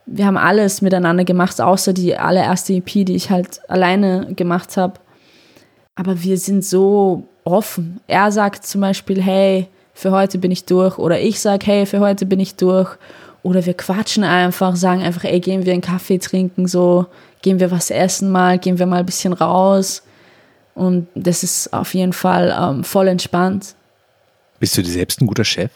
Wir 0.06 0.26
haben 0.26 0.38
alles 0.38 0.80
miteinander 0.80 1.24
gemacht, 1.24 1.60
außer 1.60 1.92
die 1.92 2.16
allererste 2.16 2.72
EP, 2.74 3.04
die 3.04 3.14
ich 3.14 3.30
halt 3.30 3.60
alleine 3.68 4.32
gemacht 4.34 4.76
habe. 4.76 4.94
Aber 5.96 6.22
wir 6.22 6.38
sind 6.38 6.64
so 6.64 7.24
offen. 7.44 8.00
Er 8.06 8.32
sagt 8.32 8.64
zum 8.64 8.80
Beispiel, 8.80 9.20
hey, 9.20 9.68
für 9.94 10.10
heute 10.10 10.38
bin 10.38 10.50
ich 10.50 10.64
durch. 10.64 10.98
Oder 10.98 11.20
ich 11.20 11.40
sage, 11.40 11.66
hey, 11.66 11.86
für 11.86 12.00
heute 12.00 12.26
bin 12.26 12.40
ich 12.40 12.56
durch. 12.56 12.96
Oder 13.42 13.66
wir 13.66 13.74
quatschen 13.74 14.24
einfach, 14.24 14.76
sagen 14.76 15.02
einfach, 15.02 15.24
ey, 15.24 15.40
gehen 15.40 15.66
wir 15.66 15.72
einen 15.72 15.82
Kaffee 15.82 16.18
trinken, 16.18 16.68
so, 16.68 17.06
gehen 17.42 17.58
wir 17.58 17.70
was 17.70 17.90
essen 17.90 18.30
mal, 18.30 18.58
gehen 18.58 18.78
wir 18.78 18.86
mal 18.86 19.00
ein 19.00 19.06
bisschen 19.06 19.32
raus. 19.32 20.02
Und 20.74 21.08
das 21.14 21.42
ist 21.42 21.72
auf 21.72 21.92
jeden 21.94 22.12
Fall 22.12 22.56
ähm, 22.58 22.84
voll 22.84 23.08
entspannt. 23.08 23.74
Bist 24.60 24.76
du 24.76 24.82
dir 24.82 24.92
selbst 24.92 25.20
ein 25.20 25.26
guter 25.26 25.44
Chef? 25.44 25.70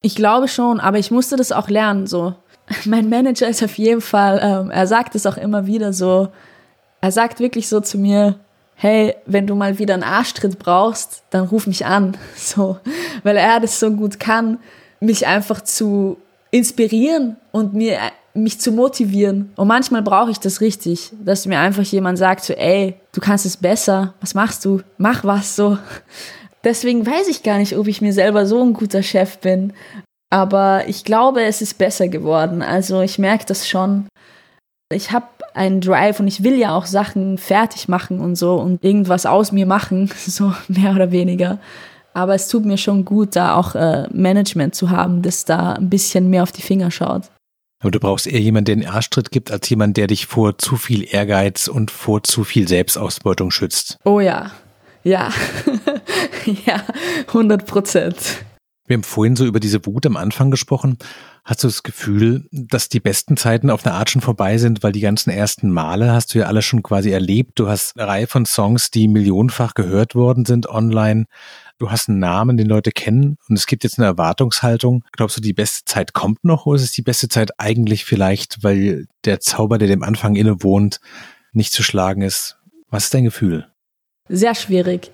Ich 0.00 0.16
glaube 0.16 0.48
schon, 0.48 0.80
aber 0.80 0.98
ich 0.98 1.10
musste 1.10 1.36
das 1.36 1.52
auch 1.52 1.68
lernen. 1.68 2.06
So, 2.06 2.34
mein 2.86 3.08
Manager 3.08 3.46
ist 3.46 3.62
auf 3.62 3.76
jeden 3.78 4.00
Fall, 4.00 4.40
ähm, 4.42 4.70
er 4.70 4.86
sagt 4.86 5.14
es 5.14 5.26
auch 5.26 5.36
immer 5.36 5.66
wieder 5.66 5.92
so. 5.92 6.28
Er 7.00 7.12
sagt 7.12 7.40
wirklich 7.40 7.68
so 7.68 7.80
zu 7.80 7.98
mir, 7.98 8.38
hey, 8.74 9.14
wenn 9.26 9.46
du 9.46 9.54
mal 9.54 9.78
wieder 9.78 9.94
einen 9.94 10.02
Arschtritt 10.02 10.58
brauchst, 10.58 11.22
dann 11.30 11.46
ruf 11.46 11.66
mich 11.66 11.86
an. 11.86 12.16
So, 12.36 12.78
weil 13.22 13.36
er 13.36 13.60
das 13.60 13.78
so 13.78 13.90
gut 13.90 14.18
kann, 14.18 14.58
mich 15.00 15.26
einfach 15.26 15.62
zu 15.62 16.18
inspirieren 16.50 17.36
und 17.50 17.74
mir 17.74 17.98
mich 18.34 18.60
zu 18.60 18.72
motivieren. 18.72 19.52
Und 19.56 19.68
manchmal 19.68 20.02
brauche 20.02 20.30
ich 20.30 20.38
das 20.38 20.60
richtig, 20.60 21.12
dass 21.22 21.46
mir 21.46 21.58
einfach 21.58 21.82
jemand 21.84 22.18
sagt, 22.18 22.44
so, 22.44 22.54
ey, 22.54 22.94
du 23.12 23.20
kannst 23.20 23.46
es 23.46 23.56
besser, 23.56 24.14
was 24.20 24.34
machst 24.34 24.64
du? 24.64 24.80
Mach 24.96 25.24
was 25.24 25.56
so. 25.56 25.78
Deswegen 26.64 27.04
weiß 27.04 27.28
ich 27.28 27.42
gar 27.42 27.58
nicht, 27.58 27.76
ob 27.76 27.88
ich 27.88 28.00
mir 28.00 28.12
selber 28.12 28.46
so 28.46 28.62
ein 28.62 28.72
guter 28.72 29.02
Chef 29.02 29.38
bin. 29.38 29.72
Aber 30.30 30.84
ich 30.86 31.04
glaube, 31.04 31.42
es 31.42 31.60
ist 31.60 31.76
besser 31.76 32.08
geworden. 32.08 32.62
Also 32.62 33.02
ich 33.02 33.18
merke 33.18 33.44
das 33.44 33.68
schon. 33.68 34.06
Ich 34.92 35.10
habe 35.10 35.26
einen 35.54 35.80
Drive 35.80 36.20
und 36.20 36.26
ich 36.26 36.42
will 36.42 36.58
ja 36.58 36.74
auch 36.76 36.86
Sachen 36.86 37.38
fertig 37.38 37.88
machen 37.88 38.20
und 38.20 38.36
so 38.36 38.56
und 38.56 38.82
irgendwas 38.82 39.26
aus 39.26 39.52
mir 39.52 39.66
machen, 39.66 40.10
so 40.26 40.52
mehr 40.68 40.92
oder 40.92 41.10
weniger. 41.10 41.58
Aber 42.14 42.34
es 42.34 42.48
tut 42.48 42.64
mir 42.64 42.76
schon 42.76 43.04
gut, 43.04 43.36
da 43.36 43.54
auch 43.54 43.74
äh, 43.74 44.06
Management 44.12 44.74
zu 44.74 44.90
haben, 44.90 45.22
das 45.22 45.44
da 45.44 45.72
ein 45.74 45.88
bisschen 45.88 46.28
mehr 46.28 46.42
auf 46.42 46.52
die 46.52 46.62
Finger 46.62 46.90
schaut. 46.90 47.30
Aber 47.80 47.90
du 47.90 47.98
brauchst 47.98 48.26
eher 48.26 48.40
jemanden, 48.40 48.66
der 48.66 48.76
einen 48.76 48.94
Arschtritt 48.94 49.30
gibt, 49.30 49.50
als 49.50 49.68
jemand, 49.68 49.96
der 49.96 50.06
dich 50.06 50.26
vor 50.26 50.56
zu 50.58 50.76
viel 50.76 51.04
Ehrgeiz 51.12 51.66
und 51.66 51.90
vor 51.90 52.22
zu 52.22 52.44
viel 52.44 52.68
Selbstausbeutung 52.68 53.50
schützt. 53.50 53.98
Oh 54.04 54.20
ja, 54.20 54.52
ja, 55.02 55.30
ja, 56.66 56.82
100 57.28 57.66
Prozent. 57.66 58.44
Wir 58.86 58.94
haben 58.94 59.02
vorhin 59.02 59.36
so 59.36 59.46
über 59.46 59.58
diese 59.58 59.84
Wut 59.84 60.06
am 60.06 60.16
Anfang 60.16 60.50
gesprochen. 60.50 60.98
Hast 61.44 61.64
du 61.64 61.68
das 61.68 61.82
Gefühl, 61.82 62.46
dass 62.52 62.88
die 62.88 63.00
besten 63.00 63.36
Zeiten 63.36 63.68
auf 63.68 63.84
eine 63.84 63.94
Art 63.94 64.10
schon 64.10 64.22
vorbei 64.22 64.58
sind, 64.58 64.82
weil 64.84 64.92
die 64.92 65.00
ganzen 65.00 65.30
ersten 65.30 65.70
Male 65.70 66.12
hast 66.12 66.32
du 66.32 66.38
ja 66.38 66.46
alle 66.46 66.62
schon 66.62 66.84
quasi 66.84 67.10
erlebt. 67.10 67.58
Du 67.58 67.68
hast 67.68 67.98
eine 67.98 68.06
Reihe 68.06 68.26
von 68.28 68.46
Songs, 68.46 68.90
die 68.90 69.08
millionenfach 69.08 69.74
gehört 69.74 70.14
worden 70.14 70.44
sind 70.44 70.68
online 70.68 71.26
du 71.82 71.90
hast 71.90 72.08
einen 72.08 72.20
Namen, 72.20 72.56
den 72.56 72.68
Leute 72.68 72.92
kennen 72.92 73.38
und 73.48 73.58
es 73.58 73.66
gibt 73.66 73.82
jetzt 73.82 73.98
eine 73.98 74.06
Erwartungshaltung. 74.06 75.04
Glaubst 75.10 75.36
du, 75.36 75.40
die 75.40 75.52
beste 75.52 75.84
Zeit 75.84 76.12
kommt 76.12 76.44
noch 76.44 76.64
oder 76.64 76.76
ist 76.76 76.84
es 76.84 76.92
die 76.92 77.02
beste 77.02 77.28
Zeit 77.28 77.58
eigentlich 77.58 78.04
vielleicht, 78.04 78.62
weil 78.62 79.06
der 79.24 79.40
Zauber, 79.40 79.78
der 79.78 79.88
dem 79.88 80.04
Anfang 80.04 80.36
innewohnt, 80.36 81.00
nicht 81.52 81.72
zu 81.72 81.82
schlagen 81.82 82.22
ist? 82.22 82.56
Was 82.88 83.04
ist 83.04 83.14
dein 83.14 83.24
Gefühl? 83.24 83.66
Sehr 84.28 84.54
schwierig. 84.54 85.10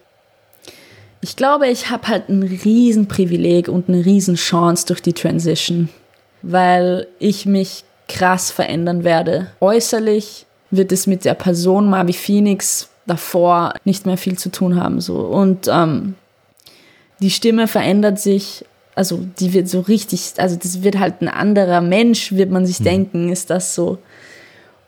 Ich 1.22 1.36
glaube, 1.36 1.68
ich 1.68 1.88
habe 1.88 2.06
halt 2.06 2.28
ein 2.28 2.42
Riesenprivileg 2.42 3.68
und 3.68 3.88
eine 3.88 4.04
Riesenchance 4.04 4.86
durch 4.86 5.00
die 5.00 5.14
Transition, 5.14 5.88
weil 6.42 7.06
ich 7.18 7.46
mich 7.46 7.84
krass 8.08 8.50
verändern 8.50 9.04
werde. 9.04 9.48
Äußerlich 9.60 10.46
wird 10.70 10.92
es 10.92 11.06
mit 11.06 11.24
der 11.24 11.34
Person 11.34 11.88
Marby 11.88 12.12
Phoenix 12.12 12.88
davor 13.06 13.74
nicht 13.84 14.06
mehr 14.06 14.18
viel 14.18 14.38
zu 14.38 14.50
tun 14.50 14.80
haben. 14.80 15.00
So. 15.00 15.16
Und 15.16 15.68
ähm, 15.68 16.14
die 17.20 17.30
Stimme 17.30 17.68
verändert 17.68 18.20
sich, 18.20 18.64
also 18.94 19.24
die 19.38 19.52
wird 19.52 19.68
so 19.68 19.80
richtig, 19.80 20.32
also 20.38 20.56
das 20.56 20.82
wird 20.82 20.98
halt 20.98 21.20
ein 21.22 21.28
anderer 21.28 21.80
Mensch, 21.80 22.32
wird 22.32 22.50
man 22.50 22.66
sich 22.66 22.80
mhm. 22.80 22.84
denken, 22.84 23.28
ist 23.30 23.50
das 23.50 23.74
so. 23.74 23.98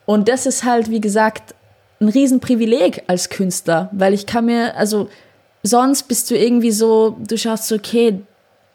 Und 0.07 0.29
das 0.29 0.47
ist 0.47 0.65
halt, 0.65 0.91
wie 0.91 1.01
gesagt, 1.01 1.55
ein 2.01 2.09
Riesenprivileg 2.09 3.05
als 3.07 3.29
Künstler, 3.29 3.91
weil 3.93 4.15
ich 4.15 4.27
kann 4.27 4.47
mir, 4.47 4.77
also 4.77 5.09
sonst 5.63 6.05
bist 6.05 6.31
du 6.31 6.37
irgendwie 6.37 6.71
so, 6.73 7.17
du 7.21 7.37
schaust 7.37 7.69
so, 7.69 7.77
okay, 7.77 8.21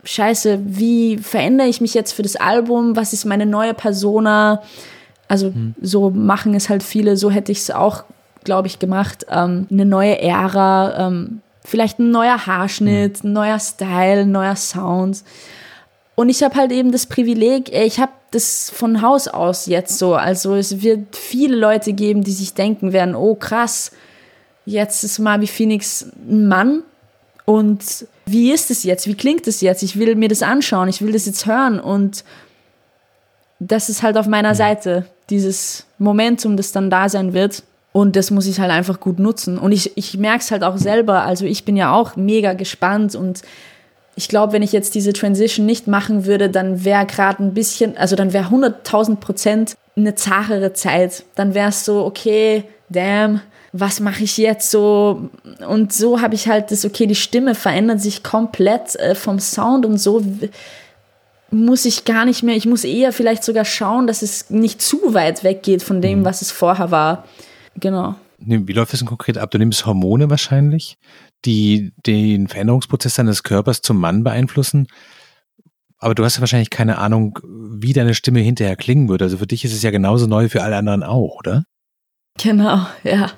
scheiße, 0.06 0.60
wie 0.65 1.18
verändere 1.18 1.68
ich 1.68 1.82
mich 1.82 1.94
jetzt 1.94 2.13
für 2.13 2.22
das 2.22 2.36
Album? 2.36 2.96
Was 2.96 3.13
ist 3.13 3.26
meine 3.26 3.46
neue 3.46 3.74
Persona? 3.74 4.62
Also 5.28 5.52
mhm. 5.52 5.76
so 5.82 6.12
machen 6.12 6.54
es 6.54 6.70
halt 6.70 6.84
viele, 6.84 7.18
so 7.18 7.32
hätte 7.32 7.52
ich 7.52 7.60
es 7.60 7.72
auch, 7.72 8.04
glaube 8.44 8.68
ich, 8.68 8.80
gemacht. 8.80 9.26
Ähm, 9.30 9.68
eine 9.70 9.86
neue 9.86 10.20
Ära, 10.22 11.08
ähm, 11.08 11.41
vielleicht 11.63 12.00
ein 12.00 12.12
neuer 12.12 12.46
Haarschnitt, 12.46 13.24
ein 13.24 13.34
neuer 13.34 13.60
Style, 13.60 14.22
ein 14.22 14.32
neuer 14.32 14.56
Sound. 14.56 15.24
Und 16.13 16.30
ich 16.30 16.44
habe 16.44 16.56
halt 16.56 16.72
eben 16.72 16.91
das 16.91 17.08
Privileg, 17.08 17.74
ich 17.74 18.00
habe 18.00 18.13
das 18.32 18.70
von 18.70 19.02
Haus 19.02 19.28
aus 19.28 19.65
jetzt 19.65 19.98
so. 19.98 20.13
Also 20.13 20.56
es 20.56 20.82
wird 20.82 21.15
viele 21.15 21.56
Leute 21.56 21.94
geben, 21.94 22.24
die 22.24 22.32
sich 22.32 22.54
denken 22.54 22.94
werden, 22.94 23.15
oh 23.15 23.36
krass, 23.36 23.91
jetzt 24.65 25.04
ist 25.04 25.20
Marby 25.20 25.48
Phoenix 25.48 26.06
ein 26.30 26.48
Mann. 26.48 26.84
Und 27.46 28.08
wie 28.25 28.51
ist 28.51 28.71
es 28.71 28.83
jetzt? 28.83 29.07
Wie 29.07 29.15
klingt 29.15 29.47
es 29.47 29.61
jetzt? 29.61 29.83
Ich 29.83 29.97
will 29.97 30.15
mir 30.15 30.29
das 30.29 30.41
anschauen, 30.41 30.89
ich 30.89 31.01
will 31.01 31.11
das 31.11 31.25
jetzt 31.25 31.45
hören. 31.45 31.79
Und 31.79 32.23
das 33.59 33.89
ist 33.89 34.03
halt 34.03 34.17
auf 34.17 34.27
meiner 34.27 34.55
Seite, 34.55 35.05
dieses 35.29 35.85
Momentum, 35.97 36.57
das 36.57 36.71
dann 36.71 36.89
da 36.89 37.09
sein 37.09 37.33
wird. 37.33 37.63
Und 37.91 38.15
das 38.15 38.29
muss 38.31 38.47
ich 38.47 38.59
halt 38.59 38.71
einfach 38.71 38.99
gut 38.99 39.19
nutzen. 39.19 39.57
Und 39.57 39.71
ich, 39.71 39.95
ich 39.95 40.17
merke 40.17 40.39
es 40.39 40.51
halt 40.51 40.63
auch 40.63 40.77
selber. 40.77 41.23
Also 41.23 41.45
ich 41.45 41.63
bin 41.63 41.77
ja 41.77 41.93
auch 41.93 42.15
mega 42.15 42.53
gespannt 42.53 43.15
und 43.15 43.41
ich 44.17 44.27
glaube, 44.29 44.53
wenn 44.53 44.63
ich 44.63 44.71
jetzt 44.71 44.95
diese 44.95 45.13
Transition 45.13 45.65
nicht 45.65 45.88
machen 45.88 46.25
würde, 46.25 46.49
dann 46.49 46.85
wäre 46.85 47.05
gerade 47.05 47.43
ein 47.43 47.53
bisschen, 47.53 47.97
also 47.97 48.15
dann 48.15 48.33
wäre 48.33 48.45
100.000 48.45 49.17
Prozent 49.17 49.75
eine 49.95 50.15
zachere 50.15 50.73
Zeit. 50.73 51.23
Dann 51.35 51.53
wäre 51.53 51.69
es 51.69 51.85
so, 51.85 52.05
okay, 52.05 52.63
damn, 52.89 53.41
was 53.77 53.99
mache 53.99 54.23
ich 54.23 54.38
jetzt 54.38 54.71
so? 54.71 55.29
Und 55.67 55.91
so 55.91 56.21
habe 56.21 56.33
ich 56.33 56.47
halt 56.47 56.71
das, 56.71 56.85
okay, 56.85 57.07
die 57.07 57.15
Stimme 57.15 57.55
verändert 57.55 57.99
sich 57.99 58.23
komplett 58.23 58.95
äh, 58.95 59.15
vom 59.15 59.39
Sound 59.39 59.85
und 59.85 59.97
so 59.97 60.23
muss 61.51 61.85
ich 61.85 62.05
gar 62.05 62.25
nicht 62.25 62.41
mehr, 62.41 62.55
ich 62.55 62.65
muss 62.65 62.85
eher 62.85 63.11
vielleicht 63.11 63.43
sogar 63.43 63.65
schauen, 63.65 64.07
dass 64.07 64.21
es 64.21 64.49
nicht 64.49 64.81
zu 64.81 65.13
weit 65.13 65.43
weggeht 65.43 65.83
von 65.83 66.01
dem, 66.01 66.19
mhm. 66.19 66.25
was 66.25 66.41
es 66.41 66.51
vorher 66.51 66.89
war. 66.91 67.25
Genau. 67.75 68.15
Wie 68.38 68.73
läuft 68.73 68.93
das 68.93 68.99
denn 68.99 69.07
konkret 69.07 69.38
ab? 69.38 69.51
Du 69.51 69.57
nimmst 69.57 69.85
Hormone 69.85 70.29
wahrscheinlich, 70.29 70.97
die 71.43 71.91
den 72.05 72.47
Veränderungsprozess 72.47 73.15
deines 73.15 73.43
Körpers 73.43 73.81
zum 73.81 73.99
Mann 73.99 74.23
beeinflussen. 74.23 74.88
Aber 75.97 76.15
du 76.15 76.23
hast 76.23 76.35
ja 76.35 76.41
wahrscheinlich 76.41 76.69
keine 76.69 76.97
Ahnung, 76.97 77.39
wie 77.43 77.93
deine 77.93 78.13
Stimme 78.13 78.39
hinterher 78.39 78.75
klingen 78.75 79.09
würde. 79.09 79.25
Also 79.25 79.38
für 79.38 79.47
dich 79.47 79.65
ist 79.65 79.73
es 79.73 79.81
ja 79.81 79.91
genauso 79.91 80.27
neu, 80.27 80.49
für 80.49 80.63
alle 80.63 80.77
anderen 80.77 81.03
auch, 81.03 81.38
oder? 81.39 81.63
Genau, 82.41 82.86
ja. 83.04 83.32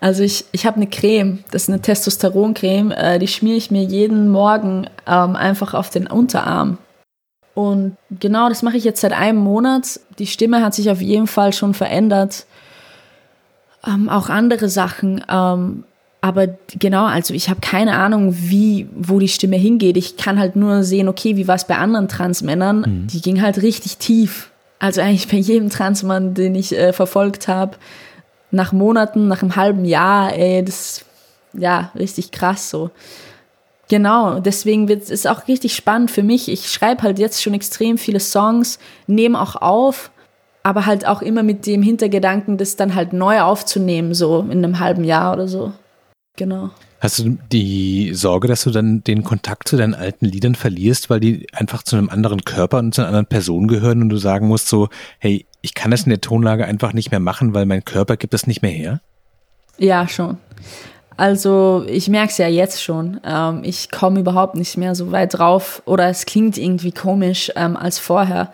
Also 0.00 0.22
ich, 0.22 0.44
ich 0.52 0.66
habe 0.66 0.76
eine 0.76 0.86
Creme, 0.86 1.44
das 1.50 1.62
ist 1.62 1.68
eine 1.70 1.80
Testosteroncreme, 1.80 2.90
äh, 2.90 3.18
die 3.18 3.28
schmiere 3.28 3.56
ich 3.56 3.70
mir 3.70 3.82
jeden 3.82 4.28
Morgen 4.28 4.86
ähm, 5.06 5.34
einfach 5.36 5.72
auf 5.72 5.88
den 5.88 6.06
Unterarm. 6.06 6.78
Und 7.54 7.96
genau 8.10 8.48
das 8.48 8.62
mache 8.62 8.76
ich 8.76 8.84
jetzt 8.84 9.00
seit 9.00 9.12
einem 9.12 9.38
Monat. 9.38 10.00
Die 10.18 10.26
Stimme 10.26 10.62
hat 10.62 10.74
sich 10.74 10.90
auf 10.90 11.00
jeden 11.00 11.26
Fall 11.26 11.52
schon 11.52 11.72
verändert 11.72 12.46
ähm, 13.86 14.08
auch 14.08 14.28
andere 14.28 14.68
Sachen. 14.68 15.24
Ähm, 15.28 15.84
aber 16.20 16.48
genau, 16.78 17.04
also 17.04 17.34
ich 17.34 17.50
habe 17.50 17.60
keine 17.60 17.98
Ahnung, 17.98 18.34
wie, 18.34 18.88
wo 18.94 19.18
die 19.18 19.28
Stimme 19.28 19.56
hingeht. 19.56 19.96
Ich 19.96 20.16
kann 20.16 20.38
halt 20.38 20.56
nur 20.56 20.82
sehen, 20.82 21.08
okay, 21.08 21.36
wie 21.36 21.46
war 21.46 21.56
es 21.56 21.66
bei 21.66 21.76
anderen 21.76 22.08
Transmännern? 22.08 22.80
Mhm. 22.80 23.06
Die 23.08 23.20
ging 23.20 23.42
halt 23.42 23.60
richtig 23.60 23.98
tief. 23.98 24.50
Also 24.78 25.00
eigentlich 25.00 25.28
bei 25.28 25.36
jedem 25.36 25.70
Transmann, 25.70 26.34
den 26.34 26.54
ich 26.54 26.76
äh, 26.76 26.92
verfolgt 26.92 27.48
habe, 27.48 27.76
nach 28.54 28.72
Monaten, 28.72 29.28
nach 29.28 29.42
einem 29.42 29.56
halben 29.56 29.84
Jahr, 29.84 30.32
ey, 30.32 30.64
das 30.64 31.04
ja 31.52 31.90
richtig 31.94 32.30
krass 32.30 32.70
so. 32.70 32.90
Genau, 33.88 34.40
deswegen 34.40 34.88
wird 34.88 35.10
es 35.10 35.26
auch 35.26 35.46
richtig 35.46 35.74
spannend 35.74 36.10
für 36.10 36.22
mich. 36.22 36.48
Ich 36.48 36.70
schreibe 36.70 37.02
halt 37.02 37.18
jetzt 37.18 37.42
schon 37.42 37.54
extrem 37.54 37.98
viele 37.98 38.20
Songs, 38.20 38.78
nehme 39.06 39.40
auch 39.40 39.56
auf, 39.56 40.10
aber 40.62 40.86
halt 40.86 41.06
auch 41.06 41.20
immer 41.20 41.42
mit 41.42 41.66
dem 41.66 41.82
Hintergedanken, 41.82 42.56
das 42.56 42.76
dann 42.76 42.94
halt 42.94 43.12
neu 43.12 43.42
aufzunehmen, 43.42 44.14
so 44.14 44.40
in 44.40 44.64
einem 44.64 44.78
halben 44.78 45.04
Jahr 45.04 45.34
oder 45.34 45.48
so. 45.48 45.72
Genau. 46.36 46.70
Hast 46.98 47.18
du 47.18 47.36
die 47.52 48.14
Sorge, 48.14 48.48
dass 48.48 48.64
du 48.64 48.70
dann 48.70 49.04
den 49.04 49.22
Kontakt 49.22 49.68
zu 49.68 49.76
deinen 49.76 49.94
alten 49.94 50.24
Liedern 50.24 50.54
verlierst, 50.54 51.10
weil 51.10 51.20
die 51.20 51.46
einfach 51.52 51.82
zu 51.82 51.96
einem 51.96 52.08
anderen 52.08 52.44
Körper 52.46 52.78
und 52.78 52.94
zu 52.94 53.02
einer 53.02 53.08
anderen 53.08 53.26
Person 53.26 53.68
gehören 53.68 54.00
und 54.00 54.08
du 54.08 54.16
sagen 54.16 54.48
musst 54.48 54.68
so, 54.68 54.88
hey, 55.18 55.44
ich 55.64 55.72
kann 55.72 55.90
das 55.90 56.02
in 56.02 56.10
der 56.10 56.20
Tonlage 56.20 56.66
einfach 56.66 56.92
nicht 56.92 57.10
mehr 57.10 57.20
machen, 57.20 57.54
weil 57.54 57.64
mein 57.64 57.86
Körper 57.86 58.18
gibt 58.18 58.34
das 58.34 58.46
nicht 58.46 58.60
mehr 58.60 58.70
her? 58.70 59.00
Ja, 59.78 60.06
schon. 60.06 60.36
Also 61.16 61.86
ich 61.88 62.08
merke 62.08 62.32
es 62.32 62.36
ja 62.36 62.48
jetzt 62.48 62.82
schon. 62.82 63.18
Ähm, 63.24 63.62
ich 63.64 63.90
komme 63.90 64.20
überhaupt 64.20 64.56
nicht 64.56 64.76
mehr 64.76 64.94
so 64.94 65.10
weit 65.10 65.38
drauf 65.38 65.82
oder 65.86 66.08
es 66.08 66.26
klingt 66.26 66.58
irgendwie 66.58 66.92
komisch 66.92 67.50
ähm, 67.56 67.78
als 67.78 67.98
vorher. 67.98 68.52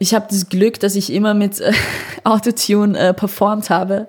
Ich 0.00 0.14
habe 0.14 0.26
das 0.28 0.48
Glück, 0.48 0.80
dass 0.80 0.96
ich 0.96 1.12
immer 1.12 1.32
mit 1.32 1.60
äh, 1.60 1.72
Autotune 2.24 2.98
äh, 2.98 3.14
performt 3.14 3.70
habe 3.70 4.08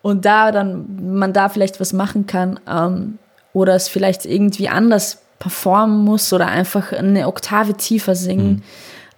und 0.00 0.24
da 0.24 0.52
dann 0.52 1.18
man 1.18 1.34
da 1.34 1.50
vielleicht 1.50 1.80
was 1.80 1.92
machen 1.92 2.26
kann 2.26 2.58
ähm, 2.66 3.18
oder 3.52 3.74
es 3.74 3.88
vielleicht 3.88 4.24
irgendwie 4.24 4.70
anders 4.70 5.18
performen 5.38 6.02
muss 6.02 6.32
oder 6.32 6.46
einfach 6.46 6.92
eine 6.92 7.26
Oktave 7.26 7.74
tiefer 7.74 8.14
singen. 8.14 8.50
Mhm. 8.50 8.62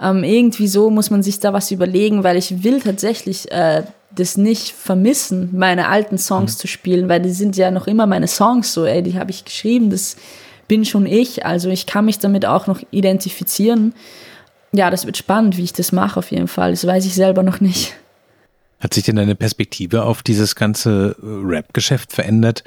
Irgendwie 0.03 0.69
so 0.69 0.91
muss 0.91 1.11
man 1.11 1.23
sich 1.23 1.39
da 1.39 1.53
was 1.53 1.71
überlegen, 1.71 2.25
weil 2.25 2.37
ich 2.37 2.65
will 2.65 2.81
tatsächlich 2.81 3.51
äh, 3.53 3.85
das 4.15 4.37
nicht 4.37 4.73
vermissen, 4.73 5.51
meine 5.53 5.89
alten 5.89 6.19
Songs 6.19 6.55
mhm. 6.55 6.59
zu 6.59 6.67
spielen, 6.67 7.09
weil 7.09 7.21
die 7.21 7.31
sind 7.31 7.57
ja 7.57 7.71
noch 7.71 7.87
immer 7.87 8.07
meine 8.07 8.29
Songs 8.29 8.73
so, 8.73 8.85
ey, 8.85 9.03
die 9.03 9.19
habe 9.19 9.31
ich 9.31 9.45
geschrieben, 9.45 9.91
das 9.91 10.17
bin 10.69 10.85
schon 10.85 11.07
ich, 11.07 11.47
also 11.47 11.69
ich 11.71 11.87
kann 11.87 12.05
mich 12.05 12.19
damit 12.19 12.47
auch 12.47 12.67
noch 12.67 12.81
identifizieren. 12.91 13.95
Ja, 14.73 14.91
das 14.91 15.07
wird 15.07 15.17
spannend, 15.17 15.57
wie 15.57 15.65
ich 15.65 15.73
das 15.73 15.93
mache 15.93 16.19
auf 16.19 16.31
jeden 16.31 16.49
Fall, 16.49 16.73
das 16.73 16.87
weiß 16.87 17.05
ich 17.07 17.15
selber 17.15 17.43
noch 17.43 17.61
nicht. 17.61 17.95
Hat 18.81 18.95
sich 18.95 19.05
denn 19.05 19.17
deine 19.17 19.37
Perspektive 19.37 20.03
auf 20.03 20.25
dieses 20.25 20.57
ganze 20.57 21.15
äh, 21.23 21.25
Rap-Geschäft 21.25 22.13
verändert? 22.13 22.65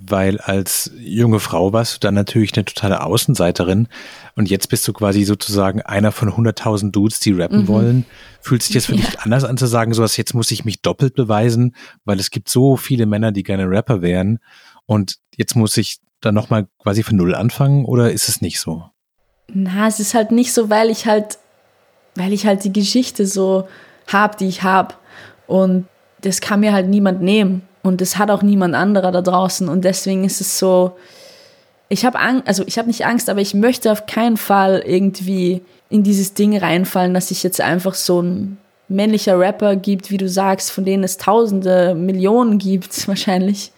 Weil 0.00 0.38
als 0.38 0.90
junge 0.98 1.40
Frau 1.40 1.72
warst 1.72 1.94
du 1.94 2.00
dann 2.00 2.14
natürlich 2.14 2.54
eine 2.54 2.64
totale 2.64 3.02
Außenseiterin 3.02 3.88
und 4.34 4.50
jetzt 4.50 4.68
bist 4.68 4.86
du 4.88 4.92
quasi 4.92 5.24
sozusagen 5.24 5.82
einer 5.82 6.10
von 6.12 6.30
100.000 6.30 6.90
Dudes, 6.90 7.20
die 7.20 7.32
rappen 7.32 7.62
mhm. 7.62 7.68
wollen. 7.68 8.06
Fühlt 8.40 8.62
sich 8.62 8.74
das 8.74 8.86
für 8.86 8.96
ja. 8.96 9.02
dich 9.02 9.20
anders 9.20 9.44
an 9.44 9.56
zu 9.56 9.66
sagen, 9.66 9.94
sowas, 9.94 10.16
jetzt 10.16 10.34
muss 10.34 10.50
ich 10.50 10.64
mich 10.64 10.82
doppelt 10.82 11.14
beweisen, 11.14 11.74
weil 12.04 12.18
es 12.18 12.30
gibt 12.30 12.48
so 12.48 12.76
viele 12.76 13.06
Männer, 13.06 13.32
die 13.32 13.44
gerne 13.44 13.68
Rapper 13.70 14.02
wären 14.02 14.40
und 14.86 15.18
jetzt 15.36 15.54
muss 15.54 15.76
ich 15.76 15.98
dann 16.20 16.34
nochmal 16.34 16.66
quasi 16.82 17.02
von 17.02 17.16
Null 17.16 17.34
anfangen 17.34 17.84
oder 17.84 18.12
ist 18.12 18.28
es 18.28 18.40
nicht 18.40 18.60
so? 18.60 18.84
Na, 19.52 19.86
es 19.86 20.00
ist 20.00 20.14
halt 20.14 20.32
nicht 20.32 20.52
so, 20.52 20.70
weil 20.70 20.90
ich 20.90 21.06
halt, 21.06 21.38
weil 22.14 22.32
ich 22.32 22.46
halt 22.46 22.64
die 22.64 22.72
Geschichte 22.72 23.26
so 23.26 23.68
hab, 24.12 24.38
die 24.38 24.48
ich 24.48 24.62
hab 24.62 24.98
und 25.46 25.86
das 26.20 26.40
kann 26.40 26.60
mir 26.60 26.72
halt 26.72 26.88
niemand 26.88 27.22
nehmen. 27.22 27.62
Und 27.84 28.00
das 28.00 28.16
hat 28.16 28.30
auch 28.30 28.42
niemand 28.42 28.74
anderer 28.74 29.12
da 29.12 29.20
draußen. 29.20 29.68
Und 29.68 29.84
deswegen 29.84 30.24
ist 30.24 30.40
es 30.40 30.58
so, 30.58 30.96
ich 31.90 32.06
habe 32.06 32.18
Angst, 32.18 32.48
also 32.48 32.64
ich 32.66 32.78
habe 32.78 32.88
nicht 32.88 33.04
Angst, 33.04 33.28
aber 33.28 33.40
ich 33.40 33.52
möchte 33.52 33.92
auf 33.92 34.06
keinen 34.06 34.38
Fall 34.38 34.82
irgendwie 34.84 35.60
in 35.90 36.02
dieses 36.02 36.32
Ding 36.32 36.56
reinfallen, 36.56 37.12
dass 37.12 37.28
sich 37.28 37.42
jetzt 37.42 37.60
einfach 37.60 37.94
so 37.94 38.22
ein 38.22 38.56
männlicher 38.88 39.38
Rapper 39.38 39.76
gibt, 39.76 40.10
wie 40.10 40.16
du 40.16 40.28
sagst, 40.28 40.70
von 40.70 40.86
denen 40.86 41.04
es 41.04 41.18
Tausende, 41.18 41.94
Millionen 41.94 42.58
gibt 42.58 43.06
wahrscheinlich. 43.08 43.70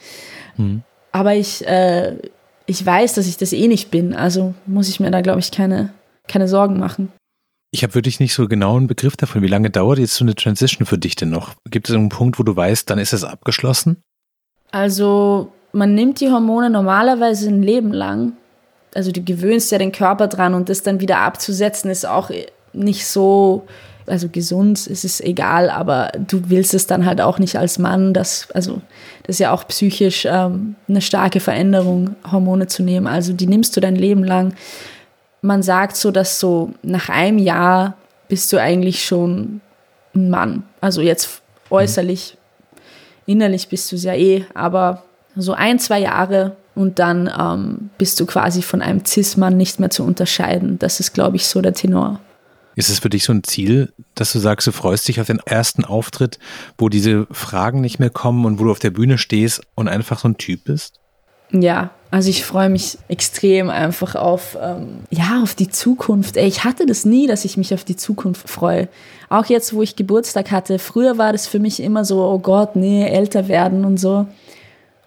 Mhm. 0.56 0.82
Aber 1.10 1.34
ich, 1.34 1.66
äh, 1.66 2.16
ich 2.66 2.86
weiß, 2.86 3.14
dass 3.14 3.26
ich 3.26 3.36
das 3.38 3.52
eh 3.52 3.66
nicht 3.66 3.90
bin. 3.90 4.14
Also 4.14 4.54
muss 4.66 4.88
ich 4.88 5.00
mir 5.00 5.10
da, 5.10 5.20
glaube 5.20 5.40
ich, 5.40 5.50
keine, 5.50 5.90
keine 6.28 6.46
Sorgen 6.46 6.78
machen. 6.78 7.10
Ich 7.76 7.82
habe 7.82 7.94
wirklich 7.94 8.20
nicht 8.20 8.32
so 8.32 8.48
genau 8.48 8.78
einen 8.78 8.86
Begriff 8.86 9.18
davon. 9.18 9.42
Wie 9.42 9.48
lange 9.48 9.68
dauert 9.68 9.98
jetzt 9.98 10.14
so 10.14 10.24
eine 10.24 10.34
Transition 10.34 10.86
für 10.86 10.96
dich 10.96 11.14
denn 11.14 11.28
noch? 11.28 11.52
Gibt 11.70 11.90
es 11.90 11.94
einen 11.94 12.08
Punkt, 12.08 12.38
wo 12.38 12.42
du 12.42 12.56
weißt, 12.56 12.88
dann 12.88 12.98
ist 12.98 13.12
es 13.12 13.22
abgeschlossen? 13.22 13.98
Also 14.70 15.52
man 15.72 15.94
nimmt 15.94 16.20
die 16.20 16.30
Hormone 16.30 16.70
normalerweise 16.70 17.50
ein 17.50 17.62
Leben 17.62 17.92
lang. 17.92 18.32
Also 18.94 19.12
du 19.12 19.22
gewöhnst 19.22 19.70
ja 19.72 19.76
den 19.76 19.92
Körper 19.92 20.26
dran 20.26 20.54
und 20.54 20.70
das 20.70 20.84
dann 20.84 21.00
wieder 21.00 21.18
abzusetzen 21.18 21.90
ist 21.90 22.06
auch 22.06 22.30
nicht 22.72 23.06
so, 23.06 23.66
also 24.06 24.30
gesund 24.30 24.86
ist 24.86 25.04
es 25.04 25.20
egal, 25.20 25.68
aber 25.68 26.12
du 26.16 26.48
willst 26.48 26.72
es 26.72 26.86
dann 26.86 27.04
halt 27.04 27.20
auch 27.20 27.38
nicht 27.38 27.56
als 27.56 27.78
Mann, 27.78 28.14
das, 28.14 28.48
also 28.52 28.80
das 29.24 29.36
ist 29.36 29.40
ja 29.40 29.52
auch 29.52 29.68
psychisch 29.68 30.26
ähm, 30.26 30.76
eine 30.88 31.02
starke 31.02 31.40
Veränderung, 31.40 32.16
Hormone 32.32 32.68
zu 32.68 32.82
nehmen. 32.82 33.06
Also 33.06 33.34
die 33.34 33.46
nimmst 33.46 33.76
du 33.76 33.82
dein 33.82 33.96
Leben 33.96 34.24
lang 34.24 34.54
man 35.42 35.62
sagt 35.62 35.96
so, 35.96 36.10
dass 36.10 36.40
so 36.40 36.72
nach 36.82 37.08
einem 37.08 37.38
Jahr 37.38 37.96
bist 38.28 38.52
du 38.52 38.60
eigentlich 38.60 39.04
schon 39.04 39.60
ein 40.14 40.30
Mann. 40.30 40.64
Also 40.80 41.00
jetzt 41.00 41.42
äußerlich, 41.70 42.36
innerlich 43.26 43.68
bist 43.68 43.90
du 43.92 43.96
es 43.96 44.04
ja 44.04 44.14
eh, 44.14 44.44
aber 44.54 45.02
so 45.36 45.52
ein, 45.52 45.78
zwei 45.78 46.00
Jahre 46.00 46.56
und 46.74 46.98
dann 46.98 47.30
ähm, 47.38 47.90
bist 47.98 48.18
du 48.20 48.26
quasi 48.26 48.62
von 48.62 48.82
einem 48.82 49.04
Cis-Mann 49.04 49.56
nicht 49.56 49.80
mehr 49.80 49.90
zu 49.90 50.04
unterscheiden. 50.04 50.78
Das 50.78 51.00
ist, 51.00 51.14
glaube 51.14 51.36
ich, 51.36 51.46
so 51.46 51.60
der 51.60 51.74
Tenor. 51.74 52.20
Ist 52.74 52.90
es 52.90 52.98
für 52.98 53.08
dich 53.08 53.24
so 53.24 53.32
ein 53.32 53.42
Ziel, 53.42 53.92
dass 54.14 54.32
du 54.32 54.38
sagst, 54.38 54.66
du 54.66 54.72
freust 54.72 55.08
dich 55.08 55.20
auf 55.20 55.26
den 55.26 55.40
ersten 55.40 55.84
Auftritt, 55.84 56.38
wo 56.76 56.90
diese 56.90 57.26
Fragen 57.30 57.80
nicht 57.80 57.98
mehr 57.98 58.10
kommen 58.10 58.44
und 58.44 58.58
wo 58.58 58.64
du 58.64 58.70
auf 58.70 58.78
der 58.78 58.90
Bühne 58.90 59.16
stehst 59.16 59.62
und 59.74 59.88
einfach 59.88 60.18
so 60.18 60.28
ein 60.28 60.36
Typ 60.36 60.64
bist? 60.64 61.00
Ja, 61.52 61.90
also 62.10 62.30
ich 62.30 62.44
freue 62.44 62.68
mich 62.68 62.98
extrem 63.08 63.68
einfach 63.68 64.14
auf, 64.14 64.56
ähm, 64.60 65.00
ja, 65.10 65.42
auf 65.42 65.54
die 65.54 65.68
Zukunft. 65.68 66.36
Ey, 66.36 66.46
ich 66.46 66.64
hatte 66.64 66.86
das 66.86 67.04
nie, 67.04 67.26
dass 67.26 67.44
ich 67.44 67.56
mich 67.56 67.74
auf 67.74 67.84
die 67.84 67.96
Zukunft 67.96 68.48
freue. 68.48 68.88
Auch 69.28 69.46
jetzt, 69.46 69.74
wo 69.74 69.82
ich 69.82 69.96
Geburtstag 69.96 70.50
hatte. 70.50 70.78
Früher 70.78 71.18
war 71.18 71.32
das 71.32 71.46
für 71.46 71.58
mich 71.58 71.82
immer 71.82 72.04
so, 72.04 72.22
oh 72.24 72.38
Gott, 72.38 72.76
nee, 72.76 73.06
älter 73.06 73.48
werden 73.48 73.84
und 73.84 73.98
so. 73.98 74.26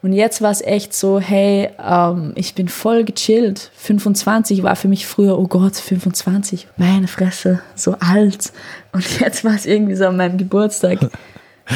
Und 0.02 0.14
jetzt 0.14 0.42
war 0.42 0.52
es 0.52 0.62
echt 0.62 0.94
so, 0.94 1.20
hey, 1.20 1.70
ähm, 1.84 2.32
ich 2.36 2.56
bin 2.56 2.70
voll 2.70 3.04
gechillt. 3.04 3.72
25 3.76 4.64
war 4.64 4.76
für 4.76 4.88
mich 4.88 5.08
früher, 5.08 5.38
oh 5.38 5.48
Gott, 5.48 5.76
25, 5.76 6.68
meine 6.78 7.08
Fresse, 7.08 7.62
so 7.76 7.96
alt. 8.00 8.54
Und 8.94 9.20
jetzt 9.20 9.44
war 9.44 9.56
es 9.56 9.66
irgendwie 9.66 9.96
so 9.96 10.06
an 10.06 10.18
meinem 10.18 10.38
Geburtstag. 10.38 11.00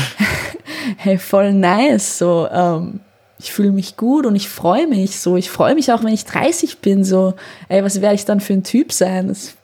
hey, 0.98 1.18
voll 1.18 1.54
nice, 1.54 2.18
so. 2.18 2.48
Ähm, 2.50 3.02
ich 3.44 3.52
fühle 3.52 3.72
mich 3.72 3.98
gut 3.98 4.26
und 4.26 4.38
ich 4.38 4.48
freue 4.48 4.88
mich 4.88 5.20
so. 5.20 5.36
Ich 5.36 5.50
freue 5.50 5.76
mich 5.76 5.92
auch, 5.92 6.02
wenn 6.02 6.14
ich 6.14 6.24
30 6.24 6.78
bin, 6.78 7.04
so, 7.04 7.34
ey, 7.68 7.84
was 7.84 8.00
werde 8.00 8.16
ich 8.16 8.24
dann 8.24 8.40
für 8.40 8.54
ein 8.54 8.64
Typ 8.64 8.94
sein? 8.94 9.28
Das 9.28 9.44
ist 9.44 9.58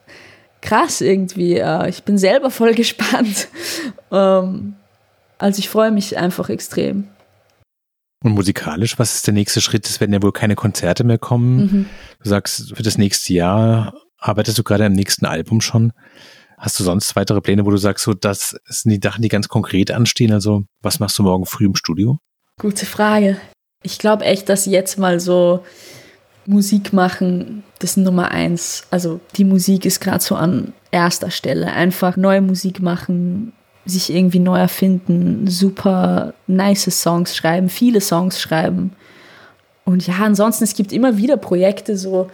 krass 0.60 1.00
irgendwie. 1.00 1.56
Äh, 1.56 1.88
ich 1.88 2.02
bin 2.04 2.18
selber 2.18 2.50
voll 2.50 2.74
gespannt. 2.74 3.48
Ähm, 4.12 4.74
also 5.38 5.58
ich 5.58 5.70
freue 5.70 5.90
mich 5.90 6.18
einfach 6.18 6.50
extrem. 6.50 7.08
Und 8.22 8.32
musikalisch, 8.32 8.98
was 8.98 9.14
ist 9.14 9.26
der 9.26 9.32
nächste 9.32 9.62
Schritt? 9.62 9.88
Es 9.88 9.98
werden 9.98 10.12
ja 10.12 10.22
wohl 10.22 10.32
keine 10.32 10.56
Konzerte 10.56 11.02
mehr 11.02 11.16
kommen. 11.16 11.56
Mhm. 11.56 11.86
Du 12.22 12.28
sagst, 12.28 12.76
für 12.76 12.82
das 12.82 12.98
nächste 12.98 13.32
Jahr 13.32 13.94
arbeitest 14.18 14.58
du 14.58 14.62
gerade 14.62 14.84
am 14.84 14.92
nächsten 14.92 15.24
Album 15.24 15.62
schon. 15.62 15.94
Hast 16.58 16.78
du 16.78 16.84
sonst 16.84 17.16
weitere 17.16 17.40
Pläne, 17.40 17.64
wo 17.64 17.70
du 17.70 17.78
sagst, 17.78 18.04
so, 18.04 18.12
das 18.12 18.54
sind 18.66 18.90
die 18.90 19.00
Sachen, 19.02 19.22
die 19.22 19.30
ganz 19.30 19.48
konkret 19.48 19.90
anstehen? 19.90 20.32
Also, 20.34 20.64
was 20.82 21.00
machst 21.00 21.18
du 21.18 21.22
morgen 21.22 21.46
früh 21.46 21.64
im 21.64 21.74
Studio? 21.74 22.18
Gute 22.58 22.84
Frage. 22.84 23.40
Ich 23.82 23.98
glaube 23.98 24.24
echt, 24.24 24.48
dass 24.48 24.66
jetzt 24.66 24.98
mal 24.98 25.20
so 25.20 25.60
Musik 26.46 26.92
machen, 26.92 27.62
das 27.78 27.96
Nummer 27.96 28.30
eins. 28.30 28.84
Also 28.90 29.20
die 29.36 29.44
Musik 29.44 29.84
ist 29.84 30.00
gerade 30.00 30.22
so 30.22 30.34
an 30.34 30.72
erster 30.90 31.30
Stelle. 31.30 31.72
Einfach 31.72 32.16
neue 32.16 32.40
Musik 32.40 32.80
machen, 32.80 33.52
sich 33.86 34.12
irgendwie 34.12 34.38
neu 34.38 34.58
erfinden, 34.58 35.46
super 35.46 36.34
nice 36.46 36.90
Songs 37.02 37.36
schreiben, 37.36 37.68
viele 37.68 38.00
Songs 38.00 38.40
schreiben. 38.40 38.92
Und 39.84 40.06
ja, 40.06 40.14
ansonsten, 40.22 40.64
es 40.64 40.74
gibt 40.74 40.92
immer 40.92 41.16
wieder 41.16 41.36
Projekte 41.36 41.96
so. 41.96 42.30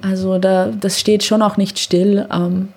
Also 0.00 0.38
da, 0.38 0.68
das 0.68 1.00
steht 1.00 1.22
schon 1.22 1.42
auch 1.42 1.56
nicht 1.56 1.78
still. 1.78 2.26
Ähm, 2.32 2.68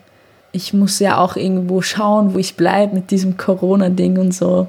ich 0.51 0.73
muss 0.73 0.99
ja 0.99 1.17
auch 1.17 1.35
irgendwo 1.35 1.81
schauen, 1.81 2.33
wo 2.33 2.39
ich 2.39 2.55
bleibe 2.55 2.95
mit 2.95 3.11
diesem 3.11 3.37
Corona-Ding 3.37 4.17
und 4.17 4.33
so. 4.33 4.67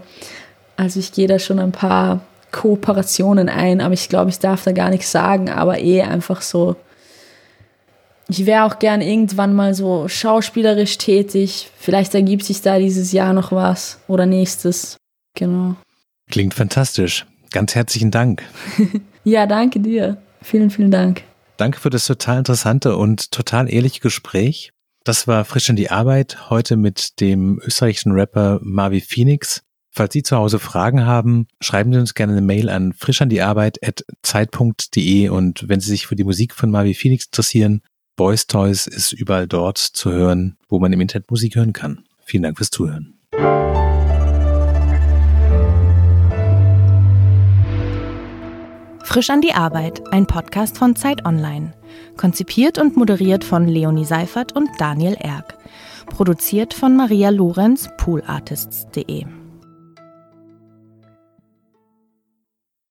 Also 0.77 1.01
ich 1.01 1.13
gehe 1.13 1.29
da 1.29 1.39
schon 1.39 1.59
ein 1.59 1.73
paar 1.73 2.21
Kooperationen 2.53 3.49
ein, 3.49 3.81
aber 3.81 3.95
ich 3.95 4.09
glaube, 4.09 4.31
ich 4.31 4.39
darf 4.39 4.65
da 4.65 4.73
gar 4.73 4.91
nichts 4.91 5.11
sagen, 5.11 5.51
aber 5.51 5.81
eh 5.81 6.03
einfach 6.03 6.43
so. 6.43 6.77
Ich 8.29 8.45
wäre 8.45 8.65
auch 8.65 8.79
gern 8.79 9.01
irgendwann 9.01 9.55
mal 9.55 9.75
so 9.75 10.07
schauspielerisch 10.07 10.99
tätig. 10.99 11.71
Vielleicht 11.79 12.15
ergibt 12.15 12.45
sich 12.45 12.61
da 12.61 12.79
dieses 12.79 13.13
Jahr 13.13 13.33
noch 13.33 13.53
was 13.53 13.99
oder 14.07 14.27
nächstes. 14.27 14.99
Genau. 15.35 15.77
Klingt 16.31 16.53
fantastisch. 16.53 17.27
Ganz 17.51 17.75
herzlichen 17.75 18.11
Dank. 18.11 18.43
ja, 19.25 19.47
danke 19.47 19.81
dir. 19.81 20.19
Vielen, 20.43 20.71
vielen 20.71 20.91
Dank. 20.91 21.23
Danke 21.57 21.81
für 21.81 21.91
das 21.91 22.07
total 22.07 22.39
interessante 22.39 22.97
und 22.97 23.33
total 23.33 23.73
ehrliche 23.73 24.01
Gespräch. 24.01 24.73
Das 25.05 25.27
war 25.27 25.47
frisch 25.47 25.71
in 25.71 25.77
die 25.77 25.91
Arbeit 25.91 26.51
heute 26.51 26.77
mit 26.77 27.21
dem 27.21 27.61
österreichischen 27.65 28.13
Rapper 28.13 28.61
Marvi 28.63 29.01
Phoenix. 29.01 29.63
Falls 29.99 30.13
Sie 30.13 30.23
zu 30.23 30.37
Hause 30.37 30.61
Fragen 30.61 31.07
haben, 31.07 31.49
schreiben 31.61 31.93
Sie 31.93 31.99
uns 31.99 32.15
gerne 32.15 32.35
eine 32.35 32.41
Mail 32.41 32.69
an 32.69 32.93
frischandiarbeit.zeit.de 32.93 35.29
und 35.29 35.69
wenn 35.69 35.81
Sie 35.81 35.91
sich 35.91 36.07
für 36.07 36.15
die 36.15 36.23
Musik 36.23 36.55
von 36.55 36.71
Marvi 36.71 36.95
Phoenix 36.95 37.25
interessieren, 37.25 37.83
Boys 38.15 38.47
Toys 38.47 38.87
ist 38.87 39.13
überall 39.13 39.49
dort 39.49 39.79
zu 39.79 40.13
hören, 40.13 40.57
wo 40.69 40.79
man 40.79 40.93
im 40.93 41.01
Internet 41.01 41.33
Musik 41.33 41.57
hören 41.57 41.73
kann. 41.73 42.05
Vielen 42.25 42.45
Dank 42.45 42.59
fürs 42.59 42.71
Zuhören. 42.71 43.19
Frisch 49.03 49.31
an 49.31 49.41
die 49.41 49.53
Arbeit, 49.53 50.07
ein 50.13 50.29
Podcast 50.29 50.79
von 50.79 50.95
Zeit 50.95 51.25
Online. 51.25 51.73
Konzipiert 52.17 52.79
und 52.79 52.97
moderiert 52.97 53.43
von 53.43 53.67
Leonie 53.67 54.05
Seifert 54.05 54.53
und 54.53 54.69
Daniel 54.79 55.17
Erck. 55.19 55.59
Produziert 56.07 56.73
von 56.73 56.95
Maria 56.95 57.31
Lorenz, 57.31 57.89
poolartists.de. 57.97 59.38